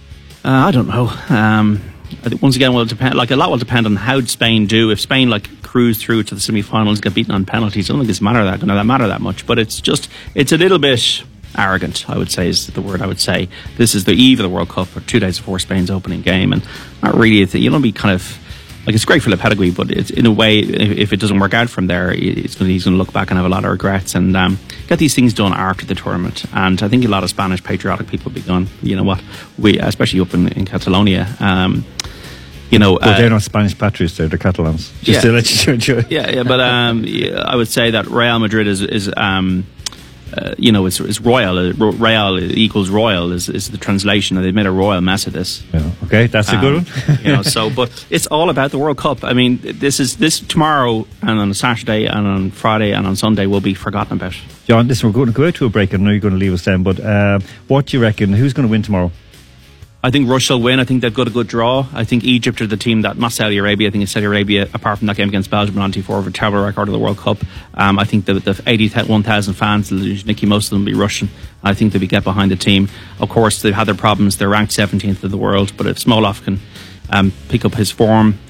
Uh, 0.45 0.51
I 0.51 0.71
don't 0.71 0.87
know. 0.87 1.13
Um, 1.29 1.81
Uh, 2.25 2.37
once 2.41 2.57
again, 2.57 2.75
will 2.75 2.85
depend. 2.85 3.15
Like 3.15 3.31
a 3.31 3.37
lot 3.37 3.51
will 3.51 3.59
depend 3.59 3.87
on 3.87 3.97
how 3.97 4.21
Spain 4.23 4.67
do. 4.67 4.91
If 4.91 5.01
Spain 5.01 5.31
like 5.31 5.63
cruise 5.63 6.03
through 6.03 6.25
to 6.25 6.35
the 6.35 6.41
semi-finals, 6.41 7.01
get 7.01 7.15
beaten 7.15 7.35
on 7.35 7.45
penalties, 7.45 7.89
I 7.89 7.93
don't 7.93 8.01
think 8.01 8.11
it's 8.11 8.21
matter 8.21 8.45
that 8.45 8.61
to 8.61 8.85
matter 8.85 9.09
that 9.09 9.21
much. 9.21 9.47
But 9.47 9.59
it's 9.59 9.81
just 9.81 10.09
it's 10.35 10.53
a 10.53 10.59
little 10.59 10.79
bit 10.79 11.25
arrogant. 11.57 12.09
I 12.09 12.19
would 12.19 12.31
say 12.31 12.49
is 12.49 12.67
the 12.69 12.83
word 12.83 13.03
I 13.03 13.07
would 13.07 13.21
say. 13.21 13.49
This 13.77 13.95
is 13.95 14.05
the 14.05 14.13
eve 14.13 14.41
of 14.41 14.45
the 14.45 14.51
World 14.51 14.69
Cup, 14.69 14.95
or 14.97 15.01
two 15.01 15.21
days 15.21 15.39
before 15.39 15.59
Spain's 15.59 15.91
opening 15.91 16.23
game, 16.23 16.53
and 16.53 16.63
not 17.03 17.15
really. 17.15 17.45
You 17.59 17.71
don't 17.71 17.83
be 17.83 17.93
kind 17.93 18.15
of 18.15 18.39
like 18.87 18.95
it's 18.97 19.05
great 19.05 19.23
for 19.23 19.31
the 19.31 19.37
pedigree, 19.37 19.71
but 19.71 19.91
it's 19.91 20.11
in 20.11 20.27
a 20.27 20.31
way, 20.33 20.59
if, 20.59 20.99
if 20.99 21.13
it 21.13 21.21
doesn't 21.21 21.39
work 21.39 21.55
out 21.55 21.71
from 21.71 21.87
there, 21.87 22.13
it's 22.13 22.55
gonna, 22.57 22.71
he's 22.71 22.85
going 22.85 22.95
to 22.95 22.99
look 22.99 23.13
back 23.13 23.31
and 23.31 23.37
have 23.39 23.47
a 23.47 23.49
lot 23.49 23.65
of 23.65 23.71
regrets 23.71 24.15
and 24.17 24.37
um, 24.37 24.59
get 24.89 24.99
these 24.99 25.15
things 25.15 25.33
done 25.33 25.53
after 25.53 25.87
the 25.87 25.95
tournament. 25.95 26.45
And 26.53 26.83
I 26.83 26.89
think 26.89 27.05
a 27.05 27.09
lot 27.09 27.23
of 27.23 27.31
Spanish 27.31 27.63
patriotic 27.63 28.09
people 28.09 28.31
will 28.31 28.35
be 28.35 28.41
gone. 28.47 28.67
You 28.83 28.97
know 28.97 29.05
what? 29.05 29.23
We, 29.59 29.79
especially 29.79 30.21
up 30.21 30.35
in, 30.35 30.49
in 30.49 30.65
Catalonia, 30.67 31.29
um, 31.39 31.85
you 32.71 32.79
know, 32.79 32.95
Well, 32.95 33.11
uh, 33.11 33.19
they're 33.19 33.31
not 33.31 33.43
Spanish 33.43 33.77
patriots; 33.79 34.17
they're 34.17 34.29
the 34.29 34.39
Catalans. 34.39 34.91
Just 35.03 35.09
Yeah. 35.09 35.21
to 35.21 35.33
let 35.33 35.67
you 35.67 35.95
know. 35.95 36.03
yeah, 36.09 36.31
yeah, 36.31 36.43
but 36.43 36.59
um, 36.59 37.05
yeah, 37.05 37.43
I 37.43 37.55
would 37.55 37.69
say 37.69 37.91
that 37.91 38.07
Real 38.07 38.39
Madrid 38.39 38.67
is 38.67 38.81
is 38.81 39.13
um, 39.17 39.67
uh, 40.37 40.55
you 40.59 40.73
know, 40.73 40.87
it's, 40.87 41.01
it's 41.01 41.21
royal. 41.21 41.59
Uh, 41.59 41.73
ro- 41.73 42.37
equals 42.39 42.89
royal 42.91 43.33
is, 43.33 43.49
is 43.49 43.71
the 43.71 43.79
translation, 43.79 44.37
and 44.37 44.45
they 44.47 44.53
made 44.53 44.67
a 44.67 44.71
royal 44.71 45.01
mess 45.01 45.27
of 45.27 45.33
this. 45.33 45.63
Yeah, 45.73 45.91
okay, 46.05 46.27
that's 46.27 46.49
a 46.53 46.57
good 46.57 46.75
Um, 46.77 46.85
one. 46.85 47.19
you 47.25 47.33
know, 47.33 47.43
so 47.43 47.71
but 47.71 48.07
it's 48.11 48.27
all 48.29 48.51
about 48.51 48.71
the 48.71 48.79
World 48.79 48.99
Cup. 48.99 49.25
I 49.25 49.33
mean, 49.33 49.59
this 49.63 50.01
is 50.01 50.17
this 50.17 50.41
tomorrow 50.41 51.07
and 51.23 51.39
on 51.39 51.53
Saturday 51.55 52.07
and 52.07 52.27
on 52.27 52.51
Friday 52.51 52.93
and 52.93 53.07
on 53.07 53.17
Sunday 53.17 53.47
will 53.47 53.61
be 53.61 53.75
forgotten 53.75 54.17
about. 54.17 54.35
John, 54.67 54.89
listen, 54.89 55.09
we're 55.09 55.15
going 55.15 55.27
to 55.27 55.33
go 55.33 55.47
out 55.47 55.55
to 55.57 55.67
a 55.67 55.69
break. 55.69 55.93
I 55.93 55.97
know 55.99 56.11
you're 56.11 56.21
going 56.21 56.35
to 56.35 56.39
leave 56.41 56.53
us 56.55 56.65
then, 56.65 56.83
but 56.83 57.01
uh, 57.01 57.41
what 57.69 57.87
do 57.87 57.97
you 57.97 58.03
reckon? 58.03 58.33
Who's 58.33 58.53
going 58.53 58.67
to 58.67 58.71
win 58.71 58.83
tomorrow? 58.83 59.11
I 60.05 60.11
think 60.11 60.29
Russia 60.29 60.55
will 60.55 60.65
win. 60.65 60.81
I 60.81 60.85
think 60.85 61.01
they've 61.01 61.15
got 61.15 61.29
a 61.29 61.31
good 61.31 61.47
draw. 61.47 61.87
I 61.93 62.03
think 62.03 62.25
Egypt 62.25 62.61
are 62.61 62.67
the 62.67 62.77
team 62.77 63.03
that, 63.03 63.17
not 63.17 63.31
Saudi 63.31 63.59
Arabia. 63.59 63.87
I 63.87 63.93
think 63.93 64.09
Saudi 64.09 64.27
Arabia, 64.27 64.69
apart 64.75 64.99
from 64.99 65.07
that 65.07 65.17
game 65.17 65.29
against 65.29 65.49
Belgium 65.49 65.79
on 65.79 65.93
T4, 65.93 66.17
have 66.17 66.27
a 66.27 66.31
terrible 66.33 66.65
record 66.65 66.89
of 66.89 66.93
the 66.93 66.99
World 66.99 67.19
Cup. 67.19 67.39
Um, 67.75 68.01
I 68.01 68.05
think 68.05 68.25
the, 68.25 68.35
the 68.35 68.61
81,000 68.67 69.55
fans, 69.55 69.93
Nicky, 69.93 70.45
most 70.45 70.67
of 70.67 70.71
them 70.71 70.81
will 70.81 70.87
be 70.87 70.95
Russian. 70.95 71.31
I 71.63 71.75
think 71.75 71.93
they'll 71.93 72.01
be 72.01 72.09
get 72.09 72.25
behind 72.25 72.51
the 72.51 72.57
team. 72.57 72.89
Of 73.21 73.29
course, 73.29 73.63
they've 73.63 73.73
had 73.73 73.87
their 73.87 73.95
problems. 73.95 74.39
They're 74.39 74.49
ranked 74.49 74.73
17th 74.73 75.23
in 75.23 75.31
the 75.31 75.37
world, 75.37 75.73
but 75.77 75.87
if 75.87 75.99
Smolov 75.99 76.43
can 76.43 76.59
um, 77.09 77.33
pick 77.49 77.65
up 77.65 77.75
his 77.75 77.93
form, 77.93 78.41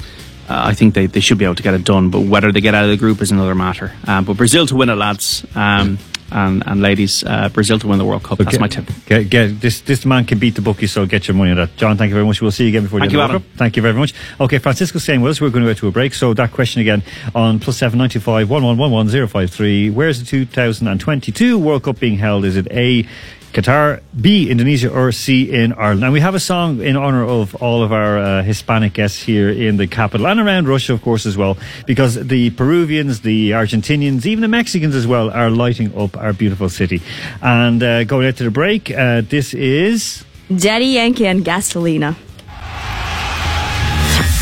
uh, 0.49 0.63
I 0.69 0.73
think 0.73 0.95
they, 0.95 1.05
they 1.05 1.21
should 1.21 1.37
be 1.37 1.45
able 1.45 1.57
to 1.57 1.63
get 1.63 1.75
it 1.75 1.85
done. 1.85 2.09
But 2.09 2.21
whether 2.21 2.51
they 2.51 2.63
get 2.63 2.75
out 2.75 2.85
of 2.85 2.91
the 2.91 2.97
group 2.97 3.21
is 3.21 3.31
another 3.31 3.55
matter. 3.55 3.93
Um, 4.07 4.25
but 4.25 4.39
Brazil 4.39 4.67
to 4.69 4.77
win 4.77 4.89
it, 4.89 4.95
lads 4.95 5.47
um, 5.55 5.99
and, 6.33 6.63
and 6.67 6.81
ladies. 6.81 7.23
Uh, 7.25 7.49
Brazil 7.51 7.79
to 7.79 7.87
win 7.87 7.99
the 7.99 8.05
World 8.05 8.23
Cup. 8.23 8.39
That's 8.39 8.53
get, 8.53 8.61
my 8.61 8.69
tip. 8.69 8.87
Get, 9.07 9.31
get, 9.31 9.61
this 9.61 9.81
this 9.83 10.05
man 10.05 10.25
can 10.25 10.39
beat 10.39 10.55
the 10.55 10.63
bookie, 10.63 10.87
so 10.87 11.07
get 11.07 11.29
your 11.29 11.37
money 11.37 11.51
on 11.51 11.59
that. 11.59 11.77
John, 11.77 11.97
thank 11.97 12.11
you 12.11 12.15
very 12.15 12.27
much. 12.27 12.41
We'll 12.41 12.51
see 12.51 12.65
you 12.65 12.71
again 12.71 12.85
before 12.85 13.01
Thank 13.01 13.13
the 13.13 13.19
you, 13.19 13.23
Adam. 13.23 13.35
World 13.35 13.43
Cup. 13.45 13.59
Thank 13.59 13.77
you 13.77 13.83
very 13.83 13.95
much. 13.95 14.15
Okay, 14.41 14.59
Francisco's 14.59 15.03
staying 15.03 15.21
with 15.21 15.31
us. 15.31 15.41
We're 15.41 15.51
going 15.51 15.65
to 15.65 15.71
go 15.71 15.75
to 15.75 15.89
a 15.89 15.93
break. 15.93 16.15
So 16.15 16.35
that 16.35 16.53
question 16.53 16.81
again 16.81 17.03
on 17.35 17.61
plus 17.61 17.77
seven 17.77 17.99
ninety 17.99 18.19
five 18.19 18.51
one 18.51 18.65
one 18.65 18.79
one 18.79 18.91
one 18.91 19.09
zero 19.09 19.27
five 19.27 19.51
three. 19.51 19.91
Where's 19.91 20.19
the 20.19 20.27
two 20.27 20.47
thousand 20.47 20.89
and 20.89 21.01
twenty 21.01 21.33
two 21.33 21.59
World 21.59 21.85
Cup 21.85 22.01
being 22.01 22.19
held? 22.19 22.45
Is 22.45 22.57
it 22.57 22.67
A 22.71 23.07
Qatar, 23.53 24.01
B 24.19 24.51
Indonesia, 24.51 24.91
or 24.91 25.13
C 25.13 25.51
in 25.53 25.73
Ireland? 25.75 26.05
And 26.05 26.13
we 26.13 26.21
have 26.21 26.35
a 26.35 26.41
song 26.41 26.81
in 26.81 26.97
honor 26.97 27.25
of 27.25 27.55
all 27.57 27.83
of 27.83 27.93
our 27.93 28.19
uh, 28.19 28.43
Hispanic 28.43 28.95
guests 28.95 29.23
here 29.23 29.51
in 29.51 29.77
the 29.77 29.87
capital 29.87 30.27
and 30.27 30.41
around 30.41 30.69
Russia, 30.69 30.95
of 30.95 31.03
course, 31.03 31.27
as 31.27 31.37
well, 31.37 31.57
because 31.87 32.15
the 32.15 32.51
Peruvians, 32.51 33.21
the 33.21 33.51
Argentinians, 33.51 34.25
even 34.27 34.43
the 34.43 34.49
Mexicans 34.49 34.95
as 34.95 35.07
well 35.07 35.31
are 35.31 35.51
lighting 35.51 35.97
up 35.97 36.17
our 36.17 36.33
beautiful 36.33 36.69
city. 36.69 37.03
And 37.43 37.83
uh, 37.83 38.05
going 38.05 38.27
out 38.27 38.37
to 38.37 38.45
the 38.45 38.51
break, 38.51 38.91
uh, 38.91 39.21
this 39.21 39.55
is. 39.55 40.25
Daddy 40.55 40.87
Yankee 40.87 41.27
and 41.27 41.45
Gasolina. 41.45 42.17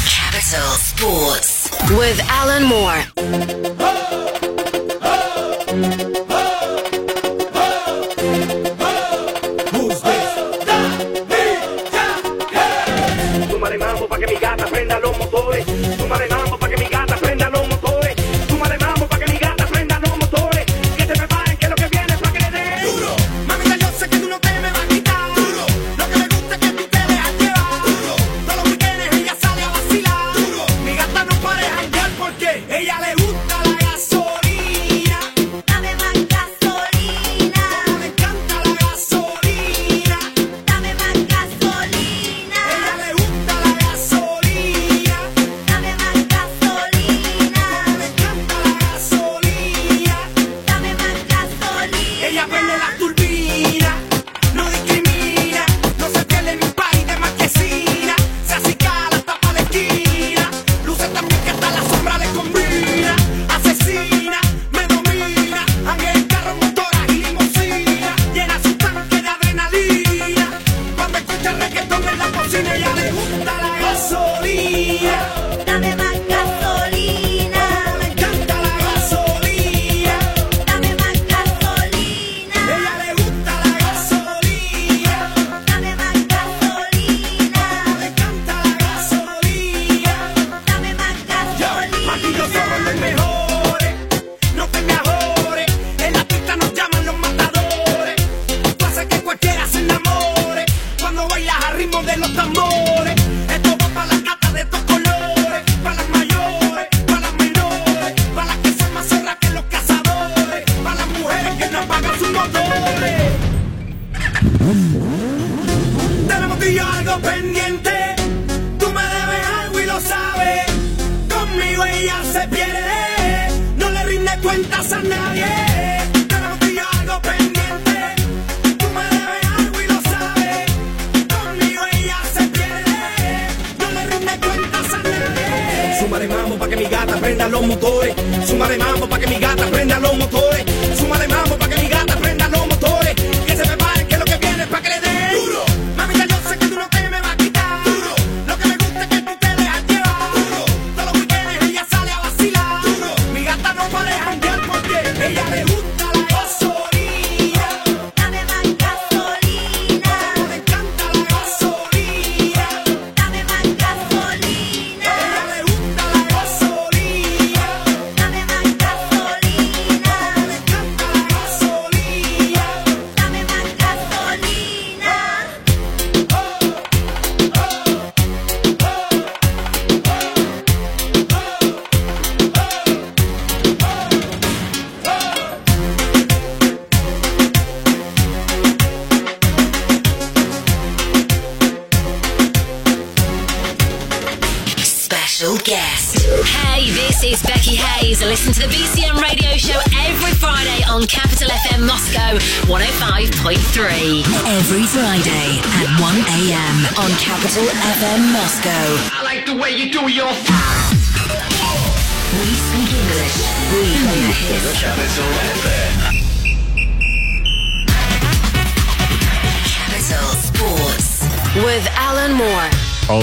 Capital 0.07 0.71
Sports 0.79 1.71
with 1.91 2.21
Alan 2.29 2.65
Moore. 2.65 3.05
Súmale 3.71 4.10
prenda 15.31 15.70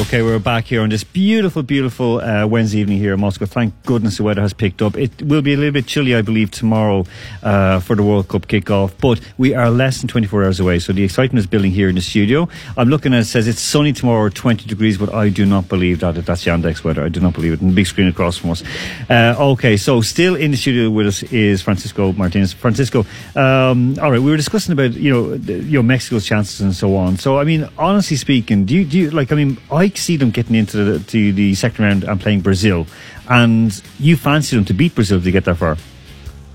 Okay, 0.08 0.22
we're 0.22 0.40
back 0.40 0.64
here 0.64 0.84
on 0.84 0.88
this 0.88 1.04
beautiful, 1.04 1.64
beautiful 1.64 2.22
uh, 2.22 2.48
Wednesday 2.48 2.80
evening 2.80 2.98
here 2.98 3.16
in 3.16 3.20
Moscow. 3.20 3.46
Thank 3.46 3.74
goodness 3.84 4.16
the 4.16 4.24
weather 4.24 4.40
has 4.40 4.54
picked 4.54 4.82
up. 4.82 4.96
It 4.96 5.22
will 5.22 5.42
be 5.42 5.54
a 5.54 5.58
little 5.58 5.74
bit 5.74 5.86
chilly, 5.86 6.16
I 6.16 6.22
believe, 6.22 6.50
tomorrow 6.50 7.06
uh, 7.44 7.82
for 7.82 7.94
the 7.94 8.04
World 8.04 8.30
Cup 8.30 8.48
kickoff, 8.48 8.94
but 9.02 9.20
we 9.38 9.54
are 9.54 9.70
less 9.70 10.00
than 10.00 10.08
24 10.08 10.46
hours 10.46 10.62
away, 10.62 10.80
so 10.80 10.94
the 10.94 11.04
excitement 11.04 11.40
is 11.40 11.46
building 11.46 11.72
here 11.72 11.90
in 11.90 11.96
the 11.96 12.02
studio. 12.02 12.48
I'm 12.78 12.88
looking 12.88 13.14
at 13.14 13.20
it, 13.20 13.26
says 13.26 13.50
it's 13.50 13.60
sunny 13.60 13.92
tomorrow, 13.92 14.30
20 14.30 14.66
degrees, 14.66 14.98
but 14.98 15.14
I 15.14 15.28
do 15.28 15.46
not 15.46 15.68
believe 15.68 16.00
that. 16.00 16.16
That's 16.16 16.46
Yandex 16.46 16.86
weather. 16.86 17.04
I 17.04 17.10
do 17.10 17.20
not 17.20 17.34
believe 17.34 17.52
it. 17.52 17.60
And 17.60 17.72
the 17.72 17.76
big 17.76 17.88
screen 17.88 18.08
across 18.08 18.38
from 18.38 18.52
us. 18.52 18.64
Uh, 19.10 19.36
okay, 19.38 19.76
so 19.76 20.00
still 20.00 20.38
in 20.38 20.52
the 20.52 20.58
studio 20.58 20.90
with 20.90 21.08
us 21.08 21.22
is 21.24 21.62
Francisco 21.62 22.14
Martinez. 22.14 22.54
Francisco, 22.54 23.06
um, 23.36 24.00
all 24.02 24.10
right, 24.10 24.22
we 24.22 24.32
were 24.32 24.38
discussing 24.38 24.72
about, 24.72 24.94
you 24.94 25.12
know, 25.12 25.36
the, 25.36 25.56
you 25.56 25.80
know, 25.80 25.84
Mexico's 25.84 26.26
chances 26.26 26.62
and 26.62 26.74
so 26.74 26.96
on. 26.96 27.18
So, 27.18 27.40
I 27.40 27.44
mean, 27.44 27.68
honestly 27.78 28.16
speaking, 28.16 28.64
do 28.64 28.74
you, 28.74 28.86
do 28.86 28.98
you 28.98 29.10
like, 29.10 29.34
I 29.34 29.36
mean, 29.36 29.58
I 29.70 29.97
see 29.98 30.18
them 30.18 30.32
getting 30.32 30.56
into 30.56 30.84
the, 30.84 31.00
to 31.00 31.34
the 31.34 31.56
second 31.56 31.86
round 31.86 32.04
and 32.04 32.20
playing 32.20 32.42
Brazil, 32.42 32.88
and 33.30 33.82
you 34.00 34.16
fancy 34.16 34.56
them 34.56 34.66
to 34.66 34.74
beat 34.74 34.96
Brazil 34.96 35.22
to 35.22 35.32
get 35.32 35.46
that 35.46 35.56
far. 35.56 35.78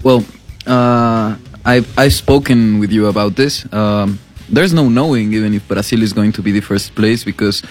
Well, 0.02 0.24
uh, 0.66 1.37
I've, 1.64 1.98
I've 1.98 2.12
spoken 2.12 2.78
with 2.78 2.90
you 2.90 3.07
about 3.07 3.37
this. 3.37 3.70
Um, 3.72 4.18
there's 4.48 4.74
no 4.74 4.88
knowing 4.88 5.33
even 5.33 5.55
if 5.55 5.66
Brazil 5.68 6.02
is 6.02 6.12
going 6.12 6.33
to 6.33 6.42
be 6.42 6.52
the 6.52 6.61
first 6.61 6.94
place 6.94 7.24
because 7.24 7.62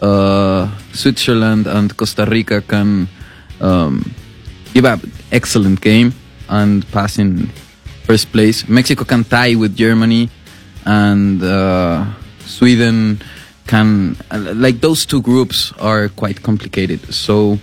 uh, 0.00 0.70
Switzerland 0.92 1.66
and 1.66 1.94
Costa 1.96 2.24
Rica 2.24 2.62
can 2.62 3.08
um, 3.60 4.14
give 4.72 4.84
an 4.84 5.00
excellent 5.32 5.80
game 5.80 6.14
and 6.48 6.90
pass 6.92 7.18
in 7.18 7.50
first 8.04 8.32
place. 8.32 8.68
Mexico 8.68 9.04
can 9.04 9.24
tie 9.24 9.54
with 9.54 9.76
Germany 9.76 10.30
and 10.84 11.42
uh, 11.42 12.06
Sweden 12.40 13.20
can 13.70 14.16
like 14.64 14.80
those 14.80 15.06
two 15.06 15.22
groups 15.22 15.72
are 15.78 16.08
quite 16.22 16.42
complicated. 16.42 17.00
So 17.14 17.58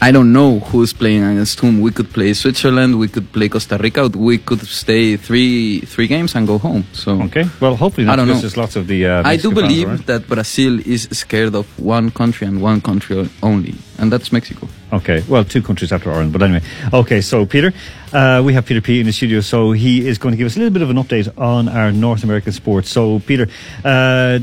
I 0.00 0.12
don't 0.12 0.32
know 0.32 0.60
who's 0.70 0.92
playing 0.92 1.24
against 1.24 1.58
whom. 1.58 1.80
We 1.80 1.90
could 1.90 2.10
play 2.12 2.32
Switzerland, 2.32 3.00
we 3.00 3.08
could 3.08 3.26
play 3.32 3.48
Costa 3.48 3.76
Rica, 3.78 4.06
we 4.06 4.38
could 4.38 4.62
stay 4.82 5.16
three 5.16 5.80
three 5.92 6.06
games 6.06 6.36
and 6.36 6.46
go 6.46 6.56
home. 6.58 6.84
So 6.92 7.10
Okay, 7.22 7.44
well, 7.60 7.74
hopefully 7.74 8.06
not. 8.06 8.12
I 8.12 8.16
don't 8.16 8.28
know. 8.28 8.38
There's 8.38 8.56
lots 8.56 8.76
of 8.76 8.86
the. 8.86 9.00
Uh, 9.06 9.22
I 9.32 9.36
do 9.36 9.50
Mexican 9.50 9.54
fans 9.54 9.74
believe 9.74 10.06
that 10.06 10.28
Brazil 10.28 10.74
is 10.86 11.02
scared 11.10 11.54
of 11.60 11.66
one 11.96 12.10
country 12.20 12.46
and 12.46 12.62
one 12.62 12.80
country 12.80 13.28
only, 13.42 13.74
and 13.98 14.12
that's 14.12 14.30
Mexico. 14.30 14.68
Okay, 14.92 15.18
well, 15.28 15.44
two 15.44 15.62
countries 15.68 15.90
after 15.92 16.08
Ireland, 16.12 16.32
but 16.32 16.42
anyway. 16.42 16.62
Okay, 16.92 17.20
so 17.20 17.44
Peter, 17.44 17.72
uh, 18.12 18.40
we 18.46 18.54
have 18.54 18.64
Peter 18.70 18.80
P 18.80 19.00
in 19.00 19.06
the 19.06 19.12
studio, 19.12 19.40
so 19.40 19.72
he 19.72 20.06
is 20.06 20.16
going 20.16 20.32
to 20.32 20.38
give 20.38 20.46
us 20.46 20.56
a 20.56 20.60
little 20.60 20.72
bit 20.72 20.82
of 20.82 20.90
an 20.90 20.96
update 20.96 21.28
on 21.36 21.68
our 21.68 21.90
North 21.92 22.22
American 22.22 22.52
sports. 22.52 22.88
So, 22.88 23.18
Peter, 23.18 23.46
uh, 23.84 24.38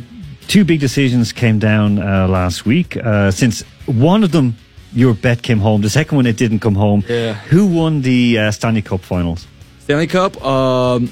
two 0.47 0.65
big 0.65 0.79
decisions 0.79 1.31
came 1.31 1.59
down 1.59 1.99
uh, 1.99 2.27
last 2.27 2.65
week. 2.65 2.97
Uh, 2.97 3.31
since 3.31 3.61
one 3.85 4.23
of 4.23 4.31
them, 4.31 4.55
your 4.93 5.13
bet 5.13 5.41
came 5.41 5.59
home, 5.59 5.81
the 5.81 5.89
second 5.89 6.15
one, 6.15 6.25
it 6.25 6.37
didn't 6.37 6.59
come 6.59 6.75
home. 6.75 7.03
Yeah. 7.07 7.33
Who 7.33 7.67
won 7.67 8.01
the 8.01 8.39
uh, 8.39 8.51
Stanley 8.51 8.81
Cup 8.81 9.01
finals? 9.01 9.47
Stanley 9.79 10.07
Cup. 10.07 10.43
Um, 10.43 11.11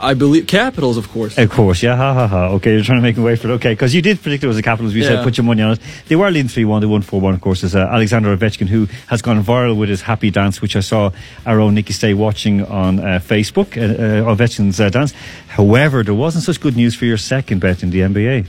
I 0.00 0.14
believe 0.14 0.46
Capitals, 0.46 0.96
of 0.96 1.08
course. 1.10 1.36
Of 1.36 1.50
course, 1.50 1.82
yeah, 1.82 1.96
ha 1.96 2.14
ha 2.14 2.26
ha. 2.26 2.48
Okay, 2.50 2.74
you're 2.74 2.84
trying 2.84 2.98
to 2.98 3.02
make 3.02 3.16
me 3.16 3.22
wait 3.24 3.38
for 3.38 3.48
it. 3.48 3.52
Okay, 3.54 3.72
because 3.72 3.94
you 3.94 4.02
did 4.02 4.22
predict 4.22 4.44
it 4.44 4.46
was 4.46 4.56
the 4.56 4.62
Capitals. 4.62 4.94
You 4.94 5.02
said 5.02 5.24
put 5.24 5.36
your 5.36 5.44
money 5.44 5.62
on 5.62 5.72
it. 5.72 5.80
They 6.06 6.16
were 6.16 6.30
leading 6.30 6.48
3 6.48 6.64
1. 6.64 6.80
They 6.80 6.86
won 6.86 7.02
4 7.02 7.20
1, 7.20 7.34
of 7.34 7.40
course. 7.40 7.64
Is 7.64 7.74
uh, 7.74 7.80
Alexander 7.80 8.36
Ovechkin, 8.36 8.68
who 8.68 8.86
has 9.08 9.22
gone 9.22 9.42
viral 9.42 9.76
with 9.76 9.88
his 9.88 10.02
happy 10.02 10.30
dance, 10.30 10.62
which 10.62 10.76
I 10.76 10.80
saw 10.80 11.10
our 11.44 11.60
own 11.60 11.74
Nikki 11.74 11.92
Stay 11.92 12.14
watching 12.14 12.64
on 12.66 13.00
uh, 13.00 13.20
Facebook, 13.22 13.76
uh, 13.76 14.30
uh, 14.30 14.34
Ovechkin's 14.34 14.80
uh, 14.80 14.88
dance. 14.88 15.12
However, 15.48 16.02
there 16.02 16.14
wasn't 16.14 16.44
such 16.44 16.60
good 16.60 16.76
news 16.76 16.94
for 16.94 17.04
your 17.04 17.18
second 17.18 17.60
bet 17.60 17.82
in 17.82 17.90
the 17.90 18.00
NBA. 18.00 18.46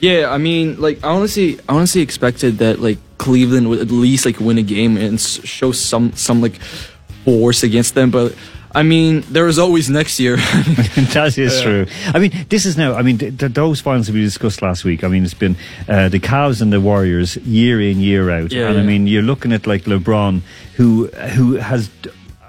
Yeah, 0.00 0.30
I 0.30 0.38
mean, 0.38 0.80
like 0.80 1.02
I 1.04 1.08
honestly, 1.08 1.58
I 1.68 1.74
honestly 1.74 2.02
expected 2.02 2.58
that 2.58 2.80
like 2.80 2.98
Cleveland 3.18 3.68
would 3.68 3.80
at 3.80 3.90
least 3.90 4.24
like 4.26 4.38
win 4.40 4.58
a 4.58 4.62
game 4.62 4.96
and 4.96 5.20
show 5.20 5.72
some 5.72 6.12
some 6.12 6.40
like 6.40 6.60
force 7.24 7.62
against 7.62 7.94
them. 7.94 8.10
But 8.10 8.34
I 8.74 8.82
mean, 8.82 9.22
there 9.30 9.48
is 9.48 9.58
always 9.58 9.88
next 9.90 10.20
year. 10.20 10.36
that 10.36 11.34
is 11.36 11.60
true. 11.62 11.86
I 12.14 12.18
mean, 12.18 12.32
this 12.48 12.64
is 12.66 12.76
now. 12.76 12.94
I 12.94 13.02
mean, 13.02 13.18
th- 13.18 13.38
th- 13.38 13.52
those 13.52 13.80
finals 13.80 14.06
that 14.06 14.12
we 14.12 14.20
discussed 14.20 14.62
last 14.62 14.84
week. 14.84 15.02
I 15.02 15.08
mean, 15.08 15.24
it's 15.24 15.34
been 15.34 15.56
uh, 15.88 16.08
the 16.08 16.20
Cavs 16.20 16.60
and 16.62 16.72
the 16.72 16.80
Warriors 16.80 17.36
year 17.38 17.80
in 17.80 18.00
year 18.00 18.30
out, 18.30 18.52
Yeah, 18.52 18.68
and 18.68 18.78
I 18.78 18.82
mean, 18.82 19.06
you're 19.06 19.22
looking 19.22 19.52
at 19.52 19.66
like 19.66 19.84
LeBron, 19.84 20.42
who 20.76 21.06
who 21.08 21.54
has. 21.56 21.90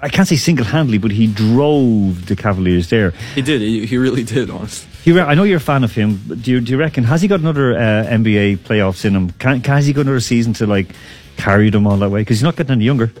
I 0.02 0.08
can't 0.08 0.26
say 0.26 0.36
single-handedly, 0.36 0.96
but 0.96 1.10
he 1.10 1.26
drove 1.26 2.24
the 2.26 2.34
Cavaliers 2.34 2.88
there. 2.88 3.12
he 3.34 3.42
did. 3.42 3.60
He, 3.60 3.84
he 3.84 3.98
really 3.98 4.24
did. 4.24 4.48
Honestly. 4.48 4.88
I 5.06 5.34
know 5.34 5.44
you're 5.44 5.56
a 5.56 5.60
fan 5.60 5.84
of 5.84 5.92
him. 5.92 6.16
Do 6.40 6.50
you, 6.50 6.60
do 6.60 6.72
you 6.72 6.78
reckon 6.78 7.04
has 7.04 7.22
he 7.22 7.28
got 7.28 7.40
another 7.40 7.72
uh, 7.74 7.78
NBA 8.06 8.58
playoffs 8.58 9.04
in 9.04 9.16
him? 9.16 9.30
Can, 9.32 9.60
can 9.62 9.76
has 9.76 9.86
he 9.86 9.92
got 9.92 10.02
another 10.02 10.20
season 10.20 10.52
to 10.54 10.66
like 10.66 10.88
carry 11.36 11.70
them 11.70 11.86
all 11.86 11.96
that 11.96 12.10
way? 12.10 12.20
Because 12.20 12.38
he's 12.38 12.44
not 12.44 12.56
getting 12.56 12.72
any 12.72 12.84
younger. 12.84 13.12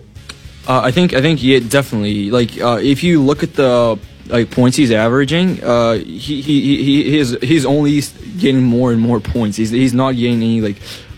Uh, 0.68 0.80
I 0.82 0.90
think 0.90 1.14
I 1.14 1.20
think 1.20 1.42
yeah, 1.42 1.58
definitely. 1.58 2.30
Like 2.30 2.60
uh, 2.60 2.78
if 2.80 3.02
you 3.02 3.22
look 3.22 3.42
at 3.42 3.54
the 3.54 3.98
like 4.26 4.50
points 4.50 4.76
he's 4.76 4.92
averaging, 4.92 5.62
uh, 5.64 5.94
he, 5.94 6.40
he 6.42 6.42
he 6.42 7.02
he 7.02 7.18
is 7.18 7.36
he's 7.42 7.64
only 7.64 8.00
getting 8.38 8.62
more 8.62 8.92
and 8.92 9.00
more 9.00 9.20
points. 9.20 9.56
He's 9.56 9.70
he's 9.70 9.94
not 9.94 10.14
getting 10.14 10.36
any 10.36 10.60
like 10.60 10.76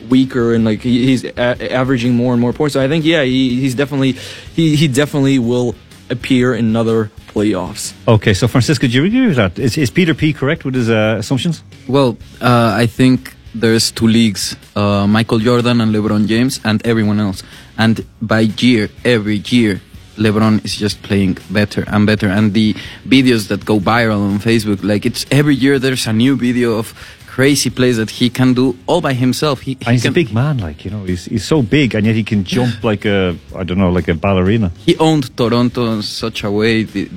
weaker 0.08 0.54
and 0.54 0.64
like 0.64 0.80
he, 0.80 1.06
he's 1.06 1.24
a- 1.24 1.72
averaging 1.72 2.14
more 2.14 2.32
and 2.32 2.40
more 2.40 2.52
points. 2.52 2.74
So 2.74 2.82
I 2.82 2.88
think 2.88 3.04
yeah, 3.04 3.24
he, 3.24 3.60
he's 3.60 3.74
definitely 3.74 4.12
he 4.12 4.76
he 4.76 4.88
definitely 4.88 5.38
will 5.38 5.74
appear 6.08 6.54
in 6.54 6.66
another 6.66 7.10
playoffs. 7.42 7.92
Okay, 8.06 8.34
so 8.34 8.48
Francisco, 8.48 8.86
do 8.86 8.92
you 8.92 9.04
agree 9.04 9.26
with 9.26 9.36
that? 9.36 9.58
Is, 9.58 9.76
is 9.76 9.90
Peter 9.90 10.14
P 10.14 10.32
correct 10.32 10.64
with 10.64 10.74
his 10.74 10.88
uh, 10.88 11.16
assumptions? 11.18 11.62
Well, 11.88 12.16
uh, 12.40 12.74
I 12.76 12.86
think 12.86 13.34
there's 13.54 13.90
two 13.90 14.06
leagues: 14.06 14.56
uh, 14.76 15.06
Michael 15.06 15.38
Jordan 15.38 15.80
and 15.80 15.94
LeBron 15.94 16.26
James, 16.26 16.60
and 16.64 16.84
everyone 16.86 17.20
else. 17.20 17.42
And 17.78 18.04
by 18.20 18.40
year, 18.40 18.88
every 19.04 19.42
year, 19.46 19.80
LeBron 20.16 20.64
is 20.64 20.76
just 20.76 21.02
playing 21.02 21.38
better 21.50 21.84
and 21.86 22.06
better. 22.06 22.28
And 22.28 22.52
the 22.54 22.74
videos 23.06 23.48
that 23.48 23.64
go 23.64 23.80
viral 23.80 24.22
on 24.30 24.38
Facebook, 24.38 24.82
like 24.84 25.06
it's 25.06 25.26
every 25.30 25.54
year 25.54 25.78
there's 25.78 26.06
a 26.06 26.12
new 26.12 26.36
video 26.36 26.78
of 26.78 26.94
crazy 27.32 27.70
plays 27.70 27.96
that 27.96 28.10
he 28.10 28.28
can 28.28 28.52
do 28.52 28.76
all 28.86 29.00
by 29.00 29.14
himself. 29.14 29.62
He, 29.62 29.76
he 29.80 29.92
he's 29.92 30.04
a 30.04 30.10
big 30.10 30.32
man, 30.32 30.58
like 30.58 30.84
you 30.84 30.90
know, 30.90 31.04
he's 31.04 31.24
he's 31.24 31.44
so 31.44 31.62
big, 31.62 31.94
and 31.94 32.04
yet 32.06 32.14
he 32.14 32.24
can 32.24 32.44
jump 32.44 32.84
like 32.90 33.06
a 33.06 33.36
I 33.56 33.64
don't 33.64 33.78
know, 33.78 33.90
like 33.90 34.08
a 34.08 34.14
ballerina. 34.14 34.70
He 34.84 34.96
owned 34.98 35.34
Toronto 35.36 35.92
in 35.94 36.02
such 36.02 36.44
a 36.44 36.50
way. 36.50 36.84
The, 36.84 37.08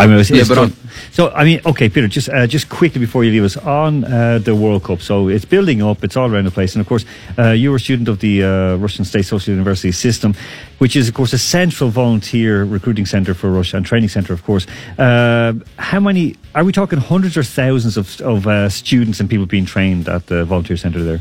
I 0.00 0.06
mean, 0.06 0.18
it's, 0.18 0.30
it's 0.30 0.48
LeBron. 0.48 0.68
tough. 0.68 1.12
So 1.12 1.30
I 1.30 1.44
mean, 1.44 1.60
okay, 1.66 1.88
Peter, 1.88 2.08
just 2.08 2.28
uh, 2.28 2.46
just 2.46 2.68
quickly 2.68 3.00
before 3.00 3.24
you 3.24 3.32
leave 3.32 3.44
us 3.44 3.56
on 3.56 4.04
uh, 4.04 4.38
the 4.38 4.54
World 4.54 4.84
Cup. 4.84 5.00
So 5.00 5.28
it's 5.28 5.44
building 5.44 5.82
up; 5.82 6.02
it's 6.04 6.16
all 6.16 6.32
around 6.32 6.44
the 6.44 6.50
place, 6.50 6.74
and 6.74 6.80
of 6.80 6.88
course, 6.88 7.04
uh, 7.38 7.50
you 7.50 7.70
were 7.70 7.76
a 7.76 7.80
student 7.80 8.08
of 8.08 8.20
the 8.20 8.42
uh, 8.42 8.76
Russian 8.76 9.04
State 9.04 9.26
Social 9.26 9.52
University 9.52 9.92
system, 9.92 10.34
which 10.78 10.96
is, 10.96 11.08
of 11.08 11.14
course, 11.14 11.32
a 11.32 11.38
central 11.38 11.90
volunteer 11.90 12.64
recruiting 12.64 13.06
center 13.06 13.34
for 13.34 13.50
Russia 13.50 13.76
and 13.76 13.86
training 13.86 14.08
center, 14.08 14.32
of 14.32 14.44
course. 14.44 14.66
Uh, 14.98 15.54
how 15.78 16.00
many 16.00 16.36
are 16.54 16.64
we 16.64 16.72
talking? 16.72 16.98
Hundreds 16.98 17.36
or 17.36 17.42
thousands 17.42 17.96
of 17.96 18.20
of 18.20 18.46
uh, 18.46 18.68
students 18.68 19.20
and 19.20 19.28
people 19.28 19.46
being 19.46 19.66
trained 19.66 20.08
at 20.08 20.26
the 20.26 20.44
volunteer 20.44 20.76
center 20.76 21.02
there? 21.02 21.20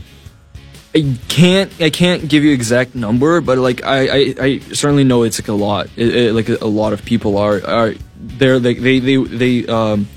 I 0.95 1.17
can't 1.27 1.71
I 1.79 1.91
can't 1.91 2.27
give 2.27 2.43
you 2.43 2.51
exact 2.51 2.95
number, 2.95 3.41
but 3.41 3.59
like 3.59 3.83
I, 3.85 4.07
I, 4.07 4.35
I 4.41 4.59
certainly 4.73 5.03
know 5.03 5.21
it's 5.21 5.39
like 5.39 5.47
a 5.47 5.53
lot. 5.53 5.87
It, 5.95 6.15
it, 6.15 6.33
like 6.33 6.49
a, 6.49 6.65
lot 6.65 6.93
of 6.93 7.05
people 7.05 7.37
are 7.37 7.63
are 7.63 7.93
they're 8.19 8.59
like 8.59 8.79
they 8.79 8.99
they 8.99 9.17
they 9.17 9.65
um 9.67 10.07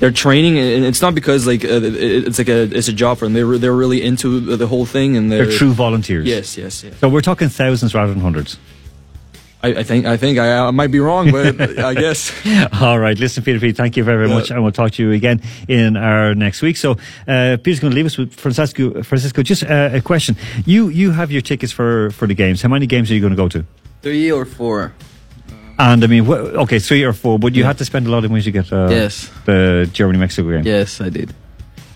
they're 0.00 0.10
training 0.10 0.58
and 0.58 0.84
it's 0.84 1.00
not 1.00 1.14
because 1.14 1.46
like 1.46 1.64
uh, 1.64 1.80
it's 1.82 2.38
like 2.38 2.48
a 2.48 2.62
it's 2.76 2.88
a 2.88 2.92
job 2.92 3.18
for 3.18 3.26
them. 3.26 3.32
They're 3.34 3.58
they're 3.58 3.72
really 3.72 4.02
into 4.02 4.40
the 4.56 4.66
whole 4.66 4.86
thing 4.86 5.16
and 5.16 5.30
they're, 5.30 5.46
They're 5.46 5.56
true 5.58 5.72
volunteers. 5.72 6.26
Yes, 6.26 6.56
yes, 6.58 6.82
yes. 6.82 6.98
So 6.98 7.08
we're 7.08 7.20
talking 7.20 7.48
thousands 7.48 7.94
rather 7.94 8.12
than 8.12 8.20
hundreds. 8.22 8.58
I, 9.62 9.68
I 9.68 9.82
think 9.82 10.04
I 10.04 10.18
think 10.18 10.38
I, 10.38 10.66
I 10.66 10.70
might 10.72 10.90
be 10.90 10.98
wrong, 11.00 11.30
but 11.30 11.78
I 11.78 11.94
guess. 11.94 12.30
All 12.82 12.98
right, 12.98 13.18
listen, 13.18 13.42
Peter 13.44 13.58
P, 13.60 13.72
thank 13.72 13.96
you 13.96 14.04
very, 14.04 14.18
very 14.18 14.28
Yeah. 14.28 14.34
much, 14.34 14.50
and 14.50 14.62
we'll 14.62 14.72
talk 14.72 14.90
to 14.92 15.02
you 15.02 15.12
again 15.12 15.40
in 15.68 15.96
our 15.96 16.34
next 16.34 16.60
week. 16.60 16.76
So, 16.76 16.98
uh, 17.26 17.56
Peter's 17.62 17.80
going 17.80 17.90
to 17.92 17.94
leave 17.96 18.04
us 18.04 18.18
with 18.18 18.34
Francisco. 18.34 19.02
Francisco, 19.02 19.42
just 19.42 19.62
uh, 19.64 19.88
a 19.94 20.00
question: 20.02 20.36
you 20.66 20.88
you 20.88 21.12
have 21.12 21.30
your 21.32 21.40
tickets 21.40 21.72
for 21.72 22.10
for 22.10 22.26
the 22.26 22.34
games. 22.34 22.60
How 22.60 22.68
many 22.68 22.86
games 22.86 23.10
are 23.10 23.14
you 23.14 23.20
going 23.20 23.32
to 23.32 23.36
go 23.36 23.48
to? 23.48 23.64
three 24.02 24.30
or 24.30 24.44
four. 24.44 24.92
And 25.78 26.04
I 26.04 26.06
mean, 26.06 26.24
wh- 26.24 26.62
okay, 26.64 26.78
three 26.78 27.02
or 27.04 27.12
four, 27.12 27.38
but 27.38 27.54
you 27.54 27.64
had 27.64 27.78
to 27.78 27.84
spend 27.84 28.06
a 28.06 28.10
lot 28.10 28.24
of 28.24 28.30
money 28.30 28.42
to 28.42 28.50
get 28.50 28.72
uh, 28.72 28.88
Yes. 28.90 29.30
the 29.44 29.88
Germany 29.92 30.18
Mexico 30.18 30.50
game. 30.50 30.64
Yes, 30.64 31.00
I 31.00 31.08
did. 31.08 31.34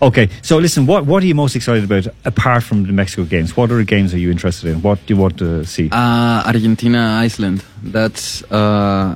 Okay, 0.01 0.29
so 0.41 0.57
listen, 0.57 0.85
what 0.85 1.05
what 1.05 1.21
are 1.23 1.25
you 1.27 1.35
most 1.35 1.55
excited 1.57 1.83
about 1.83 2.07
apart 2.23 2.63
from 2.63 2.85
the 2.85 2.93
Mexico 2.93 3.25
games? 3.25 3.57
What 3.57 3.69
other 3.69 3.83
games 3.83 4.13
are 4.13 4.17
you 4.17 4.31
interested 4.31 4.69
in? 4.71 4.81
What 4.81 4.97
do 5.05 5.13
you 5.13 5.19
want 5.19 5.37
to 5.39 5.65
see? 5.65 5.89
Uh, 5.91 6.43
Argentina, 6.45 7.19
Iceland. 7.25 7.63
That's 7.83 8.43
uh, 8.49 9.15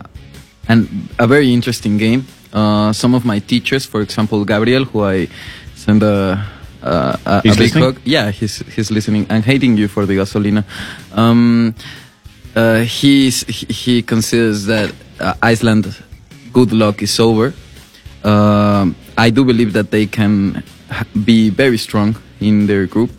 and 0.67 0.88
a 1.19 1.26
very 1.28 1.54
interesting 1.54 1.97
game. 1.97 2.26
Uh, 2.52 2.91
some 2.91 3.15
of 3.15 3.23
my 3.23 3.39
teachers, 3.39 3.86
for 3.86 4.02
example, 4.02 4.43
Gabriel, 4.45 4.84
who 4.84 5.04
I 5.04 5.28
send 5.76 6.04
a, 6.04 6.45
a, 6.82 7.19
a, 7.26 7.41
big 7.43 7.58
listening? 7.60 7.84
hug. 7.84 7.99
Yeah, 8.04 8.32
he's 8.32 8.58
he's 8.76 8.91
listening 8.91 9.26
and 9.30 9.45
hating 9.45 9.78
you 9.78 9.88
for 9.88 10.06
the 10.06 10.17
gasolina. 10.17 10.65
Um, 11.13 11.76
uh, 12.56 12.82
he's, 12.82 13.44
he 13.44 14.02
considers 14.02 14.66
that 14.66 14.94
uh, 15.20 15.34
Iceland 15.42 15.96
good 16.52 16.72
luck 16.72 17.02
is 17.02 17.20
over. 17.20 17.54
Um, 18.24 18.96
I 19.18 19.30
do 19.30 19.44
believe 19.44 19.74
that 19.74 19.92
they 19.92 20.06
can 20.06 20.63
be 21.26 21.50
very 21.50 21.78
strong 21.78 22.16
in 22.39 22.68
their 22.68 22.86
group 22.86 23.12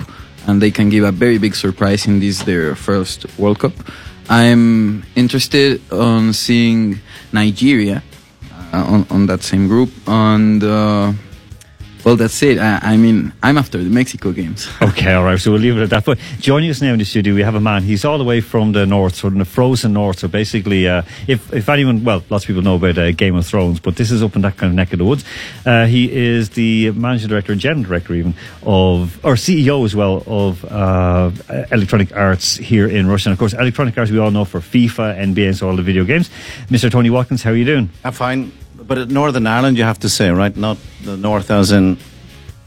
and 0.47 0.61
they 0.61 0.71
can 0.71 0.89
give 0.89 1.05
a 1.05 1.13
very 1.13 1.39
big 1.39 1.55
surprise 1.55 2.07
in 2.07 2.21
this 2.21 2.43
their 2.43 2.75
first 2.75 3.27
World 3.39 3.59
Cup. 3.59 3.73
I'm 4.29 5.05
interested 5.15 5.81
on 5.93 6.33
seeing 6.33 7.01
Nigeria 7.33 8.03
uh, 8.73 8.85
on, 8.85 9.07
on 9.11 9.27
that 9.27 9.43
same 9.43 9.69
group 9.69 9.91
and 10.07 10.63
uh, 10.63 11.13
well 12.05 12.17
that's 12.17 12.43
it 12.43 12.59
I, 12.59 12.79
I 12.83 12.97
mean 12.97 13.33
I'm 13.43 13.59
after 13.59 13.83
the 13.83 13.91
Mexico 13.91 14.33
games 14.33 14.69
Okay, 14.83 15.15
all 15.15 15.25
right. 15.25 15.41
So 15.41 15.51
we'll 15.51 15.61
leave 15.61 15.77
it 15.77 15.83
at 15.83 15.91
that. 15.91 16.05
But 16.05 16.19
joining 16.39 16.71
us 16.71 16.83
now 16.83 16.93
in 16.93 16.99
the 16.99 17.05
studio, 17.05 17.35
we 17.35 17.43
have 17.43 17.55
a 17.55 17.61
man. 17.61 17.83
He's 17.83 18.05
all 18.05 18.19
the 18.19 18.25
way 18.25 18.41
from 18.41 18.73
the 18.73 18.87
north, 18.87 19.15
so 19.15 19.29
in 19.29 19.39
the 19.39 19.45
frozen 19.45 19.95
north. 19.95 20.19
So 20.19 20.29
basically, 20.29 20.87
uh, 20.87 21.03
if 21.27 21.53
if 21.53 21.69
anyone, 21.69 22.05
well, 22.05 22.23
lots 22.29 22.45
of 22.45 22.49
people 22.49 22.63
know 22.63 22.77
about 22.77 22.99
uh, 22.99 23.13
Game 23.13 23.35
of 23.35 23.47
Thrones, 23.47 23.81
but 23.81 23.97
this 23.97 24.11
is 24.11 24.23
up 24.23 24.37
in 24.37 24.43
that 24.43 24.57
kind 24.57 24.71
of 24.71 24.77
neck 24.77 24.93
of 24.93 24.99
the 24.99 25.05
woods. 25.05 25.25
Uh, 25.65 25.87
he 25.87 26.13
is 26.13 26.51
the 26.51 26.91
managing 26.93 27.29
director, 27.29 27.53
and 27.53 27.61
general 27.61 27.85
director, 27.85 28.15
even 28.15 28.35
of, 28.63 29.25
or 29.25 29.35
CEO 29.35 29.85
as 29.85 29.97
well 29.97 30.23
of 30.27 30.65
uh, 30.67 31.31
Electronic 31.73 32.15
Arts 32.15 32.57
here 32.57 32.89
in 32.89 33.07
Russia. 33.07 33.31
And 33.31 33.33
of 33.33 33.39
course, 33.39 33.55
Electronic 33.55 33.97
Arts 33.97 34.11
we 34.11 34.19
all 34.19 34.31
know 34.31 34.45
for 34.45 34.61
FIFA, 34.61 35.19
NBA, 35.19 35.47
and 35.47 35.57
so 35.57 35.69
all 35.69 35.77
the 35.77 35.83
video 35.83 36.05
games. 36.05 36.31
Mr. 36.69 36.91
Tony 36.91 37.11
Watkins, 37.11 37.43
how 37.43 37.51
are 37.51 37.57
you 37.57 37.65
doing? 37.65 37.89
I'm 38.05 38.13
fine. 38.13 38.53
But 38.87 38.99
at 38.99 39.09
Northern 39.11 39.47
Ireland, 39.47 39.77
you 39.79 39.85
have 39.85 39.99
to 40.01 40.09
say, 40.09 40.31
right? 40.31 40.57
Not 40.57 40.77
the 41.03 41.17
north 41.17 41.51
as 41.51 41.73
in 41.73 41.97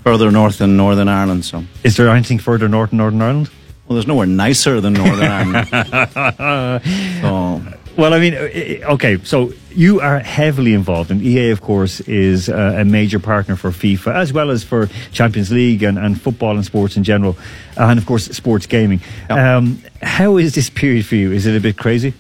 further 0.04 0.32
north 0.32 0.58
than 0.58 0.78
Northern 0.78 1.08
Ireland. 1.08 1.46
So, 1.46 1.64
Is 1.84 1.96
there 1.98 2.10
anything 2.10 2.40
further 2.40 2.68
north 2.68 2.92
in 2.92 2.98
Northern 2.98 3.22
Ireland? 3.22 3.50
well, 3.88 3.96
there's 3.96 4.08
nowhere 4.08 4.28
nicer 4.28 4.82
than 4.82 4.94
Northern 4.94 5.32
Ireland. 5.32 5.68
So, 7.22 7.62
Well, 7.98 8.14
I 8.14 8.20
mean, 8.20 8.36
uh, 8.36 8.94
okay, 8.94 9.18
so 9.24 9.54
you 9.74 10.02
are 10.02 10.20
heavily 10.20 10.74
involved, 10.74 11.10
and 11.10 11.22
EA, 11.22 11.50
of 11.52 11.62
course, 11.62 12.00
is 12.02 12.48
uh, 12.50 12.76
a 12.78 12.86
major 12.86 13.20
partner 13.20 13.56
for 13.56 13.72
FIFA 13.72 14.14
as 14.16 14.32
well 14.34 14.52
as 14.52 14.64
for 14.64 14.88
Champions 15.12 15.52
League 15.52 15.82
and, 15.84 15.98
and 15.98 16.22
football 16.22 16.56
and 16.56 16.66
sports 16.66 16.96
in 16.98 17.04
general, 17.04 17.36
and 17.76 17.98
of 17.98 18.06
course, 18.06 18.26
sports 18.26 18.68
gaming. 18.68 19.02
Yeah. 19.30 19.58
Um, 19.58 19.82
how 20.04 20.38
is 20.38 20.54
this 20.54 20.70
period 20.70 21.06
for 21.08 21.16
you? 21.16 21.32
Is 21.32 21.46
it 21.48 21.56
a 21.56 21.60
bit 21.60 21.78
crazy? 21.78 22.14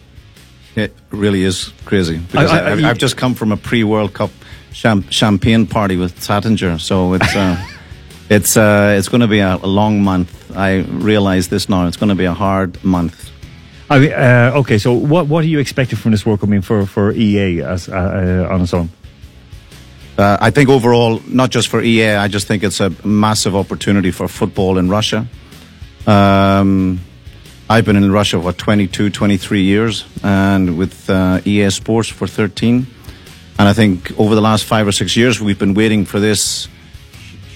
It 0.77 0.93
really 1.09 1.43
is 1.43 1.73
crazy. 1.85 2.17
Because 2.19 2.51
I- 2.51 2.69
have 2.69 2.83
I've 2.85 2.97
just 2.97 3.17
come 3.17 3.33
from 3.35 3.51
a 3.51 3.57
pre 3.57 3.83
World 3.83 4.13
Cup 4.13 4.31
cham- 4.71 5.09
champagne 5.09 5.65
party 5.65 5.97
with 5.97 6.13
Taittinger. 6.19 6.79
So, 6.79 7.13
it's. 7.15 7.35
Uh, 7.35 7.57
It's 8.29 8.57
uh, 8.57 8.95
it's 8.97 9.07
going 9.07 9.21
to 9.21 9.27
be 9.27 9.39
a, 9.39 9.55
a 9.55 9.67
long 9.67 10.03
month. 10.03 10.51
I 10.53 10.79
realize 10.79 11.47
this 11.47 11.69
now. 11.69 11.87
It's 11.87 11.95
going 11.95 12.09
to 12.09 12.15
be 12.15 12.25
a 12.25 12.33
hard 12.33 12.83
month. 12.83 13.31
I 13.89 13.99
mean, 13.99 14.11
uh, 14.11 14.51
okay, 14.55 14.77
so 14.77 14.91
what 14.91 15.27
what 15.27 15.45
are 15.45 15.47
you 15.47 15.59
expecting 15.59 15.97
from 15.97 16.11
this 16.11 16.25
World 16.25 16.41
Cup? 16.41 16.49
I 16.49 16.51
mean, 16.51 16.61
for 16.61 16.85
for 16.85 17.13
EA 17.13 17.61
as 17.63 17.87
uh, 17.87 17.93
uh, 18.49 18.53
on 18.53 18.61
its 18.61 18.73
own. 18.73 18.89
Uh, 20.17 20.35
I 20.41 20.51
think 20.51 20.67
overall, 20.69 21.21
not 21.27 21.51
just 21.51 21.69
for 21.69 21.81
EA, 21.81 22.15
I 22.15 22.27
just 22.27 22.47
think 22.47 22.63
it's 22.63 22.81
a 22.81 22.91
massive 23.05 23.55
opportunity 23.55 24.11
for 24.11 24.27
football 24.27 24.77
in 24.77 24.89
Russia. 24.89 25.25
Um, 26.05 26.99
I've 27.69 27.83
been 27.83 27.97
in 27.97 28.13
Russia 28.13 28.41
for 28.41 28.53
22, 28.53 29.09
23 29.09 29.61
years, 29.61 30.05
and 30.23 30.77
with 30.77 31.09
uh, 31.09 31.41
EA 31.43 31.69
Sports 31.69 32.07
for 32.07 32.25
13. 32.25 32.87
And 33.59 33.67
I 33.67 33.73
think 33.73 34.17
over 34.17 34.35
the 34.35 34.41
last 34.41 34.63
five 34.63 34.87
or 34.87 34.93
six 34.93 35.17
years, 35.17 35.41
we've 35.41 35.59
been 35.59 35.73
waiting 35.73 36.05
for 36.05 36.17
this 36.21 36.69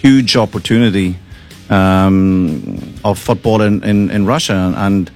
huge 0.02 0.36
opportunity 0.36 1.18
um, 1.70 2.94
of 3.06 3.20
football 3.20 3.62
in, 3.62 3.84
in, 3.86 4.12
in 4.12 4.26
Russia. 4.26 4.74
And 4.76 5.10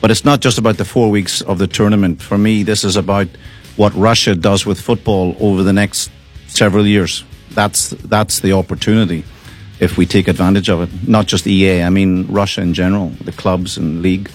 but 0.00 0.10
it's 0.10 0.24
not 0.24 0.40
just 0.40 0.58
about 0.58 0.78
the 0.78 0.84
four 0.84 1.10
weeks 1.10 1.42
of 1.42 1.58
the 1.58 1.68
tournament. 1.68 2.20
For 2.20 2.36
me, 2.36 2.64
this 2.64 2.82
is 2.82 2.96
about 2.96 3.28
what 3.76 3.94
Russia 3.94 4.34
does 4.34 4.66
with 4.66 4.80
football 4.80 5.36
over 5.38 5.62
the 5.62 5.72
next 5.72 6.10
several 6.48 6.88
years. 6.88 7.22
That's 7.50 7.90
that's 7.90 8.40
the 8.40 8.52
opportunity 8.54 9.22
if 9.78 9.96
we 9.96 10.06
take 10.06 10.26
advantage 10.26 10.68
of 10.68 10.82
it. 10.82 11.08
Not 11.08 11.26
just 11.26 11.46
EA, 11.46 11.84
I 11.84 11.90
mean 11.90 12.26
Russia 12.26 12.62
in 12.62 12.74
general, 12.74 13.10
the 13.24 13.32
clubs 13.32 13.76
and 13.76 14.02
league. 14.02 14.28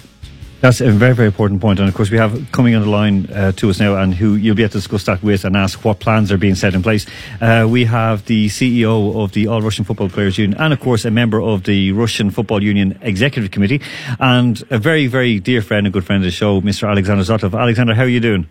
That's 0.66 0.82
a 0.82 0.90
very, 0.90 1.14
very 1.14 1.28
important 1.28 1.62
point. 1.62 1.78
And 1.78 1.88
of 1.88 1.94
course, 1.94 2.10
we 2.10 2.18
have 2.18 2.52
coming 2.52 2.74
on 2.74 2.82
the 2.82 2.90
line 2.90 3.32
uh, 3.32 3.52
to 3.52 3.70
us 3.70 3.80
now, 3.80 3.98
and 3.98 4.16
who 4.16 4.34
you'll 4.34 4.56
be 4.56 4.64
able 4.64 4.72
to 4.72 4.78
discuss 4.80 5.04
that 5.04 5.22
with 5.22 5.46
and 5.46 5.56
ask 5.56 5.86
what 5.86 6.00
plans 6.00 6.32
are 6.32 6.40
being 6.40 6.56
set 6.56 6.74
in 6.74 6.82
place. 6.82 7.06
Uh, 7.40 7.68
we 7.70 7.86
have 7.86 8.26
the 8.26 8.48
CEO 8.48 9.16
of 9.24 9.34
the 9.34 9.46
All 9.46 9.62
Russian 9.62 9.86
Football 9.86 10.10
Players 10.10 10.40
Union, 10.40 10.60
and 10.60 10.74
of 10.74 10.80
course, 10.80 11.06
a 11.06 11.12
member 11.12 11.40
of 11.40 11.66
the 11.66 11.92
Russian 11.92 12.32
Football 12.32 12.64
Union 12.64 12.98
Executive 13.04 13.52
Committee, 13.52 13.80
and 14.20 14.64
a 14.72 14.80
very, 14.80 15.06
very 15.06 15.40
dear 15.40 15.62
friend 15.62 15.86
and 15.86 15.94
good 15.94 16.04
friend 16.04 16.24
of 16.24 16.26
the 16.26 16.32
show, 16.32 16.60
Mr. 16.62 16.90
Alexander 16.90 17.22
Zotov. 17.22 17.54
Alexander, 17.54 17.94
how 17.94 18.02
are 18.02 18.08
you 18.08 18.20
doing? 18.20 18.50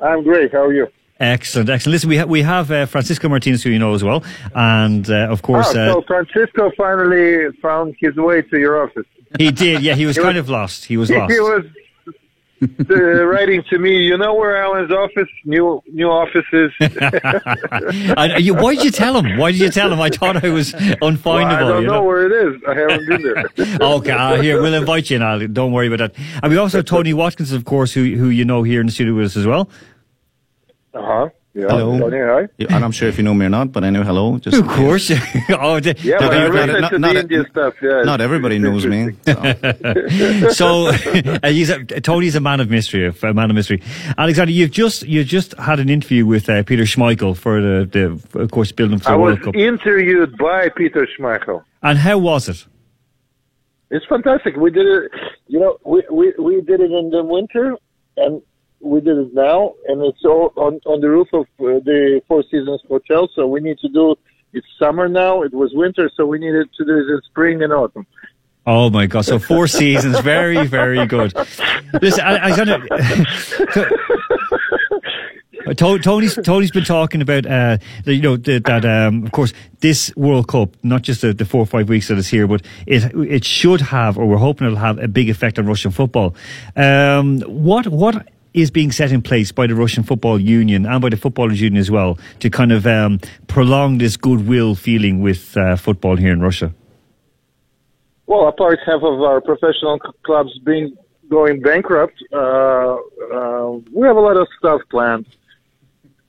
I'm 0.00 0.22
great. 0.22 0.52
How 0.52 0.66
are 0.66 0.72
you? 0.72 0.86
Excellent, 1.18 1.70
excellent. 1.70 1.92
Listen, 1.92 2.08
we, 2.08 2.18
ha- 2.18 2.26
we 2.26 2.42
have 2.42 2.70
uh, 2.70 2.86
Francisco 2.86 3.28
Martinez, 3.28 3.64
who 3.64 3.70
you 3.70 3.80
know 3.80 3.94
as 3.94 4.04
well, 4.04 4.22
and 4.54 5.10
uh, 5.10 5.26
of 5.28 5.42
course, 5.42 5.74
uh, 5.74 5.92
so 5.92 6.02
Francisco 6.02 6.70
finally 6.76 7.50
found 7.60 7.96
his 7.98 8.14
way 8.14 8.42
to 8.42 8.60
your 8.60 8.80
office. 8.80 9.06
He 9.38 9.50
did. 9.50 9.82
Yeah, 9.82 9.94
he 9.94 10.06
was 10.06 10.16
He 10.16 10.22
kind 10.22 10.36
was- 10.36 10.44
of 10.46 10.50
lost. 10.50 10.84
He 10.84 10.96
was 10.96 11.10
lost. 11.18 11.32
He 11.32 11.40
was 11.40 11.64
uh, 12.90 13.24
writing 13.26 13.62
to 13.68 13.78
me. 13.78 13.98
You 14.06 14.16
know 14.16 14.34
where 14.34 14.56
Alan's 14.56 14.90
office? 14.90 15.28
New 15.44 15.82
new 15.92 16.08
offices. 16.08 16.72
And 16.80 18.42
you, 18.44 18.54
why 18.54 18.74
did 18.74 18.84
you 18.84 18.90
tell 18.90 19.14
him? 19.20 19.36
Why 19.36 19.50
did 19.52 19.60
you 19.60 19.68
tell 19.70 19.92
him? 19.92 20.00
I 20.00 20.08
thought 20.08 20.42
I 20.42 20.48
was 20.48 20.72
unfindable. 20.72 21.24
Well, 21.24 21.46
I 21.46 21.58
don't 21.60 21.82
you 21.82 21.88
know, 21.88 22.02
where 22.02 22.24
it 22.26 22.32
is. 22.54 22.62
I 22.66 22.74
haven't 22.74 23.06
been 23.08 23.22
there. 23.22 23.76
okay, 23.80 24.10
uh, 24.10 24.40
here 24.40 24.62
we'll 24.62 24.72
invite 24.74 25.10
you 25.10 25.18
now. 25.18 25.38
Don't 25.38 25.72
worry 25.72 25.88
about 25.92 26.14
that. 26.14 26.22
And 26.42 26.50
we 26.50 26.56
also 26.56 26.78
have 26.78 26.86
Tony 26.86 27.12
Watkins, 27.12 27.52
of 27.52 27.64
course, 27.66 27.92
who 27.92 28.16
who 28.16 28.28
you 28.30 28.44
know 28.46 28.62
here 28.62 28.80
in 28.80 28.86
the 28.86 28.92
studio 28.92 29.14
with 29.14 29.26
us 29.26 29.36
as 29.36 29.46
well. 29.46 29.68
Uh 30.94 31.02
huh. 31.02 31.28
Yeah. 31.58 31.68
Hello. 31.68 31.98
Tony, 31.98 32.18
hi. 32.18 32.48
And 32.74 32.84
I'm 32.84 32.92
sure 32.92 33.08
if 33.08 33.16
you 33.16 33.24
know 33.24 33.32
me 33.32 33.46
or 33.46 33.48
not, 33.48 33.72
but 33.72 33.82
I 33.82 33.88
know 33.88 34.02
hello. 34.02 34.36
Just 34.36 34.58
Of 34.58 34.68
course. 34.68 35.10
oh, 35.48 35.80
the, 35.80 35.96
Yeah, 36.02 36.18
Not 36.18 36.20
but 36.20 36.36
I 36.36 36.44
everybody- 36.44 36.80
not- 36.82 37.00
not 37.00 37.28
the 37.28 37.40
e- 37.40 37.50
stuff. 37.50 37.74
Yeah, 37.80 38.02
Not 38.02 38.20
everybody 38.20 38.58
knows 38.58 38.84
me. 38.84 39.16
so. 39.24 40.50
so 40.60 40.88
uh, 40.88 41.48
he's 41.48 41.70
a, 41.70 41.82
Tony's 42.02 42.36
a 42.36 42.40
man 42.40 42.60
of 42.60 42.68
mystery, 42.68 43.06
a 43.08 43.32
man 43.32 43.48
of 43.48 43.56
mystery. 43.56 43.80
Alexander, 44.18 44.52
you've 44.52 44.70
just 44.70 45.04
you 45.04 45.24
just 45.24 45.56
had 45.58 45.80
an 45.80 45.88
interview 45.88 46.26
with 46.26 46.46
uh, 46.50 46.62
Peter 46.62 46.82
Schmeichel 46.82 47.34
for 47.34 47.62
the, 47.62 47.88
the 48.30 48.38
of 48.42 48.50
course 48.50 48.70
building 48.70 48.98
for 48.98 49.08
I 49.08 49.12
the 49.12 49.18
was 49.18 49.32
World 49.36 49.42
Cup. 49.44 49.56
interviewed 49.56 50.36
by 50.36 50.68
Peter 50.68 51.08
Schmeichel. 51.18 51.64
And 51.82 51.96
how 51.98 52.18
was 52.18 52.50
it? 52.50 52.66
It's 53.90 54.04
fantastic. 54.06 54.56
We 54.56 54.70
did 54.70 54.86
it. 54.86 55.10
You 55.46 55.60
know, 55.60 55.78
we 55.86 56.02
we 56.10 56.34
we 56.38 56.60
did 56.60 56.80
it 56.80 56.90
in 56.90 57.08
the 57.10 57.22
winter, 57.24 57.76
and 58.18 58.42
we 58.80 59.00
did 59.00 59.16
it 59.18 59.34
now, 59.34 59.74
and 59.88 60.02
it's 60.02 60.24
all 60.24 60.52
on 60.56 60.80
on 60.86 61.00
the 61.00 61.08
roof 61.08 61.28
of 61.32 61.46
uh, 61.60 61.80
the 61.84 62.20
Four 62.28 62.42
Seasons 62.44 62.82
Hotel. 62.88 63.28
So 63.34 63.46
we 63.46 63.60
need 63.60 63.78
to 63.78 63.88
do. 63.88 64.16
It's 64.52 64.66
summer 64.78 65.08
now. 65.08 65.42
It 65.42 65.52
was 65.52 65.72
winter, 65.74 66.10
so 66.16 66.24
we 66.24 66.38
needed 66.38 66.68
to 66.78 66.84
do 66.84 66.92
it 66.92 67.12
in 67.12 67.20
spring 67.26 67.62
and 67.62 67.72
autumn. 67.72 68.06
Oh 68.66 68.90
my 68.90 69.06
God! 69.06 69.24
So 69.24 69.38
four 69.38 69.68
seasons, 69.68 70.18
very, 70.20 70.66
very 70.66 71.06
good. 71.06 71.32
Listen, 72.00 72.24
I, 72.24 72.50
To- 75.74 75.98
Tony's 75.98 76.36
Tony's 76.44 76.70
been 76.70 76.84
talking 76.84 77.20
about 77.20 77.44
uh, 77.44 77.78
you 78.04 78.20
know 78.22 78.36
that 78.36 78.84
um, 78.84 79.24
of 79.24 79.32
course 79.32 79.52
this 79.80 80.14
World 80.14 80.46
Cup, 80.46 80.76
not 80.84 81.02
just 81.02 81.22
the, 81.22 81.32
the 81.34 81.44
four 81.44 81.60
or 81.60 81.66
five 81.66 81.88
weeks 81.88 82.06
that 82.08 82.18
it's 82.18 82.28
here, 82.28 82.46
but 82.46 82.62
it 82.86 83.12
it 83.14 83.44
should 83.44 83.80
have, 83.80 84.16
or 84.16 84.26
we're 84.26 84.36
hoping 84.36 84.68
it'll 84.68 84.78
have 84.78 84.98
a 84.98 85.08
big 85.08 85.28
effect 85.28 85.58
on 85.58 85.66
Russian 85.66 85.90
football. 85.90 86.36
Um, 86.76 87.40
what 87.40 87.88
what 87.88 88.28
is 88.56 88.70
being 88.70 88.90
set 88.90 89.12
in 89.12 89.20
place 89.20 89.52
by 89.52 89.66
the 89.66 89.74
Russian 89.74 90.02
Football 90.02 90.40
Union 90.40 90.86
and 90.86 91.00
by 91.00 91.10
the 91.10 91.16
Footballers 91.16 91.60
Union 91.60 91.78
as 91.78 91.90
well 91.90 92.18
to 92.40 92.48
kind 92.48 92.72
of 92.72 92.86
um, 92.86 93.20
prolong 93.46 93.98
this 93.98 94.16
goodwill 94.16 94.74
feeling 94.74 95.20
with 95.20 95.56
uh, 95.58 95.76
football 95.76 96.16
here 96.16 96.32
in 96.32 96.40
Russia? 96.40 96.74
Well, 98.26 98.48
apart 98.48 98.78
half 98.84 99.02
of 99.02 99.20
our 99.20 99.42
professional 99.42 99.98
clubs 100.24 100.58
being 100.64 100.96
going 101.28 101.60
bankrupt, 101.60 102.20
uh, 102.32 102.96
uh, 102.96 103.78
we 103.92 104.06
have 104.06 104.16
a 104.16 104.20
lot 104.20 104.38
of 104.38 104.48
stuff 104.58 104.80
planned 104.90 105.26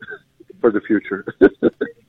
for 0.61 0.69
the 0.69 0.81
future. 0.81 1.25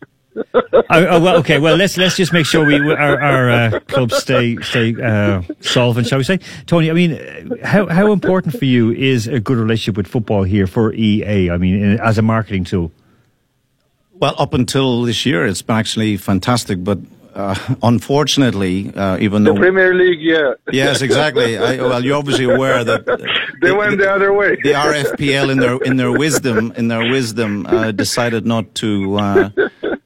oh, 0.55 0.83
oh, 0.91 1.21
well, 1.21 1.37
okay. 1.39 1.59
Well, 1.59 1.77
let's 1.77 1.97
let's 1.97 2.17
just 2.17 2.33
make 2.33 2.47
sure 2.47 2.65
we 2.67 2.79
our, 2.95 3.21
our 3.21 3.51
uh, 3.51 3.81
clubs 3.81 4.17
stay 4.17 4.57
stay 4.59 4.95
uh, 5.01 5.43
solvent, 5.61 6.07
shall 6.07 6.19
we 6.19 6.25
say? 6.25 6.39
Tony, 6.67 6.91
I 6.91 6.95
mean, 6.95 7.59
how 7.63 7.87
how 7.87 8.13
important 8.13 8.59
for 8.59 8.65
you 8.65 8.93
is 8.93 9.27
a 9.27 9.41
good 9.41 9.59
relationship 9.59 9.97
with 9.97 10.07
football 10.07 10.43
here 10.43 10.67
for 10.67 10.93
EA? 10.95 11.51
I 11.51 11.57
mean, 11.57 11.99
as 12.01 12.19
a 12.19 12.23
marketing 12.23 12.65
tool. 12.65 12.93
Well, 14.15 14.35
up 14.37 14.53
until 14.53 15.03
this 15.03 15.25
year, 15.25 15.47
it's 15.47 15.63
been 15.63 15.77
actually 15.77 16.17
fantastic, 16.17 16.83
but 16.83 16.99
uh, 17.35 17.55
unfortunately, 17.83 18.93
uh, 18.95 19.19
even 19.21 19.45
the 19.45 19.53
though 19.53 19.59
Premier 19.59 19.95
League, 19.95 20.21
yeah. 20.21 20.55
yes, 20.73 21.03
exactly. 21.03 21.57
I, 21.59 21.77
well, 21.77 22.05
you're 22.05 22.17
obviously 22.17 22.45
aware 22.45 22.85
that 22.85 23.05
They 23.63 23.73
went 23.73 23.99
the 23.99 24.11
other 24.11 24.33
way. 24.33 24.57
the 24.63 24.73
RFPL, 24.73 25.51
in 25.51 25.59
their 25.59 25.77
in 25.79 25.97
their 25.97 26.13
wisdom, 26.13 26.73
in 26.77 26.89
their 26.89 27.11
wisdom, 27.11 27.67
uh, 27.67 27.91
decided 27.91 28.47
not 28.47 28.75
to 28.77 29.17
uh, 29.19 29.51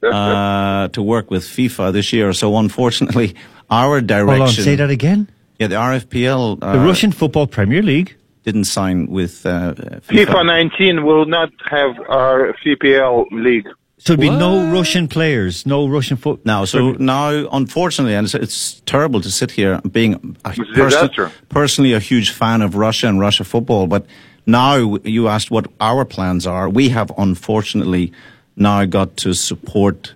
uh, 0.03 0.87
to 0.89 1.01
work 1.01 1.29
with 1.29 1.43
FIFA 1.43 1.93
this 1.93 2.11
year. 2.13 2.33
So 2.33 2.57
unfortunately, 2.57 3.35
our 3.69 4.01
direction. 4.01 4.37
Hold 4.37 4.49
on, 4.49 4.55
say 4.55 4.75
that 4.75 4.89
again. 4.89 5.29
Yeah, 5.59 5.67
the 5.67 5.75
RFPL. 5.75 6.59
Uh, 6.61 6.73
The 6.73 6.79
Russian 6.79 7.11
Football 7.11 7.47
Premier 7.47 7.81
League. 7.83 8.15
didn't 8.43 8.65
sign 8.65 9.07
with 9.07 9.45
uh, 9.45 9.73
FIFA 10.09 10.45
19 10.45 11.05
will 11.05 11.25
not 11.25 11.49
have 11.69 11.91
our 12.09 12.53
FPL 12.65 13.25
league. 13.31 13.67
So 14.03 14.17
there'd 14.17 14.19
be 14.19 14.37
no 14.37 14.69
Russian 14.69 15.07
players, 15.07 15.65
no 15.65 15.87
Russian 15.87 16.17
foot. 16.17 16.45
Now, 16.45 16.65
so 16.65 16.91
now, 16.99 17.47
unfortunately, 17.53 18.15
and 18.15 18.25
it's, 18.25 18.35
it's 18.35 18.81
terrible 18.85 19.21
to 19.21 19.31
sit 19.31 19.51
here 19.51 19.79
being 19.89 20.35
a 20.43 20.49
It's 20.49 20.59
person- 20.71 21.31
personally 21.47 21.93
a 21.93 21.99
huge 21.99 22.31
fan 22.31 22.61
of 22.61 22.75
Russia 22.75 23.07
and 23.07 23.21
Russia 23.21 23.45
football, 23.45 23.87
but 23.87 24.05
now 24.45 24.97
you 25.05 25.29
asked 25.29 25.51
what 25.51 25.67
our 25.79 26.03
plans 26.03 26.45
are. 26.45 26.67
We 26.67 26.89
have 26.89 27.13
unfortunately 27.17 28.11
now 28.57 28.83
got 28.83 29.15
to 29.23 29.33
support 29.33 30.13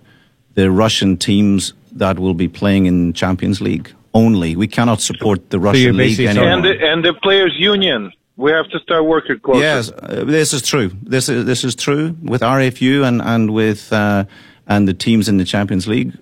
the 0.52 0.70
Russian 0.70 1.16
teams 1.16 1.72
that 1.92 2.18
will 2.18 2.34
be 2.34 2.46
playing 2.46 2.84
in 2.84 3.14
Champions 3.14 3.62
League 3.62 3.90
only. 4.12 4.54
We 4.54 4.68
cannot 4.68 5.00
support 5.00 5.48
the 5.48 5.56
you're 5.56 5.64
Russian 5.64 5.96
league 5.96 6.20
anymore. 6.20 6.50
And 6.50 6.62
the, 6.62 6.74
and 6.78 7.02
the 7.02 7.14
players' 7.14 7.54
union. 7.56 8.12
We 8.38 8.52
have 8.52 8.68
to 8.70 8.78
start 8.78 9.04
working 9.04 9.40
closer. 9.40 9.60
Yes, 9.60 9.90
uh, 9.90 10.22
this 10.24 10.52
is 10.52 10.62
true. 10.62 10.92
This 11.02 11.28
is 11.28 11.44
this 11.44 11.64
is 11.64 11.74
true 11.74 12.16
with 12.22 12.40
RFU 12.40 13.04
and 13.04 13.20
and 13.20 13.52
with 13.52 13.92
uh, 13.92 14.26
and 14.68 14.86
the 14.86 14.94
teams 14.94 15.28
in 15.28 15.38
the 15.38 15.44
Champions 15.44 15.88
League. 15.88 16.16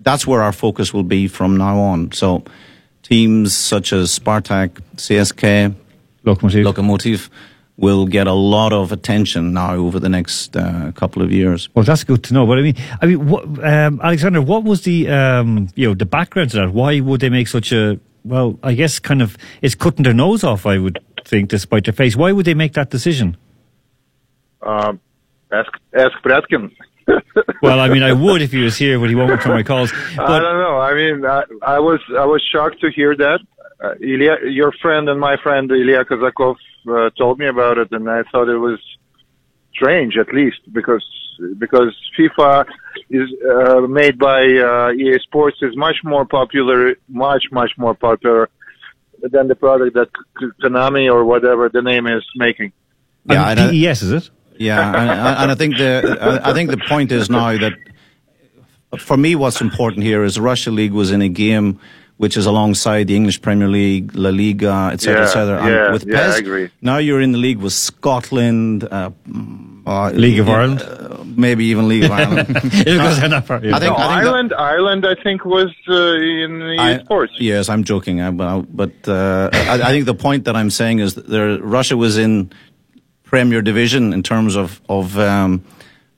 That's 0.00 0.26
where 0.26 0.42
our 0.42 0.52
focus 0.52 0.92
will 0.92 1.04
be 1.04 1.26
from 1.26 1.56
now 1.56 1.78
on. 1.78 2.12
So, 2.12 2.44
teams 3.02 3.56
such 3.56 3.94
as 3.94 4.18
Spartak, 4.18 4.78
CSKA, 4.96 5.74
Lokomotiv. 6.26 6.64
Lokomotiv 6.64 7.30
will 7.78 8.06
get 8.06 8.26
a 8.26 8.34
lot 8.34 8.74
of 8.74 8.92
attention 8.92 9.54
now 9.54 9.74
over 9.74 9.98
the 9.98 10.10
next 10.10 10.54
uh, 10.58 10.92
couple 10.94 11.22
of 11.22 11.32
years. 11.32 11.70
Well, 11.74 11.86
that's 11.86 12.04
good 12.04 12.22
to 12.24 12.34
know. 12.34 12.46
But 12.46 12.58
I 12.58 12.60
mean, 12.60 12.76
I 13.00 13.06
mean, 13.06 13.26
what, 13.26 13.44
um, 13.64 14.02
Alexander, 14.02 14.42
what 14.42 14.64
was 14.64 14.82
the 14.82 15.08
um, 15.08 15.68
you 15.76 15.88
know 15.88 15.94
the 15.94 16.04
background 16.04 16.50
to 16.50 16.58
that? 16.58 16.74
Why 16.74 17.00
would 17.00 17.20
they 17.20 17.30
make 17.30 17.48
such 17.48 17.72
a 17.72 17.98
well? 18.22 18.58
I 18.62 18.74
guess 18.74 18.98
kind 18.98 19.22
of 19.22 19.38
it's 19.62 19.74
cutting 19.74 20.02
their 20.02 20.12
nose 20.12 20.44
off. 20.44 20.66
I 20.66 20.76
would 20.76 20.98
think, 21.24 21.48
despite 21.48 21.84
their 21.84 21.92
face. 21.92 22.16
Why 22.16 22.32
would 22.32 22.46
they 22.46 22.54
make 22.54 22.74
that 22.74 22.90
decision? 22.90 23.36
Um, 24.62 25.00
ask 25.52 25.70
ask 25.94 26.12
Pryadkin. 26.24 26.72
Well, 27.62 27.80
I 27.80 27.88
mean, 27.88 28.02
I 28.02 28.12
would 28.12 28.42
if 28.42 28.52
he 28.52 28.62
was 28.62 28.76
here, 28.76 28.98
but 28.98 29.08
he 29.08 29.14
won't 29.14 29.30
return 29.30 29.52
my 29.52 29.62
calls. 29.62 29.90
I 30.18 30.38
don't 30.38 30.58
know. 30.58 30.78
I 30.78 30.94
mean, 30.94 31.24
I, 31.24 31.42
I 31.62 31.78
was 31.78 32.00
I 32.10 32.24
was 32.24 32.42
shocked 32.52 32.80
to 32.80 32.90
hear 32.90 33.16
that. 33.16 33.40
Uh, 33.82 33.94
Ilya, 34.00 34.50
your 34.50 34.72
friend 34.82 35.08
and 35.08 35.18
my 35.18 35.36
friend 35.42 35.70
Ilya 35.70 36.04
Kazakov 36.04 36.56
uh, 36.88 37.10
told 37.18 37.38
me 37.38 37.46
about 37.46 37.78
it, 37.78 37.88
and 37.92 38.08
I 38.08 38.22
thought 38.30 38.48
it 38.48 38.58
was 38.58 38.78
strange, 39.74 40.16
at 40.16 40.32
least 40.32 40.60
because 40.72 41.04
because 41.58 41.94
FIFA 42.18 42.66
is 43.10 43.28
uh, 43.50 43.80
made 43.82 44.18
by 44.18 44.40
uh, 44.40 44.92
EA 44.92 45.18
Sports 45.20 45.58
is 45.62 45.76
much 45.76 45.96
more 46.04 46.24
popular, 46.24 46.94
much 47.08 47.44
much 47.50 47.72
more 47.76 47.94
popular 47.94 48.48
than 49.32 49.48
the 49.48 49.54
product 49.54 49.94
that 49.94 50.08
Konami 50.62 51.12
or 51.12 51.24
whatever 51.24 51.68
the 51.68 51.82
name 51.82 52.06
is 52.06 52.24
making. 52.36 52.72
Yeah, 53.28 53.42
I 53.44 53.50
and 53.52 53.60
I- 53.60 53.70
mean, 53.70 53.82
PES 53.82 54.02
is 54.02 54.12
it? 54.12 54.30
Yeah, 54.56 54.86
and, 54.88 55.10
and 55.42 55.50
I 55.50 55.54
think 55.56 55.76
the 55.78 56.16
I 56.20 56.50
I 56.50 56.52
think 56.52 56.70
the 56.70 56.76
point 56.88 57.10
is 57.10 57.28
now 57.28 57.56
that 57.58 57.72
for 58.98 59.16
me, 59.16 59.34
what's 59.34 59.60
important 59.60 60.04
here 60.04 60.22
is 60.22 60.36
the 60.36 60.42
Russia 60.42 60.70
League 60.70 60.92
was 60.92 61.10
in 61.10 61.20
a 61.22 61.28
game 61.28 61.80
which 62.18 62.36
is 62.36 62.46
alongside 62.46 63.08
the 63.08 63.16
English 63.16 63.42
Premier 63.42 63.66
League, 63.66 64.14
La 64.14 64.30
Liga, 64.30 64.90
etc., 64.92 65.14
Yeah, 65.18 65.24
etc. 65.26 65.58
And 65.58 65.68
yeah, 65.74 65.92
with 65.92 66.06
yeah, 66.06 66.14
PES, 66.28 66.34
I 66.34 66.38
agree. 66.38 66.70
now 66.80 66.98
you're 66.98 67.20
in 67.20 67.32
the 67.32 67.38
league 67.38 67.58
with 67.58 67.72
Scotland, 67.72 68.84
uh, 68.84 69.10
uh, 69.86 70.10
League 70.14 70.38
of 70.38 70.46
yeah, 70.48 70.54
Ireland? 70.54 70.82
uh, 70.82 71.24
maybe 71.24 71.64
even 71.66 71.88
League 71.88 72.04
of 72.04 72.10
Ireland. 72.22 72.48
It 72.50 72.84
goes 72.98 73.20
that 73.20 73.46
far, 73.46 73.64
yeah. 73.64 73.76
I 73.76 73.80
think, 73.80 73.90
No, 73.92 73.96
I 73.96 74.08
think 74.08 74.08
that- 74.08 74.26
Ireland, 74.26 74.54
Ireland, 74.56 75.06
I 75.06 75.14
think 75.22 75.44
was 75.44 75.70
uh, 75.88 75.94
in 76.44 76.62
EA 76.62 76.78
I- 76.78 76.98
Sports. 77.04 77.32
Yes, 77.38 77.68
I'm 77.68 77.84
joking, 77.84 78.36
but, 78.36 78.62
but 78.74 78.92
uh, 79.08 79.50
I, 79.52 79.80
I 79.82 79.90
think 79.92 80.06
the 80.06 80.14
point 80.14 80.44
that 80.44 80.56
I'm 80.56 80.70
saying 80.70 81.00
is 81.00 81.14
that 81.14 81.26
there, 81.28 81.58
Russia 81.58 81.96
was 81.96 82.16
in 82.18 82.50
Premier 83.24 83.62
Division 83.62 84.12
in 84.12 84.22
terms 84.22 84.54
of 84.56 84.80
of 84.88 85.18
um, 85.18 85.64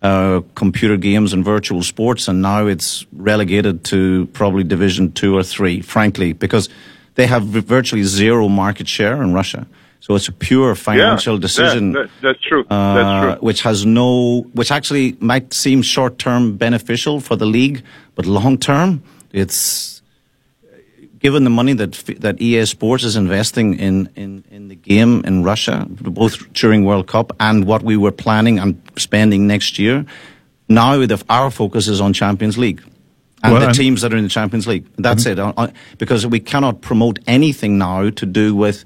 uh, 0.02 0.40
computer 0.54 0.96
games 0.98 1.32
and 1.32 1.44
virtual 1.44 1.82
sports, 1.82 2.28
and 2.28 2.42
now 2.42 2.66
it's 2.66 3.06
relegated 3.12 3.84
to 3.84 4.26
probably 4.34 4.64
Division 4.64 5.12
two 5.12 5.34
or 5.36 5.42
three. 5.42 5.80
Frankly, 5.80 6.32
because 6.34 6.68
they 7.14 7.26
have 7.26 7.44
virtually 7.44 8.02
zero 8.04 8.48
market 8.48 8.86
share 8.86 9.22
in 9.22 9.32
Russia, 9.32 9.66
so 10.06 10.14
it's 10.14 10.28
a 10.28 10.32
pure 10.32 10.76
financial 10.76 11.34
yeah, 11.34 11.40
decision. 11.40 11.92
that- 11.92 12.10
that's 12.22 12.40
true. 12.40 12.64
uh, 12.70 12.94
that's 12.94 13.38
true. 13.38 13.46
which 13.46 13.62
has 13.62 13.84
no, 13.84 14.42
which 14.52 14.70
actually 14.70 15.16
might 15.18 15.52
seem 15.52 15.82
short 15.82 16.16
term 16.18 16.56
beneficial 16.56 17.18
for 17.18 17.34
the 17.34 17.46
league, 17.46 17.82
but 18.14 18.24
long 18.24 18.56
term, 18.56 19.02
it's 19.32 20.00
given 21.18 21.42
the 21.42 21.50
money 21.50 21.72
that 21.72 21.92
that 22.20 22.40
EA 22.40 22.64
Sports 22.66 23.02
is 23.02 23.16
investing 23.16 23.74
in, 23.80 24.08
in, 24.14 24.44
in 24.48 24.68
the 24.68 24.76
game 24.76 25.24
in 25.24 25.42
Russia, 25.42 25.84
both 25.88 26.52
during 26.52 26.84
World 26.84 27.08
Cup 27.08 27.32
and 27.40 27.64
what 27.64 27.82
we 27.82 27.96
were 27.96 28.12
planning 28.12 28.60
and 28.60 28.80
spending 28.96 29.48
next 29.48 29.76
year. 29.76 30.04
Now, 30.68 31.04
the, 31.04 31.20
our 31.28 31.50
focus 31.50 31.88
is 31.88 32.00
on 32.00 32.12
Champions 32.12 32.56
League. 32.58 32.80
And 33.42 33.52
Well, 33.52 33.66
the 33.66 33.72
teams 33.72 34.02
that 34.02 34.12
are 34.12 34.16
in 34.16 34.24
the 34.24 34.30
Champions 34.30 34.66
League. 34.66 34.86
That's 34.96 35.26
it. 35.26 35.38
Uh, 35.38 35.52
uh, 35.56 35.68
Because 35.98 36.26
we 36.26 36.40
cannot 36.40 36.80
promote 36.80 37.18
anything 37.26 37.76
now 37.78 38.10
to 38.10 38.26
do 38.26 38.54
with 38.54 38.84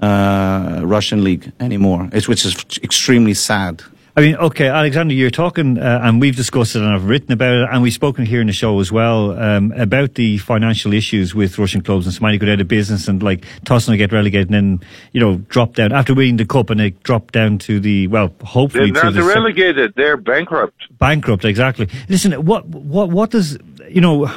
uh, 0.00 0.80
Russian 0.84 1.24
league 1.24 1.52
anymore, 1.60 2.08
it's, 2.12 2.28
which 2.28 2.44
is 2.44 2.56
extremely 2.82 3.34
sad. 3.34 3.82
I 4.18 4.22
mean, 4.22 4.36
okay, 4.36 4.68
Alexander, 4.68 5.12
you're 5.12 5.28
talking, 5.28 5.76
uh, 5.76 6.00
and 6.02 6.22
we've 6.22 6.34
discussed 6.36 6.74
it, 6.74 6.80
and 6.80 6.88
I've 6.90 7.04
written 7.04 7.32
about 7.32 7.52
it, 7.54 7.68
and 7.70 7.82
we've 7.82 7.92
spoken 7.92 8.24
here 8.24 8.40
in 8.40 8.46
the 8.46 8.52
show 8.54 8.80
as 8.80 8.90
well 8.90 9.38
um, 9.38 9.72
about 9.72 10.14
the 10.14 10.38
financial 10.38 10.94
issues 10.94 11.34
with 11.34 11.58
Russian 11.58 11.82
clubs 11.82 12.06
and 12.06 12.14
somebody 12.14 12.38
could 12.38 12.48
out 12.48 12.58
of 12.62 12.66
business 12.66 13.08
and 13.08 13.22
like 13.22 13.44
Tosno 13.66 13.94
get 13.98 14.12
relegated 14.12 14.50
and 14.50 14.54
then 14.80 14.88
you 15.12 15.20
know 15.20 15.36
drop 15.50 15.74
down 15.74 15.92
after 15.92 16.14
winning 16.14 16.38
the 16.38 16.46
cup 16.46 16.70
and 16.70 16.80
they 16.80 16.90
drop 16.90 17.30
down 17.32 17.58
to 17.58 17.78
the 17.78 18.06
well, 18.06 18.32
hopefully 18.42 18.90
They're 18.90 19.04
not 19.04 19.12
the 19.12 19.22
sec- 19.22 19.34
relegated. 19.34 19.92
They're 19.96 20.16
bankrupt. 20.16 20.98
bankrupt. 20.98 21.44
Exactly. 21.44 21.86
Listen, 22.08 22.32
what 22.46 22.64
what 22.66 23.10
what 23.10 23.30
does 23.30 23.58
you 23.90 24.00
know? 24.00 24.30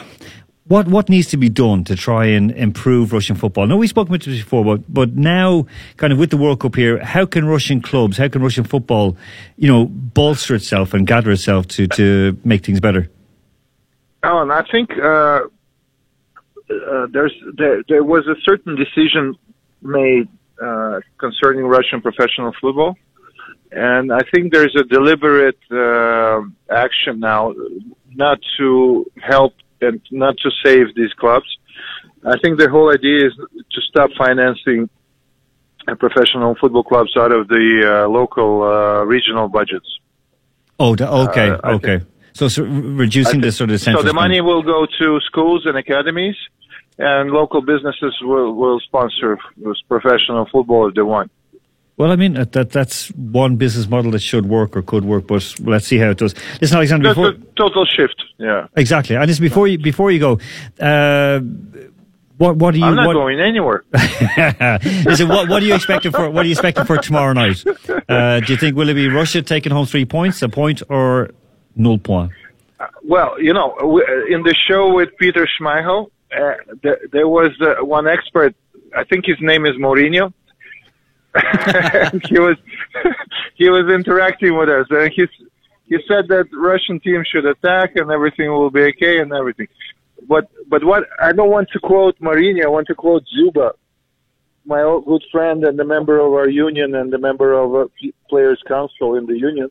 What 0.70 0.88
what 0.88 1.10
needs 1.10 1.28
to 1.30 1.38
be 1.38 1.50
done 1.50 1.84
to 1.86 1.96
try 1.96 2.26
and 2.26 2.52
improve 2.52 3.12
Russian 3.12 3.36
football? 3.36 3.66
No, 3.66 3.76
we 3.76 3.88
spoke 3.88 4.08
about 4.08 4.22
this 4.22 4.38
before, 4.38 4.64
but 4.64 4.82
but 4.94 5.16
now, 5.16 5.66
kind 5.98 6.14
of 6.14 6.20
with 6.20 6.30
the 6.30 6.38
World 6.38 6.60
Cup 6.60 6.76
here, 6.76 7.04
how 7.04 7.26
can 7.26 7.46
Russian 7.46 7.82
clubs, 7.82 8.18
how 8.18 8.28
can 8.28 8.44
Russian 8.44 8.64
football, 8.64 9.18
you 9.58 9.68
know, 9.68 9.88
bolster 9.88 10.54
itself 10.54 10.94
and 10.94 11.08
gather 11.08 11.32
itself 11.32 11.68
to 11.70 11.88
to 11.88 12.38
make 12.46 12.64
things 12.64 12.80
better? 12.80 13.10
Alan, 14.22 14.52
I 14.52 14.64
think 14.72 14.92
uh, 14.92 15.06
uh, 16.70 17.08
there's 17.12 17.34
there, 17.58 17.82
there 17.90 18.04
was 18.04 18.28
a 18.28 18.36
certain 18.48 18.76
decision 18.76 19.36
made 19.82 20.28
uh, 20.62 21.00
concerning 21.18 21.66
Russian 21.66 22.00
professional 22.00 22.54
football, 22.62 22.96
and 23.72 24.14
I 24.14 24.22
think 24.32 24.54
there's 24.54 24.76
a 24.80 24.84
deliberate 24.84 25.58
uh, 25.72 26.42
action 26.70 27.20
now 27.20 27.56
not 28.14 28.38
to 28.60 29.12
help 29.20 29.54
and 29.82 30.02
not 30.12 30.36
to 30.44 30.50
save 30.64 30.96
these 30.96 31.14
clubs. 31.14 31.48
I 32.26 32.38
think 32.42 32.60
the 32.60 32.70
whole 32.70 32.92
idea 32.92 33.28
is 33.28 33.34
to 33.36 33.82
stop 33.90 34.10
financing 34.18 34.90
professional 35.98 36.56
football 36.60 36.84
clubs 36.84 37.12
out 37.18 37.32
of 37.32 37.48
the 37.48 38.04
uh, 38.06 38.10
local 38.10 38.64
uh, 38.64 39.04
regional 39.06 39.48
budgets. 39.48 39.88
Oh, 40.80 40.94
okay, 40.94 41.50
Uh, 41.50 41.76
okay. 41.76 42.02
So, 42.34 42.48
so 42.48 42.64
reducing 42.64 43.42
the 43.42 43.52
sort 43.52 43.72
of 43.72 43.82
So 43.82 43.92
the 43.94 44.00
spend- 44.00 44.16
money 44.16 44.40
will 44.42 44.62
go 44.62 44.86
to 45.00 45.20
schools 45.22 45.66
and 45.66 45.78
academies, 45.78 46.36
and 46.98 47.32
local 47.32 47.62
businesses 47.62 48.14
will, 48.22 48.54
will 48.54 48.80
sponsor 48.82 49.38
professional 49.88 50.48
football 50.52 50.88
if 50.90 50.96
they 50.96 51.02
want. 51.02 51.32
Well, 52.00 52.14
I 52.14 52.16
mean 52.16 52.36
that, 52.36 52.54
that 52.54 52.70
that's 52.70 53.10
one 53.10 53.58
business 53.58 53.90
model 53.90 54.12
that 54.12 54.22
should 54.22 54.46
work 54.46 54.78
or 54.78 54.82
could 54.82 55.04
work, 55.04 55.28
but 55.28 55.54
let's 55.60 55.86
see 55.86 55.98
how 55.98 56.12
it 56.12 56.18
does. 56.18 56.34
Listen, 56.62 56.78
Alexander, 56.78 57.10
before 57.10 57.28
a 57.32 57.38
total 57.58 57.86
shift. 57.86 58.24
Yeah, 58.38 58.68
exactly, 58.78 59.18
and 59.18 59.28
just 59.28 59.42
before 59.42 59.68
you 59.68 59.78
before 59.78 60.10
you 60.10 60.20
go, 60.20 60.40
uh, 60.80 61.42
what 62.38 62.56
what 62.56 62.72
do 62.72 62.80
you? 62.80 62.86
I'm 62.86 62.96
not 62.96 63.08
what, 63.08 63.16
going 63.16 63.42
anywhere. 63.42 63.84
Listen, 65.04 65.28
what, 65.28 65.50
what 65.50 65.62
are 65.62 65.66
you 65.66 65.76
expecting 65.76 66.14
for 66.14 66.30
what 66.30 66.46
are 66.46 66.48
you 66.48 66.54
expecting 66.54 66.86
for 66.86 67.00
tomorrow 67.00 67.34
night? 67.34 67.62
Uh, 68.08 68.40
do 68.40 68.54
you 68.54 68.58
think 68.58 68.78
will 68.78 68.88
it 68.88 68.94
be 68.94 69.10
Russia 69.10 69.42
taking 69.42 69.74
home 69.74 69.86
three 69.86 70.06
points, 70.06 70.42
a 70.42 70.48
point, 70.48 70.82
or 70.88 71.32
null 71.76 71.98
point? 71.98 72.32
Well, 73.04 73.42
you 73.42 73.52
know, 73.52 73.76
in 74.30 74.44
the 74.44 74.56
show 74.70 74.94
with 74.94 75.10
Peter 75.18 75.46
Schmeichel, 75.60 76.12
uh, 76.32 76.54
there, 76.82 77.00
there 77.12 77.28
was 77.28 77.52
uh, 77.60 77.84
one 77.84 78.08
expert. 78.08 78.56
I 78.96 79.04
think 79.04 79.26
his 79.26 79.38
name 79.42 79.66
is 79.66 79.76
Mourinho. 79.76 80.32
He 82.28 82.40
was 82.40 82.58
he 83.56 83.70
was 83.70 83.92
interacting 83.94 84.58
with 84.58 84.70
us, 84.70 84.88
and 84.90 85.12
he 85.14 85.28
he 85.86 85.98
said 86.08 86.28
that 86.30 86.48
Russian 86.54 87.00
team 87.00 87.24
should 87.32 87.46
attack 87.46 87.96
and 87.96 88.12
everything 88.12 88.50
will 88.50 88.70
be 88.70 88.82
okay 88.82 89.20
and 89.20 89.32
everything. 89.34 89.68
But 90.28 90.50
but 90.68 90.84
what 90.84 91.04
I 91.22 91.32
don't 91.32 91.52
want 91.52 91.70
to 91.74 91.80
quote 91.80 92.20
Mourinho. 92.20 92.66
I 92.66 92.70
want 92.70 92.88
to 92.88 92.96
quote 92.96 93.24
Zuba, 93.36 93.74
my 94.66 94.82
old 94.82 95.06
good 95.06 95.24
friend 95.32 95.64
and 95.64 95.78
the 95.78 95.86
member 95.86 96.20
of 96.20 96.34
our 96.34 96.50
union 96.50 96.96
and 96.96 97.12
the 97.12 97.18
member 97.18 97.54
of 97.54 97.74
a 97.74 97.86
players' 98.30 98.62
council 98.68 99.16
in 99.16 99.26
the 99.26 99.38
union. 99.38 99.70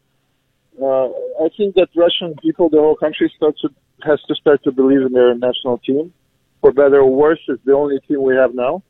Uh, 0.80 1.06
I 1.44 1.48
think 1.56 1.74
that 1.74 1.88
Russian 1.96 2.36
people, 2.40 2.68
the 2.68 2.78
whole 2.78 2.96
country, 2.96 3.32
starts 3.36 3.60
to, 3.62 3.68
has 4.04 4.20
to 4.28 4.34
start 4.36 4.62
to 4.64 4.72
believe 4.72 5.02
in 5.02 5.12
their 5.12 5.34
national 5.34 5.78
team. 5.78 6.12
For 6.60 6.72
better 6.72 7.00
or 7.00 7.10
worse, 7.10 7.40
it's 7.48 7.64
the 7.64 7.72
only 7.72 7.98
team 8.06 8.22
we 8.22 8.34
have 8.34 8.54
now, 8.54 8.82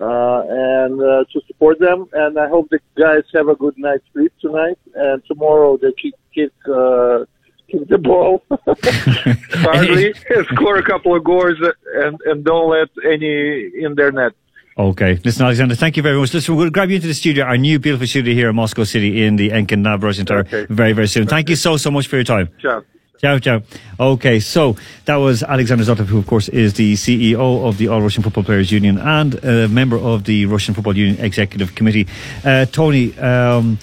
uh, 0.00 0.42
and 0.48 1.00
uh, 1.00 1.24
to 1.32 1.40
support 1.46 1.78
them. 1.78 2.08
And 2.12 2.38
I 2.38 2.48
hope 2.48 2.68
the 2.70 2.80
guys 2.96 3.24
have 3.34 3.48
a 3.48 3.54
good 3.54 3.76
night's 3.78 4.04
sleep 4.12 4.32
tonight, 4.40 4.78
and 4.94 5.22
tomorrow 5.26 5.76
they 5.76 5.92
kick, 6.00 6.14
kick 6.34 6.52
uh, 6.68 7.24
kick 7.70 7.88
the 7.88 7.98
ball 7.98 8.42
hardly, 8.50 10.14
score 10.52 10.78
a 10.78 10.82
couple 10.82 11.14
of 11.16 11.24
goals, 11.24 11.56
and 11.94 12.18
and 12.26 12.44
don't 12.44 12.70
let 12.70 12.88
any 13.04 13.70
in 13.84 13.94
their 13.96 14.12
net. 14.12 14.32
Okay. 14.78 15.18
Listen, 15.24 15.44
Alexander, 15.44 15.74
thank 15.74 15.96
you 15.96 16.04
very 16.04 16.16
much. 16.16 16.32
Listen, 16.32 16.54
we'll 16.54 16.70
grab 16.70 16.88
you 16.88 16.94
into 16.96 17.08
the 17.08 17.14
studio, 17.14 17.44
our 17.44 17.56
new 17.58 17.80
beautiful 17.80 18.06
studio 18.06 18.32
here 18.32 18.50
in 18.50 18.54
Moscow 18.54 18.84
City 18.84 19.24
in 19.24 19.34
the 19.34 19.50
Enkin 19.50 19.80
Nav 19.80 20.04
Russian 20.04 20.24
Tower 20.24 20.40
Okay. 20.40 20.66
very, 20.70 20.92
very 20.92 21.08
soon. 21.08 21.26
Thank 21.26 21.48
you 21.48 21.56
so, 21.56 21.76
so 21.76 21.90
much 21.90 22.06
for 22.06 22.14
your 22.14 22.24
time. 22.24 22.48
Ciao. 22.60 22.84
Ciao, 23.20 23.38
ciao. 23.40 23.62
Okay, 23.98 24.38
so 24.38 24.76
that 25.06 25.16
was 25.16 25.42
Alexander 25.42 25.82
Zotov, 25.82 26.06
who, 26.06 26.18
of 26.18 26.26
course, 26.28 26.48
is 26.48 26.74
the 26.74 26.94
CEO 26.94 27.66
of 27.66 27.76
the 27.76 27.88
All 27.88 28.00
Russian 28.00 28.22
Football 28.22 28.44
Players 28.44 28.70
Union 28.70 28.96
and 28.96 29.34
a 29.44 29.66
member 29.66 29.98
of 29.98 30.22
the 30.22 30.46
Russian 30.46 30.72
Football 30.72 30.96
Union 30.96 31.18
Executive 31.24 31.74
Committee. 31.74 32.06
Uh, 32.44 32.64
Tony, 32.66 33.18
um, 33.18 33.76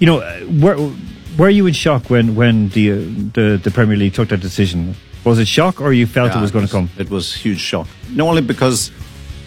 you 0.00 0.06
know, 0.06 0.18
were, 0.60 0.92
were 1.38 1.48
you 1.48 1.66
in 1.66 1.74
shock 1.74 2.10
when, 2.10 2.34
when 2.34 2.70
the, 2.70 2.90
uh, 2.90 2.94
the 3.34 3.60
the 3.62 3.70
Premier 3.70 3.96
League 3.96 4.14
took 4.14 4.28
that 4.30 4.40
decision? 4.40 4.96
Was 5.22 5.38
it 5.38 5.46
shock, 5.46 5.80
or 5.80 5.92
you 5.92 6.06
felt 6.06 6.32
Yeah, 6.32 6.38
it 6.38 6.42
was 6.42 6.50
going 6.50 6.66
to 6.66 6.72
come? 6.72 6.90
It 6.98 7.08
was 7.08 7.32
huge 7.32 7.60
shock. 7.60 7.86
Not 8.10 8.26
only 8.26 8.42
because, 8.42 8.90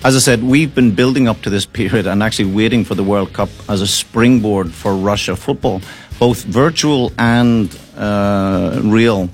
as 0.05 0.15
I 0.15 0.19
said, 0.19 0.43
we've 0.43 0.73
been 0.73 0.91
building 0.95 1.27
up 1.27 1.41
to 1.41 1.49
this 1.49 1.65
period 1.79 2.07
and 2.07 2.23
actually 2.23 2.53
waiting 2.53 2.85
for 2.85 2.95
the 2.95 3.03
World 3.03 3.33
Cup 3.33 3.49
as 3.67 3.81
a 3.81 3.87
springboard 3.87 4.71
for 4.71 4.95
Russia 4.95 5.35
football, 5.35 5.81
both 6.19 6.43
virtual 6.45 7.11
and 7.17 7.77
uh, 7.97 8.79
real. 8.83 9.29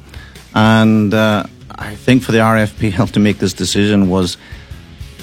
And 0.55 1.13
uh, 1.13 1.43
I 1.69 1.95
think 1.95 2.23
for 2.23 2.31
the 2.31 2.39
RFPL 2.39 3.11
to 3.13 3.19
make 3.19 3.37
this 3.39 3.53
decision 3.53 4.09
was 4.09 4.37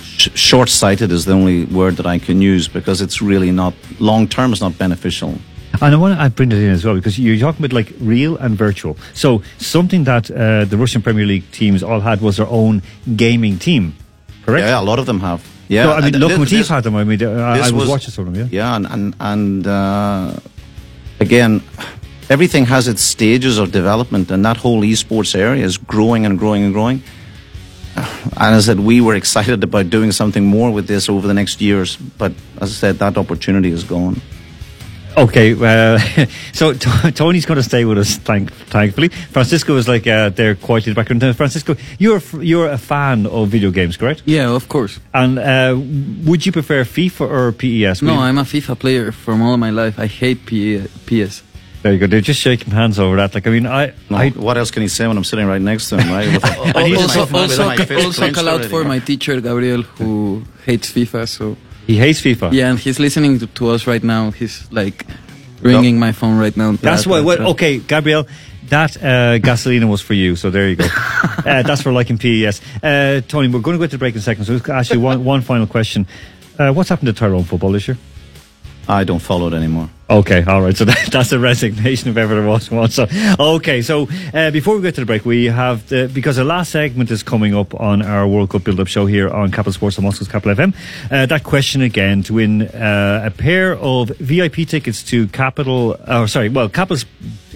sh- 0.02 0.28
short-sighted 0.34 1.10
is 1.12 1.24
the 1.24 1.32
only 1.32 1.64
word 1.64 1.96
that 1.96 2.06
I 2.06 2.18
can 2.18 2.40
use 2.40 2.68
because 2.68 3.00
it's 3.00 3.20
really 3.20 3.50
not 3.50 3.74
long 3.98 4.28
term. 4.28 4.52
It's 4.52 4.60
not 4.60 4.78
beneficial. 4.78 5.34
And 5.82 5.94
I 5.94 5.96
want 5.98 6.18
to 6.18 6.30
bring 6.30 6.48
that 6.50 6.56
in 6.56 6.70
as 6.70 6.84
well 6.86 6.94
because 6.94 7.18
you're 7.18 7.38
talking 7.38 7.62
about 7.64 7.74
like 7.74 7.92
real 8.00 8.36
and 8.38 8.56
virtual. 8.56 8.96
So 9.12 9.42
something 9.58 10.04
that 10.04 10.30
uh, 10.30 10.64
the 10.64 10.76
Russian 10.78 11.02
Premier 11.02 11.26
League 11.26 11.50
teams 11.52 11.82
all 11.82 12.00
had 12.00 12.22
was 12.22 12.38
their 12.38 12.46
own 12.48 12.82
gaming 13.14 13.58
team, 13.58 13.94
correct? 14.46 14.64
Yeah, 14.64 14.80
a 14.80 14.82
lot 14.82 14.98
of 14.98 15.04
them 15.04 15.20
have. 15.20 15.44
Yeah, 15.68 15.84
So, 15.84 15.92
I 15.92 16.00
mean, 16.10 16.14
Lokomotiv 16.14 16.68
had 16.68 16.84
them. 16.84 16.94
I 16.96 17.04
mean, 17.04 17.22
uh, 17.22 17.30
I, 17.30 17.56
I 17.58 17.60
was, 17.60 17.72
was- 17.72 17.88
watching 17.90 18.10
some 18.10 18.26
of 18.28 18.32
them. 18.34 18.48
Yeah. 18.50 18.58
Yeah, 18.70 18.76
and 18.76 18.86
and, 18.86 19.14
and 19.20 19.66
uh, 19.66 20.36
again, 21.20 21.62
everything 22.28 22.66
has 22.66 22.88
its 22.88 23.02
stages 23.02 23.58
of 23.58 23.72
development, 23.72 24.30
and 24.30 24.44
that 24.44 24.56
whole 24.56 24.82
esports 24.82 25.34
area 25.38 25.64
is 25.64 25.76
growing 25.78 26.26
and 26.26 26.38
growing 26.38 26.64
and 26.64 26.72
growing. 26.72 27.02
And 27.96 28.54
as 28.54 28.68
I 28.68 28.72
said, 28.72 28.80
we 28.80 29.00
were 29.00 29.14
excited 29.14 29.62
about 29.64 29.88
doing 29.88 30.12
something 30.12 30.44
more 30.44 30.70
with 30.70 30.86
this 30.86 31.08
over 31.08 31.26
the 31.26 31.34
next 31.34 31.60
years, 31.60 31.96
but 31.96 32.32
as 32.60 32.70
I 32.70 32.74
said, 32.74 32.98
that 32.98 33.16
opportunity 33.16 33.70
is 33.70 33.84
gone. 33.84 34.20
Okay, 35.16 35.54
uh, 35.58 35.98
so 36.52 36.74
t- 36.74 37.10
Tony's 37.12 37.46
going 37.46 37.56
to 37.56 37.62
stay 37.62 37.84
with 37.86 37.96
us, 37.98 38.16
thank- 38.18 38.52
thankfully. 38.68 39.08
Francisco 39.08 39.76
is 39.76 39.88
like 39.88 40.06
uh, 40.06 40.28
there 40.28 40.54
quietly 40.54 40.90
in 40.90 40.94
the 40.94 41.00
background. 41.02 41.36
Francisco, 41.36 41.74
you're 41.98 42.16
a 42.16 42.20
f- 42.20 42.34
you're 42.42 42.68
a 42.68 42.76
fan 42.78 43.26
of 43.26 43.48
video 43.48 43.70
games, 43.70 43.96
correct? 43.96 44.22
Yeah, 44.26 44.50
of 44.54 44.68
course. 44.68 45.00
And 45.14 45.38
uh, 45.38 45.74
would 46.28 46.44
you 46.44 46.52
prefer 46.52 46.84
FIFA 46.84 47.30
or 47.30 47.52
PES? 47.52 48.02
No, 48.02 48.12
you- 48.14 48.20
I'm 48.20 48.36
a 48.38 48.42
FIFA 48.44 48.78
player 48.78 49.10
from 49.12 49.40
all 49.40 49.56
my 49.56 49.70
life. 49.70 49.98
I 49.98 50.06
hate 50.06 50.44
P- 50.44 50.86
PS. 51.06 51.42
There 51.82 51.92
you 51.92 51.98
go. 52.00 52.06
They're 52.06 52.20
just 52.20 52.40
shaking 52.40 52.72
hands 52.72 52.98
over 52.98 53.16
that. 53.16 53.32
Like, 53.34 53.46
I 53.46 53.50
mean, 53.50 53.66
I, 53.66 53.92
No, 54.10 54.16
I 54.18 54.30
what 54.30 54.58
else 54.58 54.70
can 54.70 54.82
he 54.82 54.88
say 54.88 55.06
when 55.06 55.16
I'm 55.16 55.24
sitting 55.24 55.46
right 55.46 55.60
next 55.62 55.88
to 55.90 55.98
him, 56.00 56.10
right? 56.12 56.26
With- 56.34 56.44
Also, 56.44 57.20
with 57.20 57.34
also, 57.34 57.64
my- 57.64 57.76
with 57.76 57.88
my 57.90 57.96
also, 57.96 58.06
also 58.06 58.32
call 58.32 58.48
out 58.48 58.54
already. 58.54 58.68
for 58.68 58.84
my 58.84 58.98
teacher 58.98 59.40
Gabriel, 59.40 59.82
who 59.82 60.42
hates 60.66 60.92
FIFA. 60.92 61.28
So 61.28 61.56
he 61.86 61.96
hates 61.96 62.20
FIFA. 62.20 62.52
yeah, 62.52 62.70
and 62.70 62.78
he's 62.78 62.98
listening 62.98 63.38
to, 63.38 63.46
to 63.46 63.70
us 63.70 63.86
right 63.86 64.02
now. 64.02 64.30
He's 64.30 64.70
like 64.72 65.06
ringing 65.60 65.98
my 65.98 66.12
phone 66.12 66.38
right 66.38 66.56
now. 66.56 66.72
That's 66.72 67.06
why. 67.06 67.20
Well, 67.20 67.50
okay, 67.50 67.78
Gabriel, 67.78 68.26
that 68.68 68.96
uh, 68.96 69.38
gasolina 69.38 69.88
was 69.88 70.00
for 70.00 70.14
you. 70.14 70.36
So 70.36 70.50
there 70.50 70.68
you 70.68 70.76
go. 70.76 70.86
uh, 71.44 71.62
that's 71.62 71.82
for 71.82 71.92
liking 71.92 72.18
PES. 72.18 72.60
Uh, 72.82 73.20
Tony, 73.26 73.48
we're 73.48 73.60
going 73.60 73.76
to 73.76 73.78
go 73.78 73.86
to 73.86 73.92
the 73.92 73.98
break 73.98 74.14
in 74.14 74.18
a 74.18 74.22
second. 74.22 74.44
So 74.44 74.54
let's 74.54 74.68
ask 74.68 74.92
you 74.92 75.00
one, 75.00 75.24
one 75.24 75.42
final 75.42 75.66
question. 75.66 76.06
Uh, 76.58 76.72
what's 76.72 76.88
happened 76.88 77.06
to 77.06 77.12
Tyrone 77.12 77.44
football 77.44 77.72
this 77.72 77.86
year? 77.86 77.98
I 78.88 79.04
don't 79.04 79.20
follow 79.20 79.48
it 79.48 79.54
anymore. 79.54 79.90
Okay, 80.08 80.44
all 80.44 80.62
right. 80.62 80.76
So 80.76 80.84
that, 80.90 81.08
that's 81.10 81.32
a 81.32 81.38
resignation 81.38 82.10
if 82.10 82.16
ever 82.16 82.34
there 82.34 82.46
was 82.46 82.70
one. 82.70 82.90
So 82.90 83.06
okay. 83.38 83.82
So 83.82 84.08
uh, 84.32 84.50
before 84.50 84.76
we 84.76 84.82
get 84.82 84.94
to 84.96 85.00
the 85.00 85.06
break, 85.06 85.24
we 85.24 85.46
have 85.46 85.88
the, 85.88 86.10
because 86.12 86.36
the 86.36 86.44
last 86.44 86.70
segment 86.70 87.10
is 87.10 87.22
coming 87.22 87.54
up 87.54 87.74
on 87.80 88.02
our 88.02 88.26
World 88.26 88.50
Cup 88.50 88.64
build-up 88.64 88.86
show 88.86 89.06
here 89.06 89.28
on 89.28 89.50
Capital 89.50 89.72
Sports 89.72 89.98
on 89.98 90.04
Moscow's 90.04 90.28
Capital 90.28 90.54
FM. 90.54 90.74
Uh, 91.10 91.26
that 91.26 91.42
question 91.42 91.82
again 91.82 92.22
to 92.24 92.34
win 92.34 92.62
uh, 92.62 93.22
a 93.24 93.30
pair 93.30 93.76
of 93.76 94.08
VIP 94.18 94.68
tickets 94.68 95.02
to 95.04 95.26
Capital. 95.28 95.96
Or 96.06 96.28
sorry, 96.28 96.50
well, 96.50 96.68
Capital 96.68 96.98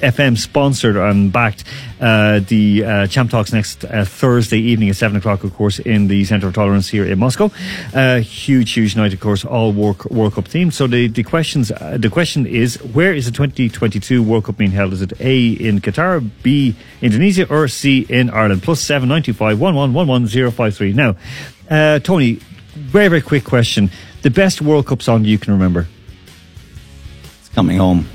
FM 0.00 0.36
sponsored 0.38 0.96
and 0.96 1.32
backed 1.32 1.64
uh, 2.00 2.40
the 2.40 2.84
uh, 2.84 3.06
Champ 3.06 3.30
Talks 3.30 3.52
next 3.52 3.84
uh, 3.84 4.04
Thursday 4.04 4.58
evening 4.58 4.88
at 4.88 4.96
seven 4.96 5.16
o'clock, 5.16 5.44
of 5.44 5.54
course, 5.54 5.78
in 5.78 6.08
the 6.08 6.24
Centre 6.24 6.48
of 6.48 6.54
Tolerance 6.54 6.88
here 6.88 7.04
in 7.04 7.18
Moscow. 7.18 7.50
Uh, 7.94 8.20
huge, 8.20 8.72
huge 8.72 8.96
night, 8.96 9.12
of 9.12 9.20
course, 9.20 9.44
all 9.44 9.72
World, 9.72 10.04
World 10.06 10.34
Cup 10.34 10.46
themed. 10.46 10.72
So 10.72 10.86
the 10.86 11.08
the 11.08 11.22
questions 11.22 11.70
uh, 11.70 11.98
the 11.98 12.08
question 12.08 12.39
is 12.46 12.76
where 12.82 13.12
is 13.14 13.26
the 13.26 13.32
2022 13.32 14.22
World 14.22 14.44
Cup 14.44 14.56
being 14.56 14.70
held? 14.70 14.92
Is 14.92 15.02
it 15.02 15.12
A 15.20 15.48
in 15.48 15.80
Qatar, 15.80 16.28
B 16.42 16.74
Indonesia, 17.00 17.48
or 17.48 17.68
C 17.68 18.06
in 18.08 18.30
Ireland? 18.30 18.62
Plus 18.62 18.80
seven 18.80 19.08
nine 19.08 19.22
two 19.22 19.32
five 19.32 19.60
one 19.60 19.74
one 19.74 19.92
one 19.92 20.06
one 20.06 20.26
zero 20.26 20.50
five 20.50 20.76
three. 20.76 20.92
Now, 20.92 21.16
uh, 21.70 21.98
Tony, 22.00 22.40
very 22.74 23.08
very 23.08 23.22
quick 23.22 23.44
question: 23.44 23.90
the 24.22 24.30
best 24.30 24.60
World 24.60 24.86
Cup 24.86 25.02
song 25.02 25.24
you 25.24 25.38
can 25.38 25.52
remember? 25.52 25.86
It's 27.40 27.48
coming 27.50 27.76
home. 27.76 28.08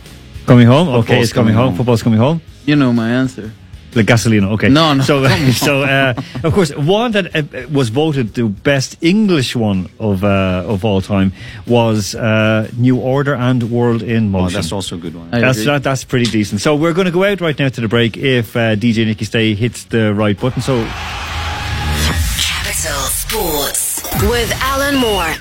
Coming 0.45 0.67
home. 0.67 0.89
okay, 0.89 1.21
it's 1.21 1.33
coming, 1.33 1.53
coming 1.53 1.55
home. 1.55 1.67
home. 1.69 1.77
Football's 1.77 2.03
coming 2.03 2.19
home. 2.19 2.41
You 2.65 2.75
know 2.75 2.93
my 2.93 3.09
answer. 3.09 3.51
The 3.95 4.03
Gasolina, 4.03 4.51
okay. 4.51 4.67
No, 4.67 4.93
no, 4.93 5.03
So, 5.03 5.25
so 5.51 5.83
uh, 5.83 6.13
of 6.43 6.53
course, 6.53 6.75
one 6.75 7.13
that 7.13 7.33
uh, 7.33 7.43
was 7.71 7.87
voted 7.87 8.33
the 8.33 8.43
best 8.43 8.97
English 9.01 9.55
one 9.55 9.87
of 10.01 10.21
uh, 10.25 10.65
of 10.67 10.83
all 10.83 10.99
time 10.99 11.31
was 11.65 12.13
uh, 12.13 12.69
New 12.75 12.97
Order 12.99 13.35
and 13.35 13.63
World 13.71 14.03
in 14.03 14.31
Motion. 14.31 14.35
Oh, 14.35 14.41
Motion. 14.43 14.53
that's 14.59 14.71
also 14.73 14.95
a 14.95 14.99
good 14.99 15.15
one. 15.15 15.29
I 15.33 15.39
That's 15.39 15.63
that, 15.63 15.83
that's 15.83 16.03
pretty 16.03 16.25
decent. 16.25 16.59
So 16.59 16.75
we're 16.75 16.91
going 16.91 17.05
to 17.05 17.11
go 17.11 17.23
out 17.23 17.39
right 17.39 17.57
now 17.57 17.69
to 17.69 17.79
the 17.79 17.87
break 17.87 18.17
if 18.17 18.53
uh, 18.57 18.75
DJ 18.75 19.05
Nicky 19.05 19.23
Stay 19.23 19.55
hits 19.55 19.85
the 19.85 20.13
right 20.13 20.37
button. 20.37 20.61
So 20.61 20.83
Capital 22.43 22.99
Sports 23.07 24.03
with 24.23 24.51
Alan 24.61 24.95
Moore. 24.97 25.31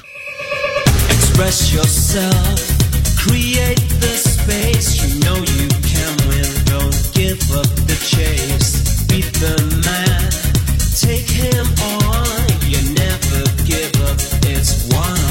Express 1.11 1.73
yourself, 1.75 3.19
create 3.19 3.94
It's 7.27 7.49
one 7.51 7.65
on. 11.81 12.49
You 12.69 12.81
never 12.95 13.45
give 13.65 13.95
up. 14.03 14.21
It's 14.45 14.87
one. 14.93 15.24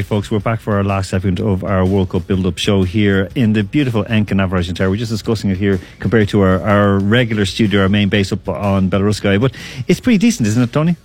Okay, 0.00 0.08
folks, 0.08 0.30
we're 0.30 0.38
back 0.40 0.60
for 0.60 0.76
our 0.76 0.82
last 0.82 1.10
segment 1.10 1.40
of 1.40 1.62
our 1.62 1.84
World 1.84 2.08
Cup 2.08 2.26
build-up 2.26 2.56
show 2.56 2.84
here 2.84 3.28
in 3.34 3.52
the 3.52 3.62
beautiful 3.62 4.02
Navigation 4.08 4.74
Tower. 4.74 4.88
We're 4.88 4.96
just 4.96 5.10
discussing 5.10 5.50
it 5.50 5.58
here 5.58 5.78
compared 5.98 6.30
to 6.30 6.40
our, 6.40 6.58
our 6.62 6.98
regular 6.98 7.44
studio, 7.44 7.82
our 7.82 7.88
main 7.90 8.08
base 8.08 8.32
up 8.32 8.48
on 8.48 8.88
Belaruskaya. 8.88 9.38
But 9.38 9.54
it's 9.88 10.00
pretty 10.00 10.16
decent, 10.16 10.48
isn't 10.48 10.62
it, 10.62 10.72
Tony? 10.72 10.96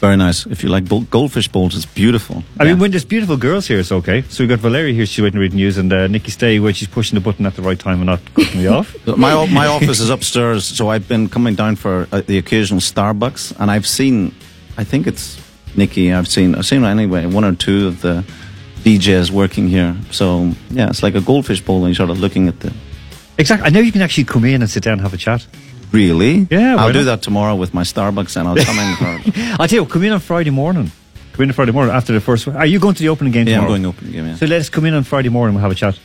Very 0.00 0.18
nice. 0.18 0.44
If 0.44 0.62
you 0.62 0.68
like 0.68 0.86
goldfish 1.08 1.48
bowls, 1.48 1.76
it's 1.76 1.86
beautiful. 1.86 2.44
I 2.60 2.64
mean, 2.64 2.78
when 2.78 2.90
there's 2.90 3.06
beautiful 3.06 3.38
girls 3.38 3.68
here, 3.68 3.78
it's 3.78 3.90
okay. 3.90 4.20
So 4.28 4.42
we've 4.44 4.50
got 4.50 4.58
Valeria 4.58 4.92
here, 4.92 5.06
she's 5.06 5.22
waiting 5.22 5.36
to 5.36 5.40
read 5.40 5.54
news, 5.54 5.78
and 5.78 5.90
uh, 5.90 6.06
Nikki 6.06 6.30
Stay, 6.30 6.60
where 6.60 6.74
she's 6.74 6.88
pushing 6.88 7.14
the 7.14 7.22
button 7.22 7.46
at 7.46 7.56
the 7.56 7.62
right 7.62 7.78
time 7.78 8.00
and 8.00 8.06
not 8.06 8.20
cutting 8.34 8.60
me 8.60 8.66
off. 8.66 8.94
my 9.16 9.46
my 9.46 9.66
office 9.66 9.98
is 9.98 10.10
upstairs, 10.10 10.66
so 10.66 10.90
I've 10.90 11.08
been 11.08 11.30
coming 11.30 11.54
down 11.54 11.76
for 11.76 12.06
uh, 12.12 12.20
the 12.20 12.36
occasional 12.36 12.80
Starbucks, 12.80 13.58
and 13.58 13.70
I've 13.70 13.86
seen, 13.86 14.34
I 14.76 14.84
think 14.84 15.06
it's 15.06 15.40
Nikki. 15.76 16.12
I've 16.12 16.28
seen, 16.28 16.54
I've 16.54 16.66
seen 16.66 16.84
anyway 16.84 17.26
one 17.26 17.44
or 17.44 17.54
two 17.54 17.88
of 17.88 18.00
the 18.00 18.24
DJs 18.84 19.30
working 19.30 19.68
here. 19.68 19.96
So 20.10 20.52
yeah, 20.70 20.88
it's 20.88 21.02
like 21.02 21.14
a 21.14 21.20
goldfish 21.20 21.60
bowl, 21.60 21.84
and 21.84 21.88
you're 21.88 21.94
sort 21.94 22.10
of 22.10 22.20
looking 22.20 22.48
at 22.48 22.60
the. 22.60 22.72
Exactly. 23.38 23.66
I 23.66 23.70
know 23.70 23.80
you 23.80 23.92
can 23.92 24.02
actually 24.02 24.24
come 24.24 24.44
in 24.44 24.62
and 24.62 24.70
sit 24.70 24.82
down 24.82 24.94
and 24.94 25.02
have 25.02 25.12
a 25.12 25.16
chat. 25.16 25.46
Really? 25.92 26.46
Yeah, 26.50 26.76
I'll 26.76 26.92
do 26.92 27.00
not? 27.00 27.04
that 27.04 27.22
tomorrow 27.22 27.54
with 27.54 27.74
my 27.74 27.82
Starbucks, 27.82 28.36
and 28.36 28.48
I'll 28.48 28.56
come 28.56 28.78
in 28.78 28.96
for. 28.96 29.40
I'll 29.60 29.68
tell 29.68 29.80
you, 29.80 29.86
come 29.86 30.04
in 30.04 30.12
on 30.12 30.20
Friday 30.20 30.50
morning. 30.50 30.90
Come 31.32 31.42
in 31.42 31.50
on 31.50 31.54
Friday 31.54 31.72
morning 31.72 31.94
after 31.94 32.12
the 32.12 32.20
first 32.20 32.46
one. 32.46 32.56
Are 32.56 32.64
you 32.64 32.78
going 32.78 32.94
to 32.94 33.02
the 33.02 33.10
opening 33.10 33.32
game 33.32 33.46
Yeah, 33.46 33.60
I'm 33.60 33.66
going 33.66 33.82
to 33.82 33.88
open 33.88 34.10
game. 34.10 34.26
Yeah. 34.26 34.36
So 34.36 34.46
let's 34.46 34.70
come 34.70 34.86
in 34.86 34.94
on 34.94 35.04
Friday 35.04 35.28
morning 35.28 35.54
and 35.54 35.56
we'll 35.56 35.68
have 35.68 35.72
a 35.72 35.74
chat. 35.74 35.98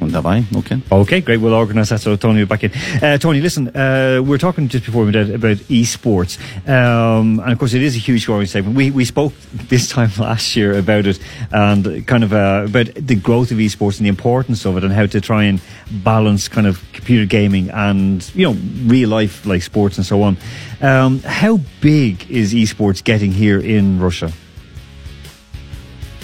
Have 0.00 0.26
I? 0.26 0.44
Okay. 0.56 0.80
Okay, 0.92 1.20
great. 1.20 1.38
We'll 1.38 1.52
organise 1.54 1.88
that. 1.90 2.00
So 2.00 2.14
Tony 2.16 2.38
will 2.40 2.46
back 2.46 2.62
in. 2.64 2.72
Uh, 3.02 3.18
Tony, 3.18 3.40
listen, 3.40 3.68
uh, 3.76 4.20
we 4.22 4.28
were 4.30 4.38
talking 4.38 4.68
just 4.68 4.84
before 4.86 5.04
we 5.04 5.10
did 5.12 5.30
about 5.34 5.56
esports, 5.68 6.38
um, 6.68 7.40
and 7.40 7.52
of 7.52 7.58
course 7.58 7.74
it 7.74 7.82
is 7.82 7.96
a 7.96 7.98
huge 7.98 8.24
growing 8.24 8.46
segment. 8.46 8.76
We 8.76 8.90
we 8.92 9.04
spoke 9.04 9.32
this 9.68 9.88
time 9.96 10.10
last 10.18 10.54
year 10.56 10.78
about 10.78 11.06
it 11.06 11.18
and 11.50 12.06
kind 12.06 12.22
of 12.24 12.32
uh, 12.32 12.64
about 12.68 12.94
the 12.94 13.16
growth 13.16 13.50
of 13.50 13.58
esports 13.58 13.98
and 13.98 14.06
the 14.06 14.08
importance 14.08 14.64
of 14.64 14.76
it 14.76 14.84
and 14.84 14.92
how 14.92 15.06
to 15.06 15.20
try 15.20 15.44
and 15.44 15.60
balance 15.90 16.48
kind 16.48 16.66
of 16.66 16.80
computer 16.92 17.26
gaming 17.26 17.68
and 17.70 18.30
you 18.34 18.46
know 18.46 18.56
real 18.86 19.08
life 19.08 19.44
like 19.46 19.62
sports 19.62 19.96
and 19.98 20.06
so 20.06 20.22
on. 20.22 20.36
Um, 20.80 21.20
how 21.20 21.58
big 21.80 22.30
is 22.30 22.54
esports 22.54 23.02
getting 23.02 23.32
here 23.32 23.58
in 23.60 23.98
Russia? 24.00 24.30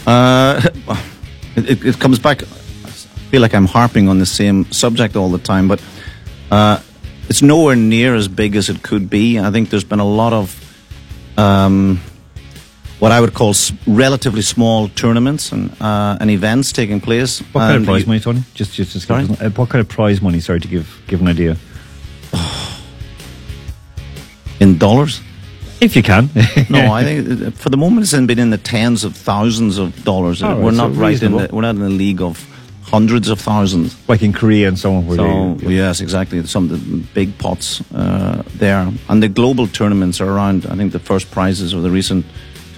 Uh, 0.07 0.61
it- 1.57 1.85
it 1.85 1.99
comes 1.99 2.19
back. 2.21 2.43
Feel 3.35 3.43
like 3.43 3.55
I'm 3.57 3.67
harping 3.67 4.09
on 4.09 4.21
the 4.21 4.27
same 4.27 4.71
subject 4.71 5.17
all 5.17 5.29
the 5.29 5.41
time, 5.41 5.67
but 5.67 5.83
uh, 6.53 6.79
it's 7.29 7.43
nowhere 7.43 7.75
near 7.75 8.15
as 8.15 8.29
big 8.29 8.55
as 8.55 8.69
it 8.69 8.85
could 8.85 9.11
be. 9.11 9.41
I 9.41 9.51
think 9.51 9.71
there's 9.71 9.83
been 9.83 9.99
a 9.99 10.07
lot 10.07 10.33
of 10.33 10.55
um, 11.37 12.01
what 13.01 13.11
I 13.11 13.21
would 13.21 13.35
call 13.35 13.51
s- 13.51 13.73
relatively 13.89 14.43
small 14.43 14.87
tournaments 14.87 15.51
and 15.51 15.73
uh, 15.83 16.17
and 16.21 16.31
events 16.31 16.71
taking 16.71 17.01
place. 17.01 17.41
What 17.41 17.63
kind 17.63 17.71
of 17.73 17.77
And 17.79 17.87
prize 17.87 18.03
you- 18.03 18.07
money, 18.07 18.21
Tony? 18.21 18.45
Just 18.55 18.73
just, 18.75 18.93
just 18.93 19.09
Sorry? 19.09 19.25
uh, 19.25 19.51
what 19.51 19.69
kind 19.69 19.81
of 19.81 19.89
prize 19.89 20.23
money? 20.23 20.39
Sorry 20.39 20.61
to 20.61 20.69
give 20.69 21.03
give 21.09 21.21
an 21.21 21.27
idea. 21.27 21.57
in 24.61 24.79
dollars? 24.79 25.21
If 25.81 25.97
you 25.97 26.05
can. 26.05 26.31
no, 26.71 26.93
I 26.93 27.03
think 27.03 27.43
uh, 27.49 27.51
for 27.51 27.69
the 27.71 27.77
moment 27.77 28.05
it's 28.05 28.13
been 28.13 28.39
in 28.39 28.51
the 28.51 28.59
tens 28.59 29.03
of 29.03 29.17
thousands 29.17 29.79
of 29.79 30.05
dollars. 30.05 30.41
All 30.41 30.55
right, 30.55 30.63
we're 30.65 30.71
so 30.71 30.87
not 30.87 30.91
right 30.97 31.21
in 31.21 31.33
reasonable. 31.33 31.39
the, 31.49 31.53
we're 31.53 31.63
not 31.63 31.75
in 31.75 31.81
the 31.81 31.89
league 31.91 32.23
of 32.23 32.39
hundreds 32.85 33.29
of 33.29 33.41
thousands. 33.41 33.97
like 34.09 34.23
in 34.23 34.33
Korea 34.33 34.69
and 34.69 34.79
so 34.79 34.95
on. 34.95 35.07
Where 35.07 35.17
So 35.17 35.55
they, 35.55 35.75
yes, 35.75 36.01
exactly. 36.01 36.45
Some 36.47 36.65
of 36.65 36.71
the 36.71 36.97
big 37.15 37.37
pots 37.39 37.83
uh, 37.93 38.43
there, 38.57 38.93
and 39.09 39.23
the 39.23 39.29
global 39.29 39.67
tournaments 39.67 40.21
are 40.21 40.29
around. 40.29 40.67
I 40.67 40.77
think 40.77 40.93
the 40.93 40.99
first 40.99 41.31
prizes 41.31 41.73
of 41.73 41.83
the 41.83 41.91
recent 41.91 42.25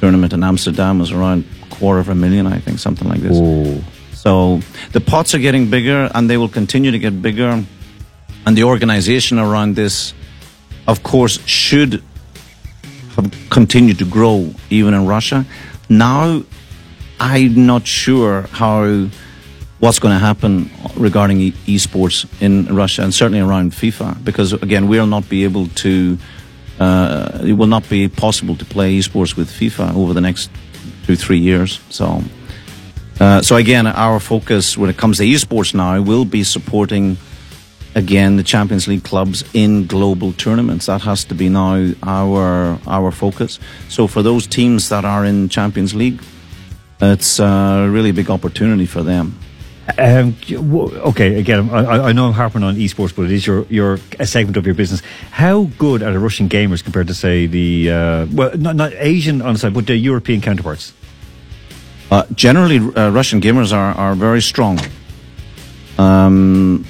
tournament 0.00 0.32
in 0.32 0.42
Amsterdam 0.42 0.98
was 0.98 1.10
around 1.10 1.44
quarter 1.70 2.00
of 2.00 2.08
a 2.08 2.14
million. 2.14 2.46
I 2.46 2.58
think 2.60 2.78
something 2.78 3.08
like 3.08 3.20
this. 3.20 3.36
Oh. 3.36 3.82
So 4.12 4.60
the 4.92 5.00
pots 5.00 5.34
are 5.34 5.38
getting 5.38 5.70
bigger, 5.70 6.10
and 6.14 6.28
they 6.30 6.36
will 6.36 6.48
continue 6.48 6.90
to 6.90 6.98
get 6.98 7.20
bigger. 7.20 7.64
And 8.46 8.56
the 8.56 8.64
organisation 8.64 9.38
around 9.38 9.74
this, 9.76 10.14
of 10.86 11.02
course, 11.02 11.44
should 11.46 12.02
have 13.16 13.32
continued 13.50 13.98
to 13.98 14.04
grow 14.04 14.54
even 14.70 14.94
in 14.94 15.06
Russia. 15.06 15.44
Now, 15.88 16.42
I'm 17.18 17.66
not 17.66 17.86
sure 17.86 18.42
how 18.52 19.08
what's 19.78 19.98
going 19.98 20.14
to 20.14 20.18
happen 20.18 20.70
regarding 20.96 21.40
e- 21.40 21.52
esports 21.66 22.26
in 22.40 22.74
Russia 22.74 23.02
and 23.02 23.12
certainly 23.12 23.40
around 23.40 23.72
FIFA 23.72 24.24
because 24.24 24.52
again 24.54 24.88
we'll 24.88 25.06
not 25.06 25.28
be 25.28 25.44
able 25.44 25.68
to 25.68 26.18
uh, 26.80 27.40
it 27.42 27.54
will 27.54 27.66
not 27.66 27.88
be 27.88 28.08
possible 28.08 28.54
to 28.56 28.64
play 28.64 28.98
esports 28.98 29.36
with 29.36 29.50
FIFA 29.50 29.94
over 29.94 30.12
the 30.12 30.20
next 30.20 30.50
two 31.06 31.16
three 31.16 31.38
years. 31.38 31.80
So 31.90 32.22
uh, 33.20 33.42
so 33.42 33.56
again 33.56 33.86
our 33.86 34.20
focus 34.20 34.78
when 34.78 34.90
it 34.90 34.96
comes 34.96 35.18
to 35.18 35.24
esports 35.24 35.74
now 35.74 36.00
will 36.00 36.24
be 36.24 36.42
supporting 36.42 37.16
again 37.94 38.36
the 38.36 38.42
Champions 38.42 38.88
League 38.88 39.04
clubs 39.04 39.44
in 39.52 39.86
global 39.86 40.32
tournaments. 40.32 40.86
That 40.86 41.02
has 41.02 41.24
to 41.24 41.34
be 41.34 41.48
now 41.48 41.92
our 42.02 42.78
our 42.86 43.10
focus. 43.10 43.58
So 43.88 44.06
for 44.06 44.22
those 44.22 44.46
teams 44.46 44.88
that 44.88 45.04
are 45.04 45.24
in 45.24 45.48
Champions 45.48 45.94
League 45.94 46.22
it's 46.98 47.38
a 47.38 47.86
really 47.90 48.10
big 48.10 48.30
opportunity 48.30 48.86
for 48.86 49.02
them 49.02 49.38
Um, 49.98 50.36
okay, 50.50 51.38
again, 51.38 51.70
I, 51.70 52.08
I- 52.08 52.12
know 52.12 52.26
I'm 52.26 52.32
harping 52.32 52.64
on 52.64 52.74
esports, 52.76 53.14
but 53.14 53.22
it 53.26 53.30
is 53.30 53.46
your, 53.46 53.64
your 53.68 54.00
a 54.18 54.26
segment 54.26 54.56
of 54.56 54.66
your 54.66 54.74
business. 54.74 55.00
How 55.30 55.64
good 55.78 56.02
are 56.02 56.12
the 56.12 56.18
Russian 56.18 56.48
gamers 56.48 56.82
compared 56.82 57.06
to, 57.06 57.14
say, 57.14 57.46
the 57.46 57.90
uh, 57.92 58.26
well, 58.32 58.56
not, 58.56 58.74
not 58.74 58.92
Asian 58.94 59.40
on 59.42 59.52
the 59.54 59.58
side, 59.60 59.74
but 59.74 59.86
the 59.86 59.96
European 59.96 60.40
counterparts? 60.40 60.92
Uh, 62.10 62.24
generally, 62.34 62.78
uh, 62.78 63.10
Russian 63.10 63.40
gamers 63.40 63.72
are, 63.72 63.94
are 63.94 64.14
very 64.14 64.42
strong. 64.42 64.80
Um, 65.98 66.84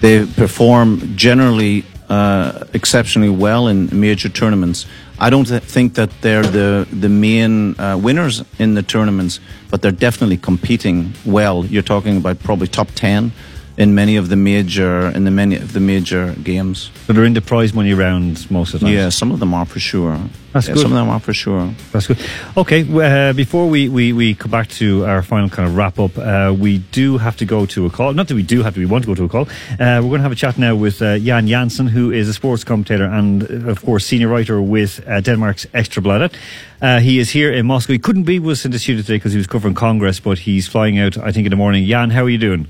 they 0.00 0.26
perform 0.26 1.16
generally 1.16 1.84
uh, 2.08 2.64
exceptionally 2.72 3.28
well 3.28 3.68
in 3.68 3.88
major 3.92 4.28
tournaments. 4.28 4.86
I 5.18 5.30
don't 5.30 5.46
th- 5.46 5.62
think 5.62 5.94
that 5.94 6.10
they're 6.22 6.42
the 6.42 6.86
the 6.90 7.08
main 7.08 7.78
uh, 7.78 7.98
winners 7.98 8.42
in 8.58 8.74
the 8.74 8.82
tournaments, 8.82 9.40
but 9.70 9.82
they're 9.82 9.90
definitely 9.92 10.38
competing 10.38 11.12
well. 11.26 11.64
You're 11.66 11.82
talking 11.82 12.16
about 12.16 12.38
probably 12.38 12.68
top 12.68 12.88
ten 12.94 13.32
in 13.78 13.94
many 13.94 14.18
of 14.18 14.28
the 14.28 14.36
major 14.36 15.08
in 15.14 15.24
the 15.24 15.30
many 15.30 15.56
of 15.56 15.72
the 15.72 15.80
major 15.80 16.34
games. 16.42 16.90
So 17.06 17.12
they're 17.12 17.24
in 17.24 17.34
the 17.34 17.40
prize 17.40 17.72
money 17.72 17.94
rounds 17.94 18.50
most 18.50 18.74
of 18.74 18.80
the 18.80 18.86
time. 18.86 18.94
Yeah, 18.94 19.08
some 19.10 19.32
of 19.32 19.38
them 19.38 19.54
are 19.54 19.64
for 19.66 19.78
sure. 19.80 20.18
That's 20.52 20.66
Yeah, 20.66 20.74
good. 20.74 20.82
Some 20.82 20.92
of 20.92 20.98
them 20.98 21.08
are 21.08 21.20
for 21.20 21.32
sure. 21.34 21.70
That's 21.92 22.06
good. 22.08 22.18
Okay, 22.56 22.80
uh, 22.82 23.32
before 23.34 23.68
we, 23.68 23.88
we, 23.88 24.12
we 24.12 24.34
come 24.34 24.50
back 24.50 24.68
to 24.80 25.04
our 25.04 25.22
final 25.22 25.48
kind 25.48 25.68
of 25.68 25.76
wrap 25.76 25.98
up, 25.98 26.18
uh, 26.18 26.54
we 26.58 26.78
do 26.78 27.18
have 27.18 27.36
to 27.36 27.44
go 27.44 27.66
to 27.66 27.86
a 27.86 27.90
call. 27.90 28.12
Not 28.14 28.28
that 28.28 28.34
we 28.34 28.42
do 28.42 28.62
have 28.62 28.74
to, 28.74 28.80
we 28.80 28.86
want 28.86 29.04
to 29.04 29.08
go 29.08 29.14
to 29.14 29.24
a 29.24 29.28
call. 29.28 29.42
Uh, 29.78 30.00
we're 30.02 30.08
going 30.08 30.18
to 30.18 30.22
have 30.22 30.32
a 30.32 30.36
chat 30.36 30.58
now 30.58 30.74
with 30.74 31.00
uh, 31.02 31.18
Jan 31.18 31.46
Jansen, 31.46 31.86
who 31.86 32.10
is 32.10 32.28
a 32.28 32.32
sports 32.32 32.64
commentator 32.64 33.04
and, 33.04 33.42
uh, 33.44 33.70
of 33.70 33.84
course, 33.84 34.06
senior 34.06 34.28
writer 34.28 34.60
with 34.60 35.06
uh, 35.06 35.20
Denmark's 35.20 35.66
Ekstra 35.66 36.02
Bladet. 36.02 36.32
Uh, 36.80 36.98
he 36.98 37.18
is 37.18 37.30
here 37.30 37.52
in 37.52 37.66
Moscow. 37.66 37.92
He 37.92 37.98
couldn't 37.98 38.24
be 38.24 38.38
with 38.38 38.58
us 38.58 38.64
in 38.64 38.70
the 38.70 38.78
studio 38.78 39.02
today 39.02 39.16
because 39.16 39.32
he 39.32 39.38
was 39.38 39.46
covering 39.46 39.74
Congress, 39.74 40.18
but 40.18 40.38
he's 40.40 40.66
flying 40.66 40.98
out, 40.98 41.16
I 41.18 41.30
think, 41.30 41.46
in 41.46 41.50
the 41.50 41.56
morning. 41.56 41.86
Jan, 41.86 42.10
how 42.10 42.24
are 42.24 42.30
you 42.30 42.38
doing? 42.38 42.66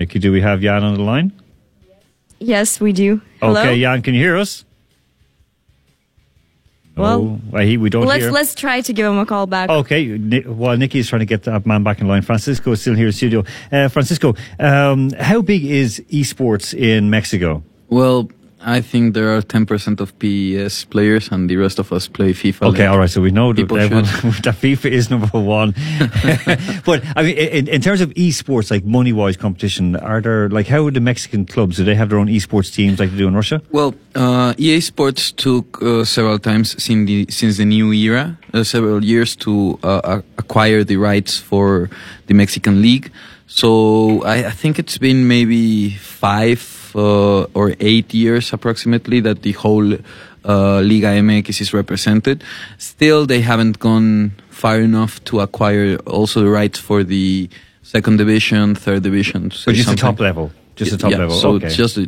Nicky, 0.00 0.18
do 0.18 0.32
we 0.32 0.40
have 0.40 0.62
Jan 0.62 0.82
on 0.82 0.94
the 0.94 1.02
line? 1.02 1.30
Yes, 2.38 2.80
we 2.80 2.92
do. 2.94 3.20
Hello. 3.40 3.60
Okay, 3.60 3.78
Jan, 3.78 4.00
can 4.00 4.14
you 4.14 4.20
hear 4.20 4.38
us? 4.38 4.64
Well, 6.96 7.22
No, 7.22 7.40
well, 7.50 7.64
he, 7.66 7.76
we 7.76 7.90
don't 7.90 8.06
let's 8.06 8.24
hear. 8.24 8.32
let's 8.32 8.54
try 8.54 8.80
to 8.80 8.92
give 8.94 9.06
him 9.06 9.18
a 9.18 9.26
call 9.26 9.46
back. 9.46 9.68
Okay, 9.68 10.06
Ni- 10.06 10.40
while 10.40 10.76
Nikki 10.78 10.98
is 11.00 11.08
trying 11.08 11.20
to 11.20 11.26
get 11.26 11.42
that 11.44 11.66
man 11.66 11.82
back 11.82 12.00
in 12.00 12.08
line, 12.08 12.22
Francisco 12.22 12.72
is 12.72 12.80
still 12.80 12.94
here 12.94 13.06
in 13.08 13.12
studio. 13.12 13.44
Uh, 13.70 13.88
Francisco, 13.88 14.34
um, 14.58 15.10
how 15.10 15.42
big 15.42 15.64
is 15.66 16.02
esports 16.10 16.72
in 16.74 17.10
Mexico? 17.10 17.62
Well, 17.88 18.30
I 18.62 18.82
think 18.82 19.14
there 19.14 19.34
are 19.34 19.40
10% 19.40 20.00
of 20.00 20.18
PES 20.18 20.84
players, 20.84 21.28
and 21.32 21.48
the 21.48 21.56
rest 21.56 21.78
of 21.78 21.92
us 21.92 22.08
play 22.08 22.32
FIFA. 22.32 22.68
Okay, 22.68 22.86
all 22.86 22.98
right. 22.98 23.08
So 23.08 23.20
we 23.20 23.30
know 23.30 23.52
that, 23.52 23.62
everyone- 23.72 24.04
that 24.44 24.56
FIFA 24.60 24.90
is 24.90 25.10
number 25.10 25.26
one. 25.38 25.72
but 26.84 27.02
I 27.16 27.22
mean, 27.22 27.36
in, 27.36 27.68
in 27.68 27.80
terms 27.80 28.00
of 28.00 28.10
esports, 28.10 28.70
like 28.70 28.84
money-wise 28.84 29.36
competition, 29.36 29.96
are 29.96 30.20
there 30.20 30.48
like 30.50 30.66
how 30.66 30.86
are 30.86 30.90
the 30.90 31.00
Mexican 31.00 31.46
clubs? 31.46 31.78
Do 31.78 31.84
they 31.84 31.94
have 31.94 32.10
their 32.10 32.18
own 32.18 32.28
esports 32.28 32.72
teams 32.74 32.98
like 32.98 33.10
they 33.10 33.18
do 33.18 33.28
in 33.28 33.34
Russia? 33.34 33.62
Well, 33.70 33.94
uh, 34.14 34.54
EA 34.58 34.80
Sports 34.80 35.32
took 35.32 35.82
uh, 35.82 36.04
several 36.04 36.38
times 36.38 36.82
since 36.82 37.06
the, 37.06 37.26
since 37.30 37.56
the 37.56 37.64
new 37.64 37.92
era, 37.92 38.38
uh, 38.52 38.62
several 38.64 39.02
years 39.04 39.36
to 39.36 39.78
uh, 39.82 40.20
acquire 40.38 40.84
the 40.84 40.96
rights 40.96 41.38
for 41.38 41.88
the 42.26 42.34
Mexican 42.34 42.82
league. 42.82 43.10
So 43.46 44.22
I, 44.24 44.46
I 44.46 44.50
think 44.50 44.78
it's 44.78 44.98
been 44.98 45.26
maybe 45.26 45.90
five 45.90 46.60
uh, 46.96 47.42
or 47.54 47.74
eight 47.80 48.12
years 48.14 48.52
approximately 48.52 49.20
that 49.20 49.42
the 49.42 49.52
whole 49.52 49.94
uh, 50.44 50.80
Liga 50.80 51.08
MX 51.08 51.60
is 51.60 51.72
represented. 51.72 52.42
Still, 52.78 53.26
they 53.26 53.40
haven't 53.40 53.78
gone 53.78 54.32
far 54.48 54.80
enough 54.80 55.22
to 55.24 55.40
acquire 55.40 55.96
also 56.06 56.40
the 56.40 56.48
rights 56.48 56.78
for 56.78 57.04
the 57.04 57.48
second 57.82 58.18
division, 58.18 58.74
third 58.74 59.02
division. 59.02 59.50
to 59.50 59.56
But 59.56 59.58
say 59.58 59.72
just 59.72 59.90
the 59.90 59.96
top 59.96 60.20
level. 60.20 60.52
Just 60.76 60.92
the 60.92 60.98
top 60.98 61.10
yeah, 61.10 61.18
level. 61.18 61.36
So 61.36 61.54
okay. 61.54 61.66
it's 61.66 61.76
just 61.76 61.96
the 61.96 62.06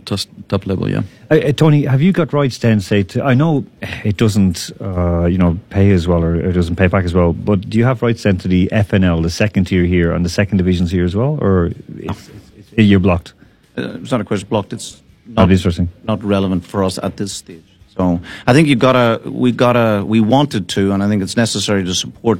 top 0.49 0.66
level, 0.66 0.89
yeah. 0.89 1.03
Uh, 1.30 1.35
uh, 1.35 1.53
Tony, 1.53 1.85
have 1.85 2.01
you 2.01 2.11
got 2.11 2.33
rights 2.33 2.57
then? 2.57 2.80
Say, 2.80 3.03
to, 3.03 3.22
I 3.22 3.35
know 3.35 3.66
it 3.83 4.16
doesn't, 4.16 4.70
uh, 4.80 5.26
you 5.26 5.37
know, 5.37 5.59
pay 5.68 5.91
as 5.91 6.09
well, 6.09 6.24
or 6.24 6.37
it 6.37 6.53
doesn't 6.53 6.76
pay 6.76 6.87
back 6.87 7.05
as 7.05 7.12
well. 7.12 7.35
But 7.35 7.68
do 7.68 7.76
you 7.76 7.85
have 7.85 8.01
rights 8.01 8.22
then 8.22 8.39
to 8.39 8.49
the 8.49 8.70
FNL, 8.72 9.22
the 9.22 9.28
second 9.30 9.66
tier 9.66 9.85
here, 9.85 10.12
and 10.12 10.24
the 10.24 10.30
second 10.30 10.57
divisions 10.57 10.91
here 10.91 11.05
as 11.05 11.14
well, 11.14 11.39
or 11.43 11.72
it's, 11.99 12.30
it's, 12.57 12.72
you're 12.78 13.01
blocked? 13.01 13.35
Uh, 13.77 13.99
it's 14.01 14.11
not 14.11 14.20
a 14.20 14.25
question 14.25 14.49
blocked. 14.49 14.73
It's 14.73 15.01
Not 15.27 15.51
interesting. 15.51 15.89
not 16.05 16.23
relevant 16.23 16.64
for 16.64 16.85
us 16.85 16.99
at 16.99 17.16
this 17.16 17.33
stage. 17.33 17.64
So 17.97 18.20
I 18.47 18.53
think 18.55 18.68
you 18.68 18.77
gotta, 18.77 19.20
we 19.29 19.53
gotta, 19.53 20.03
we 20.07 20.20
wanted 20.20 20.68
to, 20.70 20.93
and 20.93 21.03
I 21.03 21.09
think 21.09 21.23
it's 21.23 21.37
necessary 21.37 21.85
to 21.85 21.95
support 21.95 22.39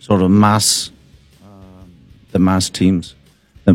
sort 0.00 0.22
of 0.22 0.30
mass, 0.30 0.90
um, 1.44 1.92
the 2.32 2.38
mass 2.38 2.70
teams, 2.70 3.14
the, 3.64 3.74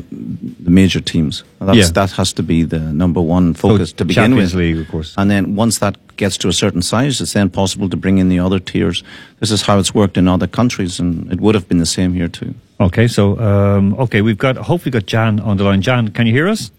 the 0.63 0.69
major 0.71 0.99
teams. 0.99 1.43
That's, 1.59 1.77
Yeah. 1.77 1.87
That 1.93 2.11
has 2.13 2.33
to 2.33 2.43
be 2.43 2.63
the 2.63 2.79
number 2.79 3.21
one 3.21 3.53
focus 3.53 3.93
to 3.93 4.05
begin 4.05 4.23
Champions 4.23 4.55
with. 4.55 4.63
League, 4.63 4.77
of 4.79 4.87
course. 4.89 5.13
And 5.17 5.29
then 5.29 5.55
once 5.55 5.77
that 5.79 5.95
gets 6.17 6.37
to 6.37 6.47
a 6.47 6.53
certain 6.53 6.81
size, 6.81 7.21
it's 7.21 7.33
then 7.33 7.49
possible 7.49 7.87
to 7.89 7.97
bring 7.97 8.17
in 8.17 8.29
the 8.29 8.39
other 8.39 8.59
tiers. 8.59 9.03
This 9.39 9.51
is 9.51 9.61
how 9.63 9.77
it's 9.79 9.93
worked 9.93 10.17
in 10.17 10.27
other 10.27 10.47
countries, 10.47 10.99
and 10.99 11.31
it 11.31 11.39
would 11.39 11.55
have 11.55 11.67
been 11.67 11.79
the 11.79 11.85
same 11.85 12.13
here 12.13 12.27
too. 12.29 12.53
Okay, 12.79 13.07
so 13.07 13.39
um, 13.39 13.93
okay, 13.99 14.21
we've 14.21 14.37
got 14.39 14.57
hopefully 14.57 14.91
got 14.91 15.05
Jan 15.05 15.39
on 15.39 15.57
the 15.57 15.63
line. 15.63 15.81
Jan, 15.83 16.09
can 16.09 16.25
you 16.25 16.33
hear 16.33 16.47
us? 16.47 16.71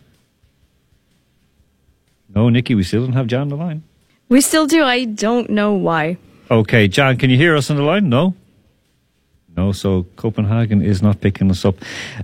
No, 2.35 2.49
Nikki, 2.49 2.75
we 2.75 2.83
still 2.83 3.05
don't 3.05 3.13
have 3.13 3.27
Jan 3.27 3.43
on 3.43 3.49
the 3.49 3.57
line. 3.57 3.83
We 4.29 4.41
still 4.41 4.67
do. 4.67 4.83
I 4.85 5.05
don't 5.05 5.51
know 5.51 5.75
why. 5.75 6.17
Okay, 6.51 6.89
Jan, 6.89 7.17
can 7.19 7.31
you 7.31 7.37
hear 7.37 7.57
us 7.57 7.71
on 7.71 7.77
the 7.77 7.83
line? 7.83 8.09
No. 8.09 8.35
No, 9.57 9.73
so 9.73 10.07
Copenhagen 10.17 10.81
is 10.81 11.03
not 11.03 11.21
picking 11.21 11.51
us 11.51 11.65
up. 11.65 11.75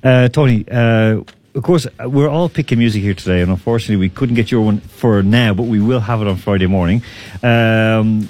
Uh, 0.02 0.28
Tony, 0.28 0.64
uh, 0.70 1.20
of 1.54 1.62
course, 1.62 1.86
uh, 2.02 2.08
we're 2.08 2.28
all 2.28 2.48
picking 2.48 2.78
music 2.78 3.02
here 3.02 3.12
today, 3.14 3.42
and 3.42 3.50
unfortunately, 3.50 3.96
we 3.96 4.08
couldn't 4.08 4.34
get 4.34 4.50
your 4.50 4.62
one 4.62 4.80
for 4.80 5.22
now, 5.22 5.52
but 5.52 5.64
we 5.64 5.80
will 5.80 6.00
have 6.00 6.22
it 6.22 6.28
on 6.28 6.36
Friday 6.36 6.66
morning. 6.66 7.02
Um, 7.42 8.28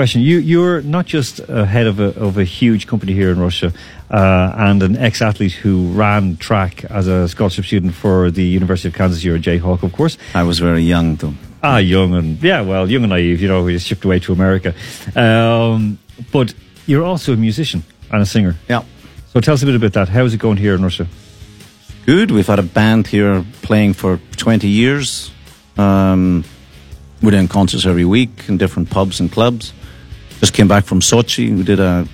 question: 0.00 0.22
You, 0.22 0.38
you're 0.38 0.80
not 0.80 1.04
just 1.04 1.40
a 1.40 1.66
head 1.66 1.86
of 1.86 2.00
a 2.00 2.18
of 2.18 2.38
a 2.38 2.44
huge 2.44 2.86
company 2.86 3.12
here 3.12 3.30
in 3.30 3.38
Russia, 3.38 3.70
uh, 4.10 4.54
and 4.56 4.82
an 4.82 4.96
ex-athlete 4.96 5.52
who 5.52 5.92
ran 5.92 6.38
track 6.38 6.86
as 6.86 7.06
a 7.06 7.28
scholarship 7.28 7.66
student 7.66 7.94
for 7.94 8.30
the 8.30 8.42
University 8.42 8.88
of 8.88 8.94
Kansas. 8.94 9.22
You're 9.22 9.36
a 9.36 9.38
Jayhawk, 9.38 9.82
of 9.82 9.92
course. 9.92 10.16
I 10.34 10.42
was 10.44 10.58
very 10.58 10.80
young 10.80 11.16
though. 11.16 11.34
Ah, 11.62 11.76
young 11.76 12.14
and 12.14 12.42
yeah, 12.42 12.62
well, 12.62 12.90
young 12.90 13.02
and 13.02 13.10
naive. 13.10 13.42
You 13.42 13.48
know, 13.48 13.62
we 13.62 13.74
just 13.74 13.86
shipped 13.86 14.06
away 14.06 14.20
to 14.20 14.32
America. 14.32 14.72
Um, 15.14 15.98
but 16.32 16.54
you're 16.86 17.04
also 17.04 17.34
a 17.34 17.36
musician 17.36 17.82
and 18.10 18.22
a 18.22 18.26
singer. 18.26 18.56
Yeah. 18.70 18.84
So 19.34 19.40
tell 19.40 19.52
us 19.52 19.62
a 19.62 19.66
bit 19.66 19.74
about 19.74 19.92
that. 19.92 20.08
How's 20.08 20.32
it 20.32 20.40
going 20.40 20.56
here 20.56 20.74
in 20.74 20.82
Russia? 20.82 21.06
Good. 22.06 22.30
We've 22.30 22.46
had 22.46 22.58
a 22.58 22.68
band 22.78 23.06
here 23.06 23.44
playing 23.60 23.92
for 23.92 24.18
20 24.38 24.66
years. 24.66 25.30
Um, 25.76 26.44
we're 27.22 27.32
doing 27.32 27.48
concerts 27.48 27.84
every 27.84 28.06
week 28.06 28.48
in 28.48 28.56
different 28.56 28.88
pubs 28.88 29.20
and 29.20 29.30
clubs. 29.30 29.74
Just 30.40 30.54
came 30.54 30.68
back 30.68 30.84
from 30.84 31.00
Sochi. 31.00 31.54
We 31.54 31.62
did 31.62 31.80
a 31.80 32.06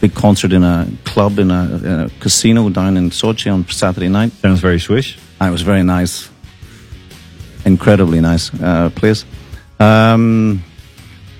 big 0.00 0.14
concert 0.14 0.52
in 0.52 0.64
a 0.64 0.88
club 1.04 1.38
in 1.38 1.50
a, 1.50 1.64
in 1.76 2.00
a 2.00 2.10
casino 2.18 2.68
down 2.70 2.96
in 2.96 3.10
Sochi 3.10 3.52
on 3.52 3.68
Saturday 3.68 4.08
night. 4.08 4.32
Sounds 4.32 4.60
very 4.60 4.80
swish. 4.80 5.18
And 5.38 5.48
it 5.48 5.52
was 5.52 5.62
very 5.62 5.82
nice. 5.82 6.30
Incredibly 7.64 8.20
nice 8.20 8.52
uh, 8.54 8.90
place. 8.90 9.24
Um, 9.78 10.64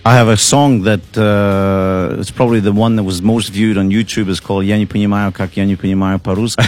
I 0.06 0.14
have 0.16 0.30
a 0.30 0.38
song 0.38 0.84
that 0.84 1.04
uh, 1.18 2.16
it's 2.18 2.32
probably 2.32 2.62
the 2.62 2.72
one 2.72 2.96
that 2.96 3.04
was 3.04 3.22
most 3.22 3.50
viewed 3.50 3.78
on 3.78 3.90
YouTube. 3.90 4.30
is 4.30 4.40
called 4.40 4.64
"Я 4.64 4.78
не 4.78 4.86
понимаю, 4.86 5.34
как 5.34 5.58
я 5.58 5.66
не 5.66 5.76
понимаю 5.76 6.18
по-русски." 6.20 6.64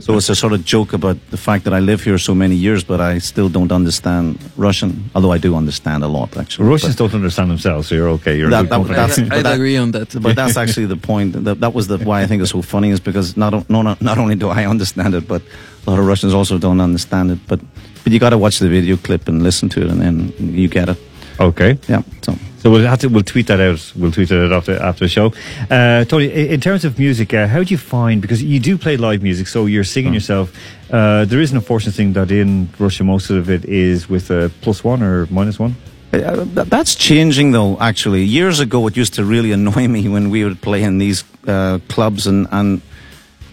so 0.00 0.16
it's 0.16 0.30
a 0.30 0.34
sort 0.34 0.54
of 0.54 0.64
joke 0.64 0.94
about 0.94 1.18
the 1.30 1.36
fact 1.36 1.64
that 1.64 1.74
I 1.74 1.80
live 1.80 2.02
here 2.02 2.16
so 2.16 2.34
many 2.34 2.54
years, 2.54 2.84
but 2.84 3.00
I 3.02 3.18
still 3.18 3.50
don't 3.50 3.70
understand 3.70 4.38
Russian. 4.56 5.10
Although 5.14 5.32
I 5.32 5.36
do 5.36 5.54
understand 5.54 6.04
a 6.04 6.08
lot, 6.08 6.34
actually. 6.38 6.68
Russians 6.70 6.96
don't 6.96 7.12
understand 7.14 7.50
themselves, 7.50 7.88
so 7.88 7.94
you're 7.94 8.08
okay. 8.18 8.38
You're 8.38 8.48
a 8.48 8.50
That- 8.50 8.62
good 8.62 8.70
that- 8.70 8.76
company. 8.76 8.96
that's- 8.96 9.18
I'd 9.18 9.28
but 9.28 9.42
that- 9.42 9.54
agree 9.54 9.76
on 9.76 9.90
that. 9.92 10.08
But 10.22 10.34
that's 10.34 10.56
actually 10.56 10.86
the 10.86 10.96
point. 10.96 11.44
That, 11.44 11.60
that 11.60 11.74
was 11.74 11.86
the 11.88 11.98
why 11.98 12.22
I 12.22 12.26
think 12.26 12.40
it's 12.40 12.52
so 12.52 12.62
funny 12.62 12.88
is 12.90 13.00
because 13.00 13.36
not 13.36 13.52
o- 13.52 13.66
no, 13.68 13.82
not 13.82 14.00
not 14.00 14.16
only 14.16 14.36
do 14.36 14.48
I 14.48 14.64
understand 14.64 15.14
it, 15.14 15.28
but 15.28 15.42
a 15.86 15.90
lot 15.90 15.98
of 15.98 16.06
Russians 16.06 16.32
also 16.32 16.56
don't 16.56 16.80
understand 16.80 17.30
it. 17.30 17.40
But 17.46 17.60
but 18.04 18.10
you 18.12 18.18
got 18.18 18.30
to 18.30 18.38
watch 18.38 18.58
the 18.58 18.70
video 18.70 18.96
clip 18.96 19.28
and 19.28 19.42
listen 19.42 19.68
to 19.68 19.82
it, 19.84 19.90
and 19.90 20.00
then 20.00 20.32
you 20.62 20.68
get 20.68 20.88
it. 20.88 20.96
Okay. 21.39 21.77
Yeah. 21.87 22.01
So 22.21 22.35
So 22.59 22.71
we'll 22.71 22.87
have 22.87 22.99
to 22.99 23.07
we'll 23.09 23.23
tweet 23.23 23.47
that 23.47 23.59
out. 23.59 23.93
We'll 23.95 24.11
tweet 24.11 24.31
it 24.31 24.37
out 24.45 24.51
after 24.51 24.81
after 24.81 25.05
the 25.05 25.09
show. 25.09 25.33
Uh, 25.69 26.05
Tony, 26.05 26.27
in 26.27 26.59
terms 26.59 26.85
of 26.85 26.97
music, 26.97 27.33
uh, 27.33 27.47
how 27.47 27.63
do 27.63 27.73
you 27.73 27.77
find 27.77 28.21
because 28.21 28.41
you 28.43 28.59
do 28.59 28.77
play 28.77 28.97
live 28.97 29.21
music, 29.21 29.47
so 29.47 29.67
you're 29.67 29.83
singing 29.83 30.13
yourself. 30.13 30.51
Uh, 30.91 31.25
there 31.25 31.39
is 31.39 31.51
an 31.51 31.57
unfortunate 31.57 31.95
thing 31.95 32.13
that 32.13 32.31
in 32.31 32.69
Russia, 32.79 33.03
most 33.03 33.29
of 33.29 33.49
it 33.49 33.65
is 33.65 34.09
with 34.09 34.31
a 34.31 34.49
plus 34.61 34.83
one 34.83 35.03
or 35.03 35.27
minus 35.29 35.59
one. 35.59 35.75
Uh, 36.13 36.45
that's 36.45 36.95
changing 36.95 37.51
though. 37.51 37.77
Actually, 37.79 38.23
years 38.23 38.59
ago, 38.59 38.87
it 38.87 38.97
used 38.97 39.13
to 39.13 39.23
really 39.23 39.51
annoy 39.51 39.87
me 39.95 40.09
when 40.09 40.29
we 40.29 40.43
would 40.43 40.61
play 40.61 40.83
in 40.83 40.97
these 40.97 41.23
uh, 41.47 41.79
clubs, 41.89 42.27
and 42.27 42.47
and 42.51 42.81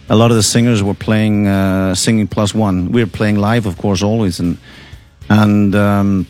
a 0.09 0.15
lot 0.15 0.31
of 0.31 0.37
the 0.37 0.43
singers 0.43 0.81
were 0.81 0.93
playing 0.93 1.47
uh, 1.47 1.93
singing 1.95 2.27
plus 2.27 2.55
one. 2.55 2.91
We 2.91 3.03
were 3.03 3.09
playing 3.09 3.37
live, 3.37 3.65
of 3.65 3.77
course, 3.77 4.01
always, 4.01 4.39
and 4.39 4.57
and 5.29 5.75
um, 5.75 6.27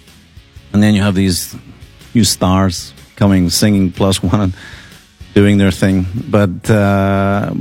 and 0.75 0.83
then 0.83 0.93
you 0.93 1.01
have 1.01 1.15
these 1.15 1.55
new 2.13 2.25
stars 2.25 2.93
coming 3.15 3.49
singing 3.49 3.93
plus 3.93 4.21
one 4.31 4.41
and 4.41 4.53
doing 5.33 5.57
their 5.57 5.71
thing. 5.71 6.05
But 6.29 6.69
uh, 6.69 7.53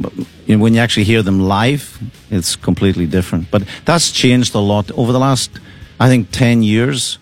when 0.49 0.75
you 0.75 0.81
actually 0.81 1.05
hear 1.05 1.23
them 1.23 1.39
live, 1.39 1.97
it's 2.31 2.57
completely 2.57 3.07
different. 3.07 3.53
But 3.53 3.63
that's 3.85 4.11
changed 4.11 4.53
a 4.57 4.59
lot 4.59 4.91
over 4.97 5.13
the 5.13 5.21
last, 5.21 5.51
I 6.01 6.09
think, 6.09 6.33
ten 6.33 6.65
years. 6.65 7.19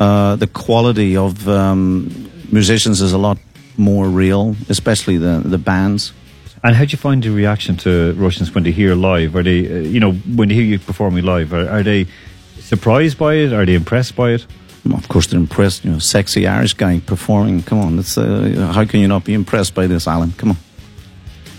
Uh, 0.00 0.36
the 0.36 0.46
quality 0.46 1.18
of 1.18 1.46
um, 1.48 2.30
musicians 2.50 3.02
is 3.02 3.12
a 3.12 3.18
lot 3.18 3.36
more 3.76 4.08
real, 4.08 4.56
especially 4.70 5.18
the 5.18 5.42
the 5.44 5.58
bands. 5.58 6.14
And 6.64 6.74
how 6.74 6.86
do 6.86 6.92
you 6.92 6.98
find 6.98 7.22
the 7.22 7.30
reaction 7.30 7.76
to 7.84 8.14
Russians 8.14 8.54
when 8.54 8.64
they 8.64 8.72
hear 8.72 8.94
live? 8.94 9.36
Are 9.36 9.42
they, 9.42 9.60
uh, 9.66 9.80
you 9.80 10.00
know, 10.00 10.12
when 10.12 10.48
they 10.48 10.54
hear 10.54 10.64
you 10.64 10.78
performing 10.78 11.24
live, 11.24 11.52
are, 11.52 11.68
are 11.68 11.82
they 11.82 12.06
surprised 12.58 13.18
by 13.18 13.34
it? 13.34 13.52
Are 13.52 13.66
they 13.66 13.74
impressed 13.74 14.16
by 14.16 14.30
it? 14.30 14.46
Well, 14.88 14.98
Of 14.98 15.08
course, 15.08 15.26
they're 15.26 15.40
impressed. 15.40 15.84
You 15.84 15.92
know, 15.92 15.98
sexy 15.98 16.46
Irish 16.46 16.74
guy 16.74 17.00
performing. 17.00 17.62
Come 17.62 17.80
on, 17.80 17.96
that's 17.96 18.16
uh, 18.18 18.72
how 18.74 18.84
can 18.84 19.00
you 19.00 19.08
not 19.08 19.24
be 19.24 19.34
impressed 19.34 19.74
by 19.74 19.86
this, 19.86 20.06
Alan? 20.06 20.32
Come 20.32 20.50
on. 20.50 20.56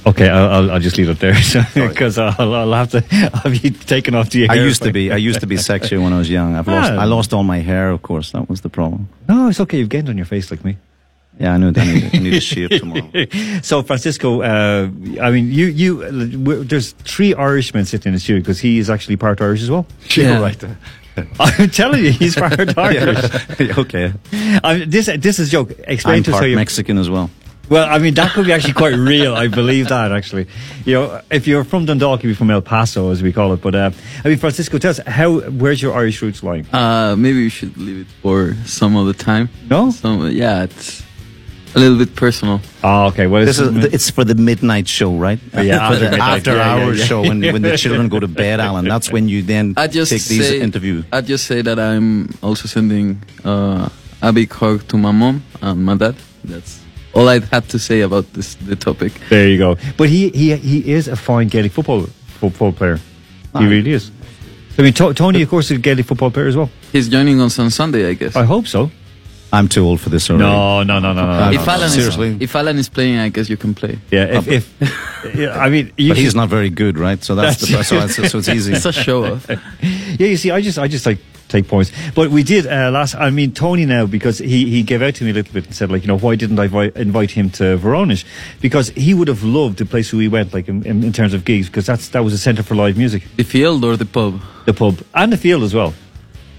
Okay, 0.06 0.30
I'll, 0.30 0.50
I'll, 0.50 0.72
I'll 0.72 0.80
just 0.80 0.98
leave 0.98 1.10
it 1.10 1.20
there 1.20 1.36
because 1.74 2.18
I'll, 2.18 2.54
I'll 2.54 2.74
have 2.74 2.92
to 2.92 3.02
have 3.02 3.54
you 3.54 3.72
taken 3.72 4.16
off 4.16 4.30
the. 4.30 4.40
your 4.40 4.52
I 4.52 4.56
used 4.56 4.82
to 4.84 4.94
be. 4.94 5.12
I 5.12 5.18
used 5.18 5.42
to 5.42 5.48
be 5.48 5.58
sexy 5.58 5.98
when 5.98 6.14
I 6.14 6.18
was 6.18 6.30
young. 6.30 6.56
I've 6.56 6.68
lost. 6.68 6.92
Ah. 6.94 7.02
I 7.02 7.06
lost 7.06 7.34
all 7.34 7.44
my 7.44 7.60
hair. 7.60 7.90
Of 7.90 8.04
course, 8.04 8.32
that 8.32 8.50
was 8.50 8.62
the 8.62 8.70
problem. 8.70 9.10
No, 9.28 9.50
it's 9.50 9.60
okay. 9.60 9.80
You've 9.80 9.90
gained 9.90 10.08
on 10.08 10.16
your 10.16 10.26
face 10.26 10.50
like 10.50 10.64
me. 10.64 10.78
Yeah, 11.40 11.54
I 11.54 11.58
know. 11.58 11.72
that. 11.72 11.86
I 11.86 11.94
need, 11.94 12.16
I 12.16 12.18
need 12.20 12.30
to 12.32 12.40
shave 12.40 12.70
tomorrow. 12.70 13.12
so 13.62 13.84
Francisco, 13.84 14.42
uh, 14.42 14.90
I 15.22 15.30
mean, 15.30 15.52
you 15.52 15.66
you 15.68 16.04
uh, 16.04 16.64
there's 16.64 16.94
three 17.04 17.34
Irishmen 17.34 17.86
sitting 17.86 18.12
in 18.12 18.14
the 18.14 18.20
studio 18.20 18.42
because 18.42 18.60
he 18.60 18.80
is 18.80 18.90
actually 18.90 19.18
part 19.18 19.42
Irish 19.42 19.62
as 19.62 19.70
well. 19.70 19.86
Yeah. 20.16 20.40
right. 20.48 20.64
I'm 21.40 21.70
telling 21.70 22.04
you, 22.04 22.12
he's 22.12 22.36
part 22.36 22.78
Irish. 22.78 23.60
okay. 23.78 24.14
I 24.64 24.80
mean, 24.80 24.90
this 24.90 25.06
this 25.06 25.40
is 25.40 25.50
a 25.50 25.52
joke. 25.52 25.72
Explain 25.88 26.18
I'm 26.18 26.24
to 26.24 26.32
us 26.32 26.34
part 26.34 26.44
how 26.44 26.48
you. 26.48 26.56
Mexican 26.56 26.98
as 26.98 27.10
well. 27.10 27.30
Well, 27.70 27.88
I 27.90 27.98
mean, 27.98 28.14
that 28.14 28.32
could 28.32 28.46
be 28.46 28.54
actually 28.54 28.74
quite 28.74 28.96
real. 28.96 29.36
I 29.36 29.48
believe 29.48 29.90
that 29.90 30.14
actually. 30.14 30.48
You 30.86 30.94
know, 30.94 31.22
if 31.30 31.48
you're 31.48 31.66
from 31.66 31.86
Dundalk, 31.86 32.24
you'd 32.24 32.30
be 32.30 32.36
from 32.36 32.50
El 32.50 32.62
Paso, 32.62 33.12
as 33.12 33.22
we 33.22 33.34
call 33.34 33.52
it. 33.54 33.62
But 33.62 33.76
uh, 33.76 33.92
I 34.24 34.30
mean, 34.30 34.38
Francisco, 34.38 34.78
tell 34.78 34.92
us 34.92 35.00
how 35.06 35.40
where's 35.42 35.82
your 35.82 35.94
Irish 35.94 36.22
roots 36.22 36.44
lying? 36.44 36.66
Uh, 36.74 37.16
maybe 37.18 37.44
we 37.44 37.50
should 37.50 37.76
leave 37.78 38.02
it 38.02 38.08
for 38.22 38.56
some 38.66 38.96
other 38.96 39.14
time. 39.14 39.50
No? 39.70 39.92
Some, 39.92 40.32
yeah, 40.32 40.64
it's 40.64 41.04
a 41.78 41.80
little 41.80 41.98
bit 41.98 42.16
personal. 42.16 42.60
Oh, 42.84 43.08
okay. 43.08 43.28
Well, 43.28 43.46
This 43.46 43.60
is 43.60 43.70
it's 43.94 44.10
for 44.10 44.24
the 44.26 44.36
midnight 44.36 44.88
show, 44.88 45.12
right? 45.16 45.40
Yeah, 45.54 45.88
for 45.88 45.94
after 45.94 46.10
the 46.10 46.18
after 46.18 46.52
Yeah, 46.56 46.58
yeah, 46.78 46.86
hours 46.86 47.00
yeah. 47.00 47.06
show 47.06 47.22
when 47.22 47.40
when 47.54 47.62
the 47.62 47.78
children 47.84 48.10
go 48.10 48.20
to 48.20 48.28
bed, 48.28 48.60
Alan. 48.60 48.86
That's 48.86 49.12
when 49.12 49.30
you 49.30 49.42
then 49.44 49.74
I 49.78 49.88
just 49.88 50.12
take 50.12 50.24
these 50.26 50.48
say, 50.50 50.60
interviews. 50.60 51.06
I 51.12 51.22
just 51.22 51.46
say 51.46 51.62
that 51.62 51.78
I'm 51.80 52.30
also 52.42 52.68
sending 52.68 53.22
uh, 53.46 53.90
a 54.22 54.32
big 54.34 54.52
hug 54.52 54.88
to 54.90 54.98
my 54.98 55.12
mom 55.12 55.44
and 55.62 55.86
my 55.86 55.96
dad. 55.96 56.16
That's 56.44 56.82
all 57.14 57.28
I 57.30 57.40
had 57.40 57.68
to 57.70 57.80
say 57.80 58.02
about 58.02 58.26
this 58.34 58.56
the 58.56 58.76
topic. 58.76 59.14
There 59.30 59.48
you 59.48 59.58
go. 59.58 59.78
But 59.98 60.10
he 60.10 60.30
he 60.30 60.56
he 60.58 60.92
is 60.98 61.08
a 61.08 61.16
fine 61.16 61.48
Gaelic 61.48 61.72
football 61.72 62.08
football 62.42 62.72
player. 62.74 63.00
He 63.58 63.66
really 63.66 63.94
is. 63.94 64.12
I 64.78 64.84
mean, 64.84 64.94
To- 64.94 65.14
Tony, 65.14 65.42
of 65.42 65.50
course, 65.50 65.72
is 65.72 65.78
a 65.78 65.82
Gaelic 65.82 66.06
football 66.06 66.30
player 66.30 66.48
as 66.48 66.56
well. 66.56 66.70
He's 66.94 67.10
joining 67.10 67.42
us 67.42 67.58
on 67.58 67.72
Sunday, 67.72 68.06
I 68.10 68.14
guess. 68.14 68.36
I 68.36 68.46
hope 68.46 68.68
so. 68.68 68.92
I'm 69.52 69.68
too 69.68 69.86
old 69.86 70.02
for 70.02 70.10
this 70.10 70.30
already. 70.30 70.44
No, 70.44 70.84
no, 70.84 71.00
no, 71.00 71.14
no, 71.14 71.26
no. 71.26 71.52
if 71.52 71.66
no, 71.66 71.72
Alan 71.74 71.90
seriously. 71.90 72.30
is 72.36 72.42
if 72.42 72.56
Alan 72.56 72.78
is 72.78 72.90
playing, 72.90 73.18
I 73.20 73.30
guess 73.30 73.50
you 73.50 73.58
can 73.58 73.74
play. 73.74 73.98
Yeah, 74.12 74.40
if, 74.40 74.48
if 74.48 75.36
yeah, 75.36 75.58
I 75.58 75.70
mean, 75.70 75.94
you 75.98 76.10
But 76.10 76.18
he's 76.18 76.36
not 76.36 76.50
very 76.50 76.70
good, 76.70 76.98
right? 76.98 77.24
So 77.24 77.36
that's, 77.36 77.62
the 77.62 77.68
That's- 77.68 77.88
so, 77.88 77.98
it's, 78.24 78.32
so 78.32 78.38
it's 78.40 78.50
easy. 78.50 78.74
It's 78.76 78.86
a 78.86 78.92
show 78.92 79.26
off. 79.26 79.48
yeah, 79.82 80.28
you 80.28 80.38
see, 80.38 80.52
I 80.52 80.60
just, 80.62 80.78
I 80.78 80.88
just 80.90 81.06
like 81.06 81.20
take 81.48 81.68
points. 81.70 81.92
But 82.14 82.30
we 82.30 82.44
did 82.44 82.68
uh, 82.68 82.92
last. 82.92 83.16
I 83.16 83.30
mean, 83.30 83.54
Tony 83.54 83.86
now 83.86 84.06
because 84.06 84.38
he 84.40 84.70
he 84.70 84.84
gave 84.84 85.02
out 85.02 85.16
to 85.16 85.24
me 85.24 85.32
a 85.32 85.34
little 85.34 85.54
bit 85.54 85.66
and 85.66 85.74
said 85.74 85.90
like, 85.90 86.02
you 86.02 86.08
know, 86.10 86.18
why 86.18 86.36
didn't 86.36 86.60
I 86.60 86.68
vi- 86.68 86.92
invite 86.96 87.32
him 87.32 87.50
to 87.52 87.78
Voronezh? 87.78 88.26
Because 88.60 88.90
he 88.90 89.14
would 89.14 89.30
have 89.30 89.44
loved 89.44 89.78
the 89.78 89.86
place 89.86 90.12
where 90.12 90.20
we 90.20 90.28
went, 90.28 90.54
like 90.54 90.68
in, 90.68 90.86
in, 90.86 91.04
in 91.04 91.14
terms 91.14 91.34
of 91.34 91.46
gigs, 91.46 91.68
because 91.68 91.86
that's 91.86 92.10
that 92.10 92.24
was 92.24 92.34
a 92.34 92.38
centre 92.38 92.64
for 92.64 92.76
live 92.76 92.98
music. 92.98 93.24
The 93.38 93.44
field 93.44 93.86
or 93.86 93.96
the 93.96 94.06
pub? 94.06 94.42
The 94.66 94.74
pub 94.74 95.02
and 95.16 95.32
the 95.32 95.38
field 95.38 95.64
as 95.64 95.74
well. 95.74 95.94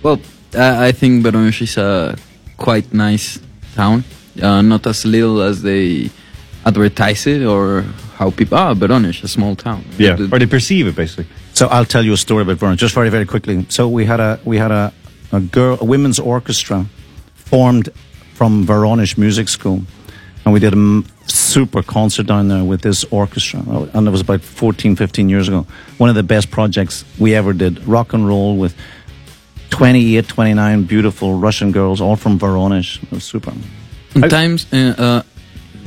Well, 0.03 0.20
I 0.55 0.86
I 0.89 0.93
think 0.93 1.24
Voronezh 1.24 1.61
is 1.62 1.76
a 1.76 2.16
quite 2.59 2.93
nice 2.93 3.39
town. 3.75 4.05
Uh, 4.43 4.61
not 4.63 4.87
as 4.87 5.05
little 5.05 5.41
as 5.41 5.63
they 5.63 6.11
advertise 6.67 7.27
it 7.27 7.43
or 7.45 7.83
how 8.19 8.31
people. 8.31 8.59
Ah, 8.59 8.75
Voronezh, 8.75 9.23
a 9.25 9.29
small 9.29 9.57
town. 9.57 9.83
Yeah, 9.99 10.17
The- 10.17 10.29
or 10.33 10.39
they 10.39 10.47
perceive 10.47 10.87
it 10.87 10.95
basically. 10.97 11.27
So 11.55 11.67
I'll 11.69 11.87
tell 11.87 12.05
you 12.05 12.13
a 12.13 12.17
story 12.17 12.43
about 12.43 12.59
Voronezh, 12.59 12.77
just 12.79 12.95
very, 12.95 13.09
very 13.11 13.25
quickly. 13.27 13.65
So 13.69 13.89
we 13.89 14.05
had 14.05 14.21
a 14.21 14.39
we 14.45 14.59
had 14.59 14.71
a, 14.71 14.93
a 15.33 15.41
girl, 15.41 15.79
a 15.81 15.85
women's 15.85 16.19
orchestra, 16.21 16.87
formed 17.35 17.89
from 18.35 18.65
Voronezh 18.67 19.17
Music 19.19 19.49
School, 19.49 19.83
and 20.45 20.53
we 20.55 20.61
did 20.61 20.73
a 20.73 20.77
m- 20.77 21.05
super 21.27 21.83
concert 21.83 22.27
down 22.27 22.49
there 22.49 22.63
with 22.65 22.83
this 22.83 23.05
orchestra, 23.11 23.61
and 23.93 24.07
it 24.07 24.11
was 24.11 24.21
about 24.21 24.41
14, 24.43 24.95
15 24.97 25.29
years 25.29 25.49
ago. 25.49 25.67
One 25.99 26.09
of 26.11 26.15
the 26.17 26.23
best 26.23 26.51
projects 26.51 27.05
we 27.19 27.35
ever 27.35 27.53
did, 27.53 27.85
rock 27.89 28.13
and 28.13 28.29
roll 28.29 28.57
with 28.57 28.75
28, 29.71 30.29
29 30.29 30.85
beautiful 30.85 31.39
Russian 31.39 31.73
girls, 31.73 32.01
all 32.01 32.16
from 32.16 32.39
Voronezh. 32.39 33.03
It 33.03 33.11
was 33.11 33.25
super. 33.25 33.53
Sometimes 34.12 34.66
uh, 34.73 34.95
uh, 34.99 35.23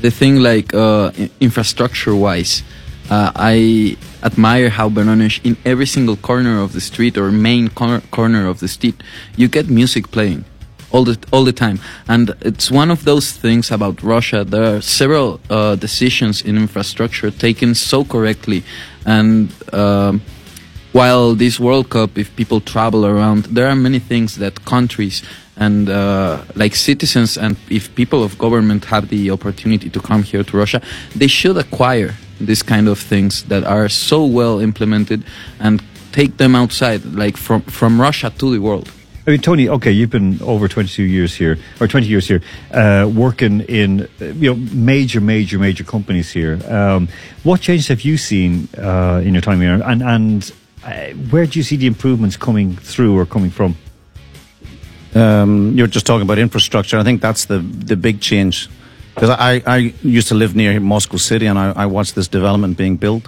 the 0.01 0.11
thing 0.11 0.37
like 0.37 0.73
uh, 0.73 1.11
infrastructure 1.39 2.15
wise, 2.15 2.63
uh, 3.09 3.31
I 3.35 3.97
admire 4.23 4.69
how 4.69 4.89
Voronezh 4.89 5.41
in 5.43 5.57
every 5.65 5.87
single 5.87 6.15
corner 6.15 6.61
of 6.61 6.73
the 6.73 6.81
street 6.81 7.17
or 7.17 7.31
main 7.31 7.69
cor- 7.69 8.01
corner 8.11 8.47
of 8.47 8.59
the 8.59 8.67
street, 8.67 9.01
you 9.35 9.47
get 9.47 9.69
music 9.69 10.11
playing 10.11 10.45
all 10.91 11.03
the 11.03 11.17
all 11.31 11.43
the 11.43 11.53
time, 11.53 11.79
and 12.07 12.35
it's 12.41 12.69
one 12.69 12.91
of 12.91 13.05
those 13.05 13.31
things 13.31 13.71
about 13.71 14.03
Russia. 14.03 14.43
There 14.43 14.75
are 14.75 14.81
several 14.81 15.39
uh, 15.49 15.75
decisions 15.75 16.41
in 16.41 16.57
infrastructure 16.57 17.31
taken 17.31 17.75
so 17.75 18.03
correctly, 18.03 18.63
and. 19.05 19.51
Um, 19.73 20.21
while 20.91 21.35
this 21.35 21.59
World 21.59 21.89
Cup, 21.89 22.17
if 22.17 22.35
people 22.35 22.59
travel 22.61 23.05
around, 23.05 23.45
there 23.45 23.67
are 23.67 23.75
many 23.75 23.99
things 23.99 24.35
that 24.37 24.65
countries 24.65 25.23
and 25.57 25.89
uh, 25.89 26.43
like 26.55 26.75
citizens 26.75 27.37
and 27.37 27.55
if 27.69 27.93
people 27.95 28.23
of 28.23 28.37
government 28.37 28.85
have 28.85 29.09
the 29.09 29.29
opportunity 29.31 29.89
to 29.89 29.99
come 29.99 30.23
here 30.23 30.43
to 30.43 30.57
Russia, 30.57 30.81
they 31.15 31.27
should 31.27 31.57
acquire 31.57 32.15
these 32.39 32.63
kind 32.63 32.87
of 32.87 32.99
things 32.99 33.43
that 33.43 33.63
are 33.63 33.87
so 33.87 34.25
well 34.25 34.59
implemented 34.59 35.23
and 35.59 35.83
take 36.11 36.37
them 36.37 36.55
outside, 36.55 37.05
like 37.05 37.37
from 37.37 37.61
from 37.61 38.01
Russia 38.01 38.31
to 38.37 38.51
the 38.51 38.59
world. 38.59 38.91
I 39.27 39.31
mean, 39.31 39.41
Tony. 39.41 39.69
Okay, 39.69 39.91
you've 39.91 40.09
been 40.09 40.41
over 40.41 40.67
twenty-two 40.67 41.03
years 41.03 41.35
here, 41.35 41.57
or 41.79 41.87
twenty 41.87 42.07
years 42.07 42.27
here, 42.27 42.41
uh, 42.73 43.09
working 43.13 43.61
in 43.61 44.09
you 44.19 44.53
know 44.53 44.55
major, 44.73 45.21
major, 45.21 45.59
major 45.59 45.83
companies 45.83 46.31
here. 46.31 46.59
Um, 46.67 47.07
what 47.43 47.61
changes 47.61 47.87
have 47.89 48.01
you 48.01 48.17
seen 48.17 48.67
uh, 48.77 49.21
in 49.23 49.33
your 49.33 49.41
time 49.41 49.61
here, 49.61 49.79
and 49.85 50.01
and 50.01 50.51
uh, 50.83 51.09
where 51.29 51.45
do 51.45 51.59
you 51.59 51.63
see 51.63 51.77
the 51.77 51.87
improvements 51.87 52.37
coming 52.37 52.75
through 52.75 53.17
or 53.17 53.25
coming 53.25 53.51
from? 53.51 53.75
Um, 55.13 55.73
you're 55.77 55.87
just 55.87 56.05
talking 56.05 56.23
about 56.23 56.39
infrastructure. 56.39 56.97
I 56.97 57.03
think 57.03 57.21
that's 57.21 57.45
the 57.45 57.59
the 57.59 57.95
big 57.95 58.21
change. 58.21 58.69
Because 59.13 59.29
I, 59.29 59.61
I 59.67 59.93
used 60.03 60.29
to 60.29 60.35
live 60.35 60.55
near 60.55 60.79
Moscow 60.79 61.17
City 61.17 61.45
and 61.45 61.59
I, 61.59 61.71
I 61.71 61.85
watched 61.85 62.15
this 62.15 62.27
development 62.27 62.77
being 62.77 62.95
built. 62.95 63.27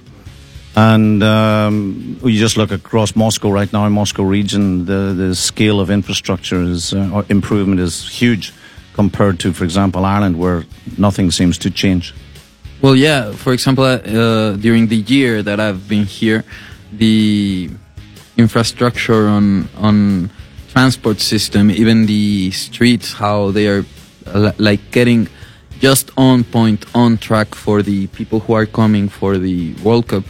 And 0.75 1.21
um, 1.21 2.17
you 2.23 2.39
just 2.39 2.57
look 2.57 2.71
across 2.71 3.15
Moscow 3.15 3.51
right 3.51 3.71
now, 3.71 3.85
in 3.85 3.91
Moscow 3.91 4.23
region, 4.23 4.85
the, 4.85 5.13
the 5.15 5.35
scale 5.35 5.79
of 5.79 5.91
infrastructure 5.91 6.61
is 6.61 6.93
uh, 6.93 7.11
or 7.13 7.25
improvement 7.29 7.79
is 7.79 8.09
huge 8.09 8.53
compared 8.93 9.39
to, 9.41 9.53
for 9.53 9.65
example, 9.65 10.05
Ireland, 10.05 10.39
where 10.39 10.63
nothing 10.97 11.31
seems 11.31 11.57
to 11.59 11.69
change. 11.69 12.13
Well, 12.81 12.95
yeah. 12.95 13.31
For 13.33 13.53
example, 13.53 13.83
uh, 13.83 14.53
during 14.53 14.87
the 14.87 14.97
year 14.97 15.43
that 15.43 15.59
I've 15.59 15.87
been 15.87 16.05
here, 16.05 16.43
the 16.97 17.69
infrastructure 18.37 19.27
on 19.27 19.69
on 19.77 20.29
transport 20.71 21.19
system, 21.19 21.69
even 21.69 22.05
the 22.07 22.51
streets, 22.51 23.13
how 23.13 23.51
they 23.51 23.67
are 23.67 23.85
uh, 24.27 24.51
like 24.57 24.81
getting 24.91 25.27
just 25.79 26.11
on 26.17 26.43
point, 26.43 26.85
on 26.95 27.17
track 27.17 27.53
for 27.55 27.83
the 27.83 28.07
people 28.07 28.39
who 28.39 28.53
are 28.53 28.65
coming 28.65 29.09
for 29.09 29.37
the 29.37 29.73
World 29.83 30.07
Cup. 30.07 30.23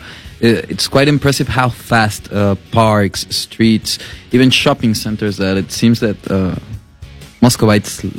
Uh, 0.44 0.74
It's 0.74 0.88
quite 0.90 1.08
impressive 1.08 1.48
how 1.48 1.70
fast 1.70 2.32
uh, 2.32 2.56
parks, 2.72 3.26
streets, 3.30 4.00
even 4.32 4.50
shopping 4.52 4.96
centers 4.96 5.38
that 5.38 5.58
it 5.58 5.72
seems 5.72 6.00
that 6.00 6.18
uh, 6.30 6.56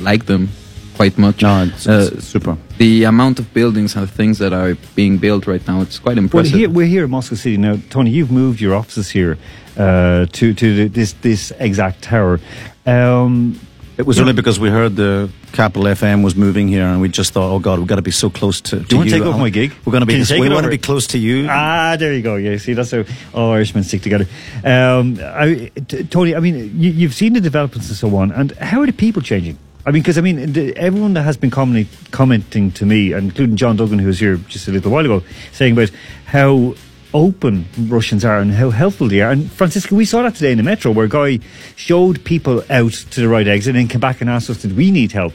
like 0.02 0.26
them 0.26 0.48
quite 0.96 1.18
much. 1.18 1.42
No, 1.42 1.64
it's, 1.64 1.86
Uh, 1.86 2.10
it's 2.16 2.26
super. 2.26 2.56
the 2.78 3.04
amount 3.04 3.38
of 3.38 3.46
buildings 3.52 3.96
and 3.96 4.08
things 4.10 4.38
that 4.38 4.52
are 4.52 4.76
being 4.94 5.18
built 5.18 5.46
right 5.46 5.66
now 5.68 5.80
it's 5.82 5.98
quite 5.98 6.16
Well, 6.16 6.24
impressive 6.24 6.58
here, 6.58 6.68
we're 6.70 6.86
here 6.88 7.04
in 7.04 7.10
Moscow 7.10 7.36
City 7.36 7.56
now. 7.56 7.76
Tony, 7.90 8.10
you've 8.10 8.30
moved 8.32 8.60
your 8.60 8.74
offices 8.74 9.10
here 9.10 9.36
uh, 9.76 10.26
to 10.32 10.54
to 10.54 10.66
the, 10.76 10.88
this 10.88 11.12
this 11.20 11.52
exact 11.58 12.02
tower. 12.02 12.38
Um, 12.86 13.58
It 13.96 14.06
was 14.06 14.18
only 14.18 14.32
because 14.32 14.58
we 14.60 14.70
heard 14.70 14.96
the 14.96 15.28
Capital 15.52 15.84
FM 15.86 16.24
was 16.24 16.34
moving 16.34 16.66
here, 16.68 16.82
and 16.84 17.00
we 17.00 17.08
just 17.08 17.32
thought, 17.32 17.50
"Oh 17.54 17.60
God, 17.60 17.78
we've 17.78 17.86
got 17.88 17.96
to 17.96 18.02
be 18.02 18.10
so 18.10 18.28
close 18.28 18.60
to." 18.62 18.76
Do 18.76 18.86
you 18.90 18.96
want 18.98 19.10
to 19.10 19.16
take 19.18 19.26
over 19.28 19.38
my 19.38 19.50
gig? 19.50 19.70
We're 19.84 19.92
going 19.92 20.02
to 20.02 20.06
be. 20.06 20.14
Can 20.14 20.20
you 20.20 20.26
take 20.26 20.40
we 20.40 20.48
want 20.50 20.64
to 20.64 20.70
be 20.78 20.78
close 20.78 21.06
to 21.14 21.18
you. 21.18 21.46
Ah, 21.48 21.94
there 21.96 22.12
you 22.12 22.22
go. 22.22 22.34
Yeah, 22.36 22.58
see, 22.58 22.74
that's 22.74 22.90
how 22.90 23.04
all 23.32 23.52
Irishmen 23.54 23.84
stick 23.84 24.02
together. 24.02 24.26
Um, 24.64 25.18
I, 25.22 25.70
t- 25.88 26.02
Tony, 26.10 26.34
I 26.34 26.40
mean, 26.40 26.56
you, 26.82 26.90
you've 26.90 27.14
seen 27.14 27.34
the 27.34 27.40
developments 27.40 27.86
and 27.88 27.96
so 27.96 28.16
on, 28.16 28.32
and 28.32 28.50
how 28.58 28.80
are 28.82 28.86
the 28.86 28.92
people 28.92 29.22
changing? 29.22 29.56
I 29.86 29.90
mean, 29.90 30.02
because 30.02 30.16
I 30.16 30.22
mean, 30.22 30.38
everyone 30.76 31.12
that 31.12 31.24
has 31.24 31.36
been 31.36 31.50
commenting, 31.50 32.72
to 32.72 32.86
me, 32.86 33.12
including 33.12 33.56
John 33.56 33.76
Duggan, 33.76 33.98
who 33.98 34.06
was 34.06 34.18
here 34.18 34.38
just 34.48 34.66
a 34.66 34.72
little 34.72 34.90
while 34.90 35.04
ago, 35.04 35.22
saying 35.52 35.74
about 35.74 35.90
how 36.24 36.74
open 37.12 37.66
Russians 37.78 38.24
are 38.24 38.38
and 38.38 38.50
how 38.50 38.70
helpful 38.70 39.08
they 39.08 39.20
are. 39.20 39.30
And 39.30 39.52
Francisco, 39.52 39.94
we 39.94 40.06
saw 40.06 40.22
that 40.22 40.36
today 40.36 40.52
in 40.52 40.56
the 40.56 40.64
metro, 40.64 40.90
where 40.90 41.04
a 41.04 41.08
guy 41.08 41.38
showed 41.76 42.24
people 42.24 42.64
out 42.70 42.92
to 42.92 43.20
the 43.20 43.28
right 43.28 43.46
exit 43.46 43.76
and 43.76 43.78
then 43.78 43.88
came 43.88 44.00
back 44.00 44.22
and 44.22 44.30
asked 44.30 44.48
us, 44.48 44.62
"Did 44.62 44.74
we 44.74 44.90
need 44.90 45.12
help?" 45.12 45.34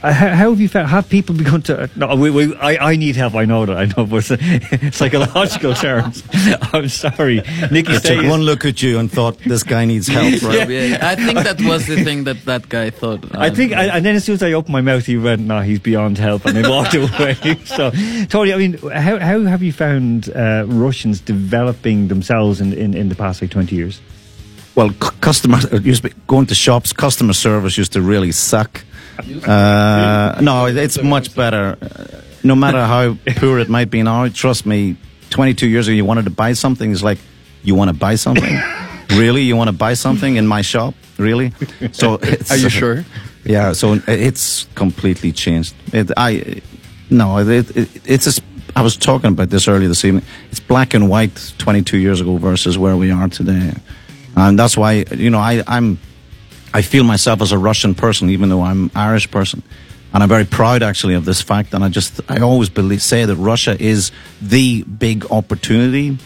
Uh, 0.00 0.12
how, 0.12 0.28
how 0.28 0.50
have 0.50 0.60
you 0.60 0.68
found? 0.68 0.88
Have 0.88 1.08
people 1.08 1.34
begun 1.34 1.60
to? 1.62 1.90
No, 1.96 2.14
we, 2.14 2.30
we, 2.30 2.54
I, 2.56 2.90
I 2.92 2.96
need 2.96 3.16
help. 3.16 3.34
I 3.34 3.44
know 3.44 3.66
that. 3.66 3.76
I 3.76 3.86
know, 3.86 4.06
but 4.06 4.24
it's 4.30 4.96
psychological 4.96 5.74
terms. 5.86 6.22
I'm 6.72 6.88
sorry, 6.88 7.42
Nicky. 7.72 7.94
I 7.96 7.98
took 7.98 8.24
one 8.26 8.42
look 8.42 8.64
at 8.64 8.80
you 8.80 9.00
and 9.00 9.10
thought 9.10 9.38
this 9.40 9.64
guy 9.64 9.84
needs 9.84 10.06
help. 10.06 10.28
Right? 10.48 10.68
yeah, 10.68 10.98
I 11.02 11.16
think 11.16 11.38
that 11.40 11.60
was 11.62 11.86
the 11.86 12.04
thing 12.04 12.24
that 12.24 12.44
that 12.44 12.68
guy 12.68 12.90
thought. 12.90 13.24
I 13.36 13.50
think, 13.50 13.72
I, 13.72 13.86
and 13.86 14.06
then 14.06 14.14
as 14.14 14.24
soon 14.24 14.34
as 14.34 14.42
I 14.42 14.52
opened 14.52 14.72
my 14.72 14.80
mouth, 14.80 15.04
he 15.04 15.16
went, 15.16 15.42
"No, 15.42 15.60
he's 15.62 15.80
beyond 15.80 16.16
help," 16.16 16.46
and 16.46 16.56
then 16.56 16.70
walked 16.70 16.94
away. 16.94 17.34
so, 17.64 17.90
Tony, 18.28 18.52
I 18.52 18.56
mean, 18.56 18.78
how 18.78 19.18
how 19.18 19.42
have 19.42 19.62
you 19.62 19.72
found 19.72 20.30
uh, 20.30 20.64
Russians 20.68 21.20
developing 21.20 22.08
themselves 22.08 22.60
in, 22.60 22.72
in 22.72 22.94
in 22.94 23.08
the 23.08 23.14
past 23.16 23.42
like 23.42 23.50
twenty 23.50 23.74
years? 23.74 24.00
Well, 24.76 24.90
c- 24.90 25.10
customer 25.20 25.58
used 25.80 26.02
to 26.02 26.10
be 26.10 26.14
going 26.28 26.46
to 26.46 26.54
shops. 26.54 26.92
Customer 26.92 27.32
service 27.32 27.76
used 27.76 27.92
to 27.94 28.00
really 28.00 28.30
suck. 28.32 28.84
Uh, 29.18 30.38
no, 30.40 30.66
it's 30.66 31.02
much 31.02 31.34
better. 31.34 31.76
No 32.44 32.54
matter 32.54 32.84
how 32.84 33.16
poor 33.36 33.58
it 33.58 33.68
might 33.68 33.90
be 33.90 34.02
now, 34.02 34.28
trust 34.28 34.66
me. 34.66 34.96
Twenty-two 35.30 35.68
years 35.68 35.88
ago, 35.88 35.94
you 35.94 36.06
wanted 36.06 36.24
to 36.24 36.30
buy 36.30 36.54
something. 36.54 36.90
It's 36.90 37.02
like 37.02 37.18
you 37.62 37.74
want 37.74 37.90
to 37.90 37.96
buy 37.96 38.14
something. 38.14 38.58
really, 39.10 39.42
you 39.42 39.56
want 39.56 39.68
to 39.68 39.76
buy 39.76 39.94
something 39.94 40.36
in 40.36 40.46
my 40.46 40.62
shop? 40.62 40.94
Really? 41.18 41.52
So, 41.92 42.14
it's, 42.22 42.50
Are 42.50 42.56
you 42.56 42.70
sure? 42.70 43.04
Yeah. 43.44 43.72
So 43.72 44.00
it's 44.06 44.66
completely 44.74 45.32
changed. 45.32 45.74
It, 45.92 46.10
I 46.16 46.62
no, 47.10 47.38
it, 47.38 47.76
it, 47.76 47.88
it's 48.06 48.24
just. 48.24 48.42
I 48.76 48.82
was 48.82 48.96
talking 48.96 49.30
about 49.30 49.50
this 49.50 49.66
earlier 49.66 49.88
this 49.88 50.04
evening. 50.04 50.24
It's 50.50 50.60
black 50.60 50.94
and 50.94 51.08
white 51.08 51.54
22 51.58 51.96
years 51.96 52.20
ago 52.20 52.36
versus 52.36 52.78
where 52.78 52.96
we 52.96 53.10
are 53.10 53.28
today, 53.28 53.72
and 54.36 54.58
that's 54.58 54.76
why 54.76 55.04
you 55.14 55.30
know 55.30 55.38
I, 55.38 55.62
I'm. 55.66 55.98
I 56.72 56.82
feel 56.82 57.04
myself 57.04 57.40
as 57.40 57.52
a 57.52 57.58
Russian 57.58 57.94
person, 57.94 58.30
even 58.30 58.48
though 58.48 58.62
I'm 58.62 58.90
Irish 58.94 59.30
person, 59.30 59.62
and 60.12 60.22
I'm 60.22 60.28
very 60.28 60.44
proud 60.44 60.82
actually 60.82 61.14
of 61.14 61.24
this 61.24 61.40
fact. 61.40 61.74
And 61.74 61.84
I 61.84 61.88
just 61.88 62.20
I 62.30 62.40
always 62.40 62.68
believe 62.68 63.02
say 63.02 63.24
that 63.24 63.36
Russia 63.36 63.76
is 63.80 64.12
the 64.40 64.82
big 64.82 65.30
opportunity, 65.30 66.18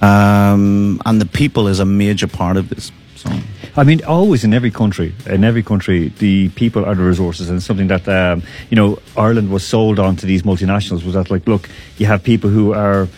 um, 0.00 1.00
and 1.04 1.20
the 1.20 1.26
people 1.26 1.68
is 1.68 1.80
a 1.80 1.84
major 1.84 2.26
part 2.26 2.56
of 2.56 2.68
this. 2.68 2.92
So. 3.16 3.30
I 3.76 3.84
mean, 3.84 4.04
always 4.04 4.44
in 4.44 4.54
every 4.54 4.70
country, 4.70 5.14
in 5.26 5.44
every 5.44 5.62
country, 5.62 6.08
the 6.18 6.48
people 6.50 6.84
are 6.84 6.94
the 6.94 7.02
resources, 7.02 7.50
and 7.50 7.62
something 7.62 7.88
that 7.88 8.08
um, 8.08 8.42
you 8.70 8.76
know 8.76 8.98
Ireland 9.16 9.50
was 9.50 9.66
sold 9.66 9.98
on 9.98 10.16
to 10.16 10.26
these 10.26 10.42
multinationals. 10.42 11.04
Was 11.04 11.14
that 11.14 11.30
like, 11.30 11.46
look, 11.46 11.68
you 11.96 12.06
have 12.06 12.22
people 12.22 12.50
who 12.50 12.74
are 12.74 13.08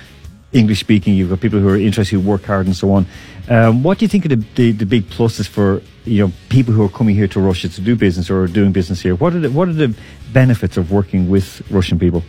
English 0.53 0.81
speaking, 0.81 1.15
you've 1.15 1.31
got 1.31 1.41
people 1.41 1.61
who 1.61 1.69
are 1.69 1.77
interested, 1.77 2.15
who 2.15 2.21
work 2.21 2.45
hard, 2.45 2.67
and 2.67 2.77
so 2.77 2.93
on. 2.93 3.07
Um, 3.51 3.83
what 3.83 3.99
do 3.99 4.05
you 4.05 4.09
think 4.09 4.25
of 4.25 4.31
the, 4.31 4.37
the, 4.55 4.71
the 4.71 4.87
big 4.87 5.11
pluses 5.11 5.49
for 5.49 5.83
you 6.05 6.25
know 6.25 6.33
people 6.51 6.73
who 6.73 6.85
are 6.85 6.89
coming 6.89 7.17
here 7.17 7.27
to 7.27 7.41
Russia 7.41 7.69
to 7.69 7.81
do 7.81 7.97
business 7.97 8.31
or 8.31 8.47
doing 8.47 8.71
business 8.71 9.01
here? 9.01 9.17
What 9.17 9.35
are 9.35 9.41
the, 9.41 9.51
what 9.51 9.67
are 9.69 9.73
the 9.73 9.93
benefits 10.33 10.77
of 10.77 10.93
working 10.93 11.29
with 11.29 11.69
Russian 11.69 11.99
people? 11.99 12.23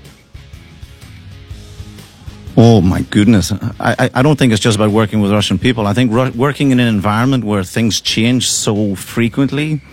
Oh 2.57 2.81
my 2.81 3.03
goodness! 3.03 3.51
I, 3.51 3.95
I, 3.99 4.09
I 4.15 4.21
don't 4.23 4.37
think 4.37 4.51
it's 4.51 4.61
just 4.61 4.75
about 4.75 4.89
working 4.89 5.21
with 5.21 5.31
Russian 5.31 5.59
people. 5.59 5.85
I 5.85 5.93
think 5.93 6.11
ru- 6.11 6.31
working 6.31 6.71
in 6.71 6.79
an 6.79 6.87
environment 6.87 7.43
where 7.43 7.63
things 7.63 8.01
change 8.01 8.49
so 8.49 8.95
frequently 8.95 9.83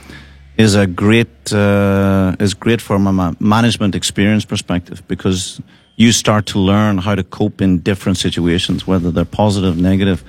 is 0.56 0.74
a 0.74 0.86
great 0.86 1.52
uh, 1.52 2.36
is 2.40 2.54
great 2.54 2.80
from 2.80 3.06
a 3.06 3.36
management 3.38 3.94
experience 3.94 4.46
perspective 4.46 5.06
because 5.06 5.60
you 5.96 6.10
start 6.12 6.46
to 6.46 6.58
learn 6.58 6.96
how 6.96 7.14
to 7.14 7.22
cope 7.22 7.60
in 7.60 7.80
different 7.80 8.16
situations, 8.16 8.86
whether 8.86 9.10
they're 9.10 9.24
positive, 9.24 9.76
negative, 9.76 10.24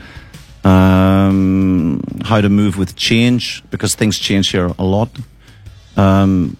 um, 0.70 2.02
how 2.24 2.42
to 2.42 2.50
move 2.50 2.78
with 2.78 2.96
change 2.96 3.64
because 3.72 3.96
things 3.96 4.20
change 4.20 4.52
here 4.52 4.72
a 4.78 4.84
lot. 4.84 5.10
Um, 5.98 6.58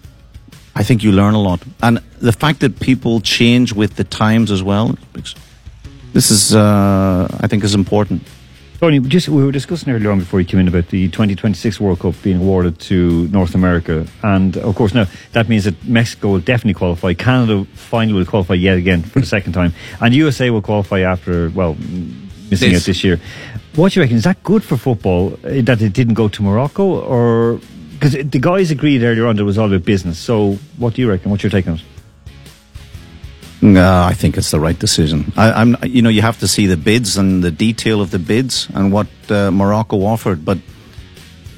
I 0.74 0.82
think 0.82 1.02
you 1.02 1.12
learn 1.12 1.34
a 1.34 1.40
lot, 1.40 1.60
and 1.82 1.98
the 2.20 2.32
fact 2.32 2.60
that 2.60 2.80
people 2.80 3.20
change 3.20 3.72
with 3.72 3.96
the 3.96 4.04
times 4.04 4.50
as 4.50 4.62
well. 4.62 4.96
This 6.12 6.30
is, 6.30 6.54
uh, 6.54 7.28
I 7.40 7.46
think, 7.46 7.64
is 7.64 7.74
important. 7.74 8.22
Tony, 8.80 8.98
just 9.00 9.28
we 9.28 9.44
were 9.44 9.52
discussing 9.52 9.92
earlier 9.92 10.10
on 10.10 10.18
before 10.20 10.40
you 10.40 10.46
came 10.46 10.58
in 10.60 10.66
about 10.68 10.88
the 10.88 11.08
2026 11.08 11.78
World 11.80 11.98
Cup 12.00 12.14
being 12.22 12.38
awarded 12.38 12.78
to 12.80 13.28
North 13.28 13.54
America, 13.54 14.06
and 14.22 14.56
of 14.56 14.74
course 14.74 14.94
now 14.94 15.06
that 15.32 15.48
means 15.48 15.64
that 15.64 15.84
Mexico 15.84 16.30
will 16.30 16.40
definitely 16.40 16.74
qualify. 16.74 17.12
Canada 17.12 17.66
finally 17.74 18.14
will 18.18 18.24
qualify 18.26 18.54
yet 18.54 18.78
again 18.78 19.02
for 19.02 19.20
the 19.20 19.26
second 19.26 19.52
time, 19.52 19.72
and 20.00 20.14
USA 20.14 20.48
will 20.50 20.62
qualify 20.62 21.00
after 21.00 21.50
well 21.50 21.74
missing 22.50 22.72
This. 22.72 22.82
it 22.82 22.86
this 22.86 23.04
year. 23.04 23.20
What 23.76 23.92
do 23.92 24.00
you 24.00 24.04
reckon? 24.04 24.16
Is 24.16 24.24
that 24.24 24.42
good 24.42 24.64
for 24.64 24.76
football 24.76 25.34
uh, 25.44 25.62
that 25.62 25.80
it 25.80 25.92
didn't 25.92 26.14
go 26.14 26.28
to 26.28 26.42
Morocco, 26.42 26.84
or 26.84 27.60
because 27.92 28.12
the 28.12 28.38
guys 28.40 28.70
agreed 28.70 29.02
earlier 29.02 29.26
on 29.26 29.36
that 29.36 29.42
it 29.42 29.44
was 29.44 29.58
all 29.58 29.66
about 29.66 29.84
business? 29.84 30.18
So 30.18 30.58
what 30.78 30.94
do 30.94 31.02
you 31.02 31.08
reckon? 31.08 31.30
What's 31.30 31.42
your 31.42 31.50
take 31.50 31.68
on 31.68 31.74
it? 31.74 31.82
No, 33.62 34.02
I 34.02 34.14
think 34.14 34.38
it's 34.38 34.50
the 34.50 34.58
right 34.58 34.78
decision. 34.78 35.32
I, 35.36 35.52
I'm, 35.52 35.76
you 35.84 36.00
know, 36.00 36.08
you 36.08 36.22
have 36.22 36.38
to 36.40 36.48
see 36.48 36.66
the 36.66 36.78
bids 36.78 37.18
and 37.18 37.44
the 37.44 37.50
detail 37.50 38.00
of 38.00 38.10
the 38.10 38.18
bids 38.18 38.68
and 38.74 38.90
what 38.90 39.06
uh, 39.28 39.50
Morocco 39.50 40.02
offered. 40.04 40.44
But 40.44 40.58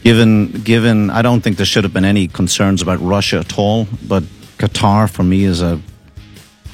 given, 0.02 0.50
given, 0.50 1.10
I 1.10 1.22
don't 1.22 1.42
think 1.42 1.58
there 1.58 1.66
should 1.66 1.84
have 1.84 1.92
been 1.92 2.04
any 2.04 2.26
concerns 2.26 2.82
about 2.82 3.00
Russia 3.00 3.38
at 3.38 3.56
all. 3.56 3.86
But 4.06 4.24
Qatar, 4.58 5.08
for 5.08 5.22
me, 5.22 5.44
is 5.44 5.62
a 5.62 5.80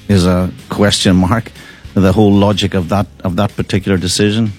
is 0.09 0.26
a 0.26 0.51
question 0.70 1.16
mark. 1.16 1.53
The 1.95 2.12
whole 2.12 2.32
logic 2.32 2.74
of 2.74 2.89
that 2.89 3.07
of 3.22 3.36
that 3.36 3.55
particular 3.55 3.99
decision. 3.99 4.53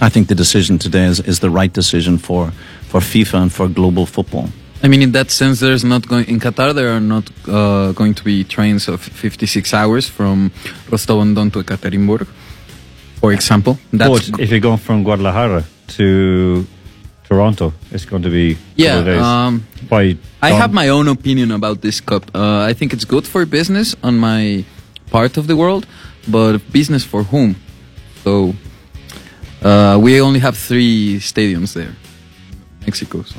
I 0.00 0.08
think 0.08 0.28
the 0.28 0.34
decision 0.34 0.78
today 0.78 1.06
is, 1.06 1.20
is 1.20 1.40
the 1.40 1.50
right 1.50 1.72
decision 1.72 2.18
for, 2.18 2.50
for 2.88 3.00
FIFA 3.00 3.42
and 3.42 3.52
for 3.52 3.68
global 3.68 4.06
football. 4.06 4.48
I 4.82 4.88
mean, 4.88 5.02
in 5.02 5.12
that 5.12 5.30
sense, 5.30 5.60
there's 5.60 5.84
not 5.84 6.06
going 6.06 6.26
in 6.28 6.38
Qatar. 6.38 6.74
There 6.74 6.90
are 6.90 7.00
not 7.00 7.30
uh, 7.48 7.92
going 7.92 8.14
to 8.14 8.24
be 8.24 8.44
trains 8.44 8.88
of 8.88 9.00
56 9.00 9.72
hours 9.72 10.08
from 10.08 10.52
Rostov 10.90 11.20
on 11.20 11.34
Don 11.34 11.50
to 11.52 11.62
Ekaterinburg, 11.62 12.26
for 13.20 13.32
example. 13.32 13.78
That's 13.92 14.30
but 14.30 14.40
if 14.40 14.50
you 14.52 14.60
go 14.60 14.76
from 14.76 15.02
Guadalajara 15.02 15.64
to 15.96 16.66
Toronto, 17.24 17.72
it's 17.90 18.04
going 18.04 18.22
to 18.22 18.30
be 18.30 18.58
yeah. 18.76 18.98
of. 18.98 19.08
Um, 19.08 19.66
By 19.88 20.18
I 20.42 20.50
have 20.52 20.72
my 20.72 20.88
own 20.88 21.08
opinion 21.08 21.52
about 21.52 21.80
this 21.80 22.00
cup. 22.00 22.30
Uh, 22.34 22.60
I 22.60 22.74
think 22.74 22.92
it's 22.92 23.06
good 23.06 23.26
for 23.26 23.46
business 23.46 23.96
on 24.02 24.18
my 24.18 24.64
part 25.10 25.38
of 25.38 25.46
the 25.46 25.56
world, 25.56 25.86
but 26.28 26.58
business 26.70 27.02
for 27.02 27.22
whom? 27.24 27.56
So 28.22 28.54
uh, 29.66 29.98
we 29.98 30.20
only 30.20 30.40
have 30.40 30.56
three 30.56 31.16
stadiums 31.16 31.74
there, 31.74 31.92
Mexico. 32.82 33.22
So. 33.22 33.36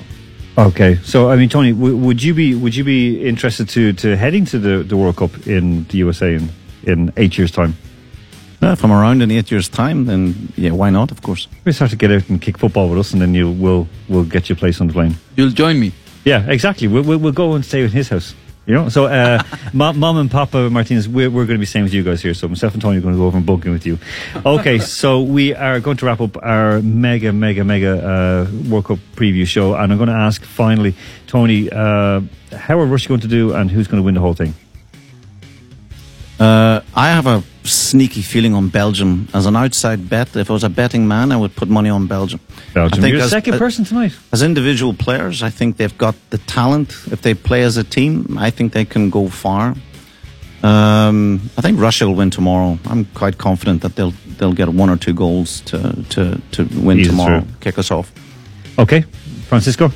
Okay, 0.57 0.95
so 1.03 1.29
I 1.29 1.35
mean, 1.35 1.49
Tony, 1.49 1.71
w- 1.71 1.95
would 1.95 2.21
you 2.21 2.33
be 2.33 2.55
would 2.55 2.75
you 2.75 2.83
be 2.83 3.23
interested 3.23 3.69
to, 3.69 3.93
to 3.93 4.17
heading 4.17 4.43
to 4.45 4.59
the, 4.59 4.83
the 4.83 4.97
World 4.97 5.15
Cup 5.15 5.47
in 5.47 5.85
the 5.85 5.97
USA 5.99 6.33
in, 6.33 6.49
in 6.83 7.13
eight 7.15 7.37
years' 7.37 7.51
time? 7.51 7.75
Uh, 8.61 8.71
if 8.71 8.83
I'm 8.83 8.91
around 8.91 9.21
in 9.21 9.29
eight 9.31 9.51
years' 9.51 9.69
time, 9.69 10.05
then 10.05 10.51
yeah, 10.57 10.71
why 10.71 10.89
not? 10.89 11.11
Of 11.11 11.21
course. 11.21 11.47
We 11.63 11.71
start 11.71 11.91
to 11.91 11.95
get 11.95 12.11
out 12.11 12.27
and 12.27 12.41
kick 12.41 12.57
football 12.57 12.89
with 12.89 12.99
us, 12.99 13.13
and 13.13 13.21
then 13.21 13.33
you 13.33 13.51
will 13.51 13.87
we'll 14.09 14.25
get 14.25 14.49
your 14.49 14.55
place 14.55 14.81
on 14.81 14.87
the 14.87 14.93
plane. 14.93 15.15
You'll 15.35 15.51
join 15.51 15.79
me. 15.79 15.91
Yeah, 16.25 16.43
exactly. 16.49 16.87
We'll, 16.87 17.03
we'll, 17.03 17.19
we'll 17.19 17.31
go 17.31 17.53
and 17.53 17.63
stay 17.63 17.83
in 17.83 17.91
his 17.91 18.09
house. 18.09 18.35
You 18.67 18.73
know, 18.73 18.89
so 18.89 19.05
uh, 19.05 19.41
mom, 19.73 19.97
mom 19.97 20.17
and 20.17 20.29
Papa 20.29 20.69
Martinez, 20.69 21.07
we're, 21.07 21.29
we're 21.29 21.45
going 21.45 21.55
to 21.55 21.59
be 21.59 21.65
staying 21.65 21.85
with 21.85 21.93
you 21.93 22.03
guys 22.03 22.21
here. 22.21 22.33
So 22.33 22.49
myself 22.49 22.73
and 22.73 22.81
Tony 22.81 22.97
are 22.97 23.01
going 23.01 23.13
to 23.13 23.17
go 23.17 23.25
over 23.25 23.37
and 23.37 23.45
bunk 23.45 23.65
in 23.65 23.71
with 23.71 23.85
you. 23.85 23.97
Okay, 24.45 24.77
so 24.77 25.21
we 25.21 25.55
are 25.55 25.79
going 25.79 25.95
to 25.97 26.05
wrap 26.05 26.19
up 26.19 26.35
our 26.43 26.81
mega, 26.81 27.31
mega, 27.31 27.63
mega 27.63 28.05
uh, 28.05 28.51
World 28.69 28.85
Cup 28.85 28.99
preview 29.15 29.47
show, 29.47 29.73
and 29.73 29.89
I'm 29.93 29.97
going 29.97 30.09
to 30.09 30.15
ask 30.15 30.43
finally, 30.43 30.95
Tony, 31.27 31.69
uh, 31.71 32.19
how 32.51 32.77
are 32.77 32.85
Russia 32.85 33.07
going 33.07 33.21
to 33.21 33.27
do, 33.29 33.53
and 33.53 33.71
who's 33.71 33.87
going 33.87 34.01
to 34.01 34.05
win 34.05 34.15
the 34.15 34.21
whole 34.21 34.33
thing? 34.33 34.53
Uh, 36.37 36.81
I 36.93 37.07
have 37.07 37.25
a 37.25 37.43
sneaky 37.67 38.21
feeling 38.21 38.53
on 38.55 38.69
Belgium. 38.69 39.27
As 39.33 39.45
an 39.45 39.55
outside 39.55 40.09
bet, 40.09 40.35
if 40.35 40.49
I 40.49 40.53
was 40.53 40.63
a 40.63 40.69
betting 40.69 41.07
man, 41.07 41.31
I 41.31 41.37
would 41.37 41.55
put 41.55 41.69
money 41.69 41.89
on 41.89 42.07
Belgium. 42.07 42.39
Belgium. 42.73 42.99
I 42.99 43.01
think 43.01 43.11
You're 43.11 43.19
the 43.19 43.25
as- 43.25 43.31
second 43.31 43.53
uh, 43.55 43.57
person 43.59 43.85
tonight. 43.85 44.13
As 44.31 44.41
individual 44.41 44.93
players, 44.93 45.41
I 45.43 45.49
think 45.51 45.77
they've 45.77 45.97
got 45.97 46.15
the 46.29 46.37
talent. 46.39 46.89
If 47.11 47.21
they 47.21 47.33
play 47.33 47.63
as 47.63 47.77
a 47.77 47.83
team, 47.83 48.37
I 48.39 48.49
think 48.51 48.73
they 48.73 48.85
can 48.85 49.09
go 49.09 49.27
far. 49.29 49.75
Um, 50.63 51.49
I 51.57 51.61
think 51.61 51.79
Russia 51.79 52.07
will 52.07 52.15
win 52.15 52.29
tomorrow. 52.31 52.79
I'm 52.89 53.05
quite 53.13 53.37
confident 53.37 53.81
that 53.83 53.95
they'll 53.95 54.13
they'll 54.37 54.53
get 54.55 54.67
one 54.69 54.89
or 54.89 54.97
two 54.97 55.13
goals 55.13 55.61
to 55.61 55.77
to, 56.09 56.41
to 56.51 56.63
win 56.81 56.99
Ease 56.99 57.07
tomorrow, 57.09 57.41
through. 57.41 57.51
kick 57.59 57.77
us 57.77 57.91
off. 57.91 58.11
Okay, 58.79 59.03
Francisco. 59.49 59.91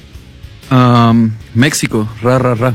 Um, 0.69 1.35
Mexico, 1.55 2.07
ra 2.21 2.37
ra 2.37 2.53
ra. 2.53 2.73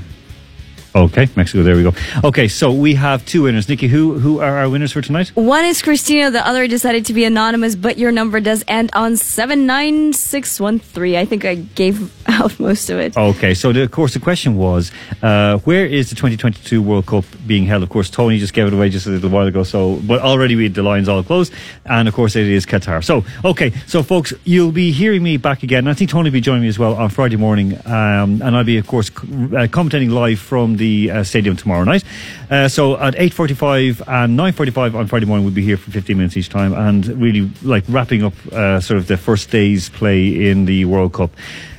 Okay, 0.96 1.28
Mexico. 1.36 1.62
There 1.62 1.76
we 1.76 1.82
go. 1.82 1.92
Okay, 2.24 2.48
so 2.48 2.72
we 2.72 2.94
have 2.94 3.22
two 3.26 3.42
winners. 3.42 3.68
Nikki, 3.68 3.86
who 3.86 4.18
who 4.18 4.40
are 4.40 4.56
our 4.56 4.70
winners 4.70 4.92
for 4.92 5.02
tonight? 5.02 5.28
One 5.34 5.66
is 5.66 5.82
Christina, 5.82 6.30
the 6.30 6.46
other 6.46 6.66
decided 6.66 7.04
to 7.06 7.12
be 7.12 7.24
anonymous, 7.24 7.76
but 7.76 7.98
your 7.98 8.10
number 8.12 8.40
does 8.40 8.64
end 8.66 8.90
on 8.94 9.18
79613. 9.18 11.16
I 11.16 11.26
think 11.26 11.44
I 11.44 11.56
gave 11.56 12.10
out 12.28 12.58
most 12.58 12.90
of 12.90 12.98
it. 12.98 13.16
Okay, 13.16 13.54
so 13.54 13.72
the, 13.72 13.82
of 13.82 13.90
course 13.90 14.14
the 14.14 14.20
question 14.20 14.56
was, 14.56 14.90
uh, 15.22 15.58
where 15.58 15.86
is 15.86 16.10
the 16.10 16.16
2022 16.16 16.82
World 16.82 17.06
Cup 17.06 17.24
being 17.46 17.64
held? 17.64 17.82
Of 17.82 17.88
course, 17.88 18.10
Tony 18.10 18.38
just 18.38 18.52
gave 18.52 18.66
it 18.66 18.72
away 18.72 18.88
just 18.88 19.06
a 19.06 19.10
little 19.10 19.30
while 19.30 19.46
ago. 19.46 19.62
So, 19.62 19.96
but 19.96 20.20
already 20.20 20.56
we 20.56 20.64
had 20.64 20.74
the 20.74 20.82
lines 20.82 21.08
all 21.08 21.22
closed, 21.22 21.52
and 21.84 22.08
of 22.08 22.14
course 22.14 22.36
it 22.36 22.46
is 22.46 22.66
Qatar. 22.66 23.04
So, 23.04 23.24
okay, 23.44 23.70
so 23.86 24.02
folks, 24.02 24.32
you'll 24.44 24.72
be 24.72 24.92
hearing 24.92 25.22
me 25.22 25.36
back 25.36 25.62
again. 25.62 25.86
I 25.88 25.94
think 25.94 26.10
Tony 26.10 26.30
will 26.30 26.34
be 26.34 26.40
joining 26.40 26.62
me 26.62 26.68
as 26.68 26.78
well 26.78 26.94
on 26.94 27.10
Friday 27.10 27.36
morning, 27.36 27.74
um, 27.86 28.42
and 28.42 28.56
I'll 28.56 28.64
be 28.64 28.78
of 28.78 28.86
course 28.86 29.08
c- 29.08 29.12
uh, 29.14 29.66
commentating 29.68 30.10
live 30.10 30.40
from 30.40 30.76
the 30.76 31.10
uh, 31.10 31.24
stadium 31.24 31.56
tomorrow 31.56 31.84
night. 31.84 32.04
Uh, 32.50 32.68
so 32.68 32.96
at 32.98 33.14
8:45 33.14 34.02
and 34.06 34.38
9:45 34.38 34.94
on 34.94 35.06
Friday 35.06 35.26
morning, 35.26 35.44
we'll 35.44 35.54
be 35.54 35.62
here 35.62 35.76
for 35.76 35.90
15 35.90 36.16
minutes 36.16 36.36
each 36.36 36.48
time, 36.48 36.72
and 36.72 37.06
really 37.20 37.50
like 37.62 37.84
wrapping 37.88 38.24
up 38.24 38.34
uh, 38.52 38.80
sort 38.80 38.98
of 38.98 39.06
the 39.06 39.16
first 39.16 39.50
day's 39.50 39.88
play 39.88 40.50
in 40.50 40.64
the 40.64 40.84
World 40.84 41.12
Cup. 41.12 41.30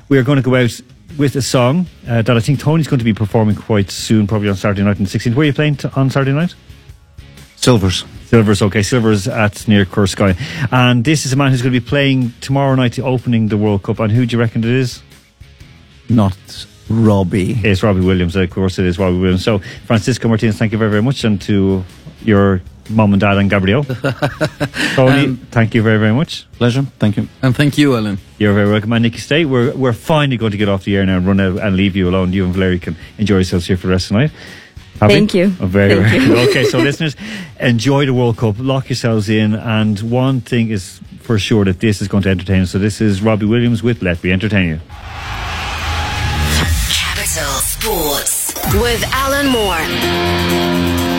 We 0.09 0.17
are 0.17 0.23
going 0.23 0.37
to 0.37 0.41
go 0.41 0.55
out 0.55 0.79
with 1.17 1.35
a 1.35 1.41
song 1.41 1.87
uh, 2.07 2.21
that 2.21 2.37
I 2.37 2.39
think 2.39 2.59
Tony's 2.59 2.87
going 2.87 2.99
to 2.99 3.05
be 3.05 3.13
performing 3.13 3.55
quite 3.55 3.91
soon, 3.91 4.27
probably 4.27 4.49
on 4.49 4.55
Saturday 4.55 4.83
night 4.83 4.99
in 4.99 5.05
16th. 5.05 5.35
Where 5.35 5.43
are 5.43 5.47
you 5.47 5.53
playing 5.53 5.77
t- 5.77 5.89
on 5.95 6.09
Saturday 6.09 6.33
night? 6.33 6.55
Silvers. 7.55 8.05
Silvers, 8.27 8.61
okay. 8.61 8.83
Silvers 8.83 9.27
at 9.27 9.67
near 9.67 9.85
Kurskaya. 9.85 10.37
And 10.71 11.03
this 11.03 11.25
is 11.25 11.33
a 11.33 11.35
man 11.35 11.51
who's 11.51 11.61
going 11.61 11.73
to 11.73 11.79
be 11.79 11.85
playing 11.85 12.33
tomorrow 12.39 12.75
night, 12.75 12.99
opening 12.99 13.47
the 13.47 13.57
World 13.57 13.83
Cup. 13.83 13.99
And 13.99 14.11
who 14.11 14.25
do 14.25 14.35
you 14.35 14.39
reckon 14.39 14.63
it 14.63 14.69
is? 14.69 15.01
Not 16.07 16.37
Robbie. 16.89 17.59
It's 17.63 17.83
Robbie 17.83 18.01
Williams. 18.01 18.35
Of 18.35 18.49
course, 18.49 18.79
it 18.79 18.85
is 18.85 18.97
Robbie 18.97 19.17
Williams. 19.17 19.43
So, 19.43 19.59
Francisco 19.85 20.27
Martinez, 20.27 20.57
thank 20.57 20.71
you 20.71 20.77
very, 20.77 20.91
very 20.91 21.01
much. 21.01 21.23
And 21.23 21.41
to 21.41 21.83
your 22.21 22.61
mom 22.89 23.13
and 23.13 23.19
dad 23.21 23.37
and 23.37 23.49
Gabriel. 23.49 23.83
Tony, 24.95 25.25
Um, 25.25 25.37
thank 25.51 25.73
you 25.75 25.81
very, 25.81 25.97
very 25.99 26.13
much. 26.13 26.45
Pleasure. 26.53 26.83
Thank 26.99 27.17
you. 27.17 27.27
And 27.41 27.55
thank 27.55 27.77
you, 27.77 27.95
Alan. 27.95 28.17
You're 28.37 28.53
very 28.53 28.69
welcome. 28.71 28.93
And 28.93 29.03
Nikki, 29.03 29.17
stay. 29.19 29.45
We're, 29.45 29.73
we're 29.75 29.93
finally 29.93 30.37
going 30.37 30.51
to 30.51 30.57
get 30.57 30.69
off 30.69 30.83
the 30.83 30.95
air 30.95 31.05
now 31.05 31.17
and 31.17 31.27
run 31.27 31.39
out 31.39 31.59
and 31.59 31.75
leave 31.75 31.95
you 31.95 32.09
alone. 32.09 32.33
You 32.33 32.45
and 32.45 32.53
Valerie 32.53 32.79
can 32.79 32.95
enjoy 33.17 33.35
yourselves 33.35 33.67
here 33.67 33.77
for 33.77 33.87
the 33.87 33.93
rest 33.93 34.05
of 34.11 34.15
the 34.15 34.19
night. 34.23 34.31
Happy? 34.99 35.13
Thank 35.13 35.33
you. 35.35 35.53
Oh, 35.61 35.65
very, 35.67 35.95
Thank 35.95 36.23
very 36.23 36.41
you. 36.43 36.49
Okay, 36.49 36.63
so 36.65 36.77
listeners, 36.89 37.15
enjoy 37.59 38.05
the 38.07 38.13
World 38.13 38.37
Cup. 38.37 38.55
Lock 38.57 38.89
yourselves 38.89 39.29
in. 39.29 39.53
And 39.53 39.99
one 40.01 40.41
thing 40.41 40.69
is 40.69 40.99
for 41.21 41.37
sure 41.37 41.65
that 41.65 41.79
this 41.81 42.01
is 42.01 42.07
going 42.07 42.23
to 42.23 42.29
entertain 42.29 42.61
us. 42.63 42.71
So 42.71 42.79
this 42.79 42.99
is 43.01 43.21
Robbie 43.21 43.45
Williams 43.45 43.83
with 43.83 44.01
Let 44.01 44.23
Me 44.23 44.31
Entertain 44.31 44.69
You. 44.69 44.79
Capital 46.89 47.51
Sports 47.61 48.53
with 48.73 49.03
Alan 49.13 49.47
Moore. 49.47 51.16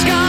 sky. 0.00 0.27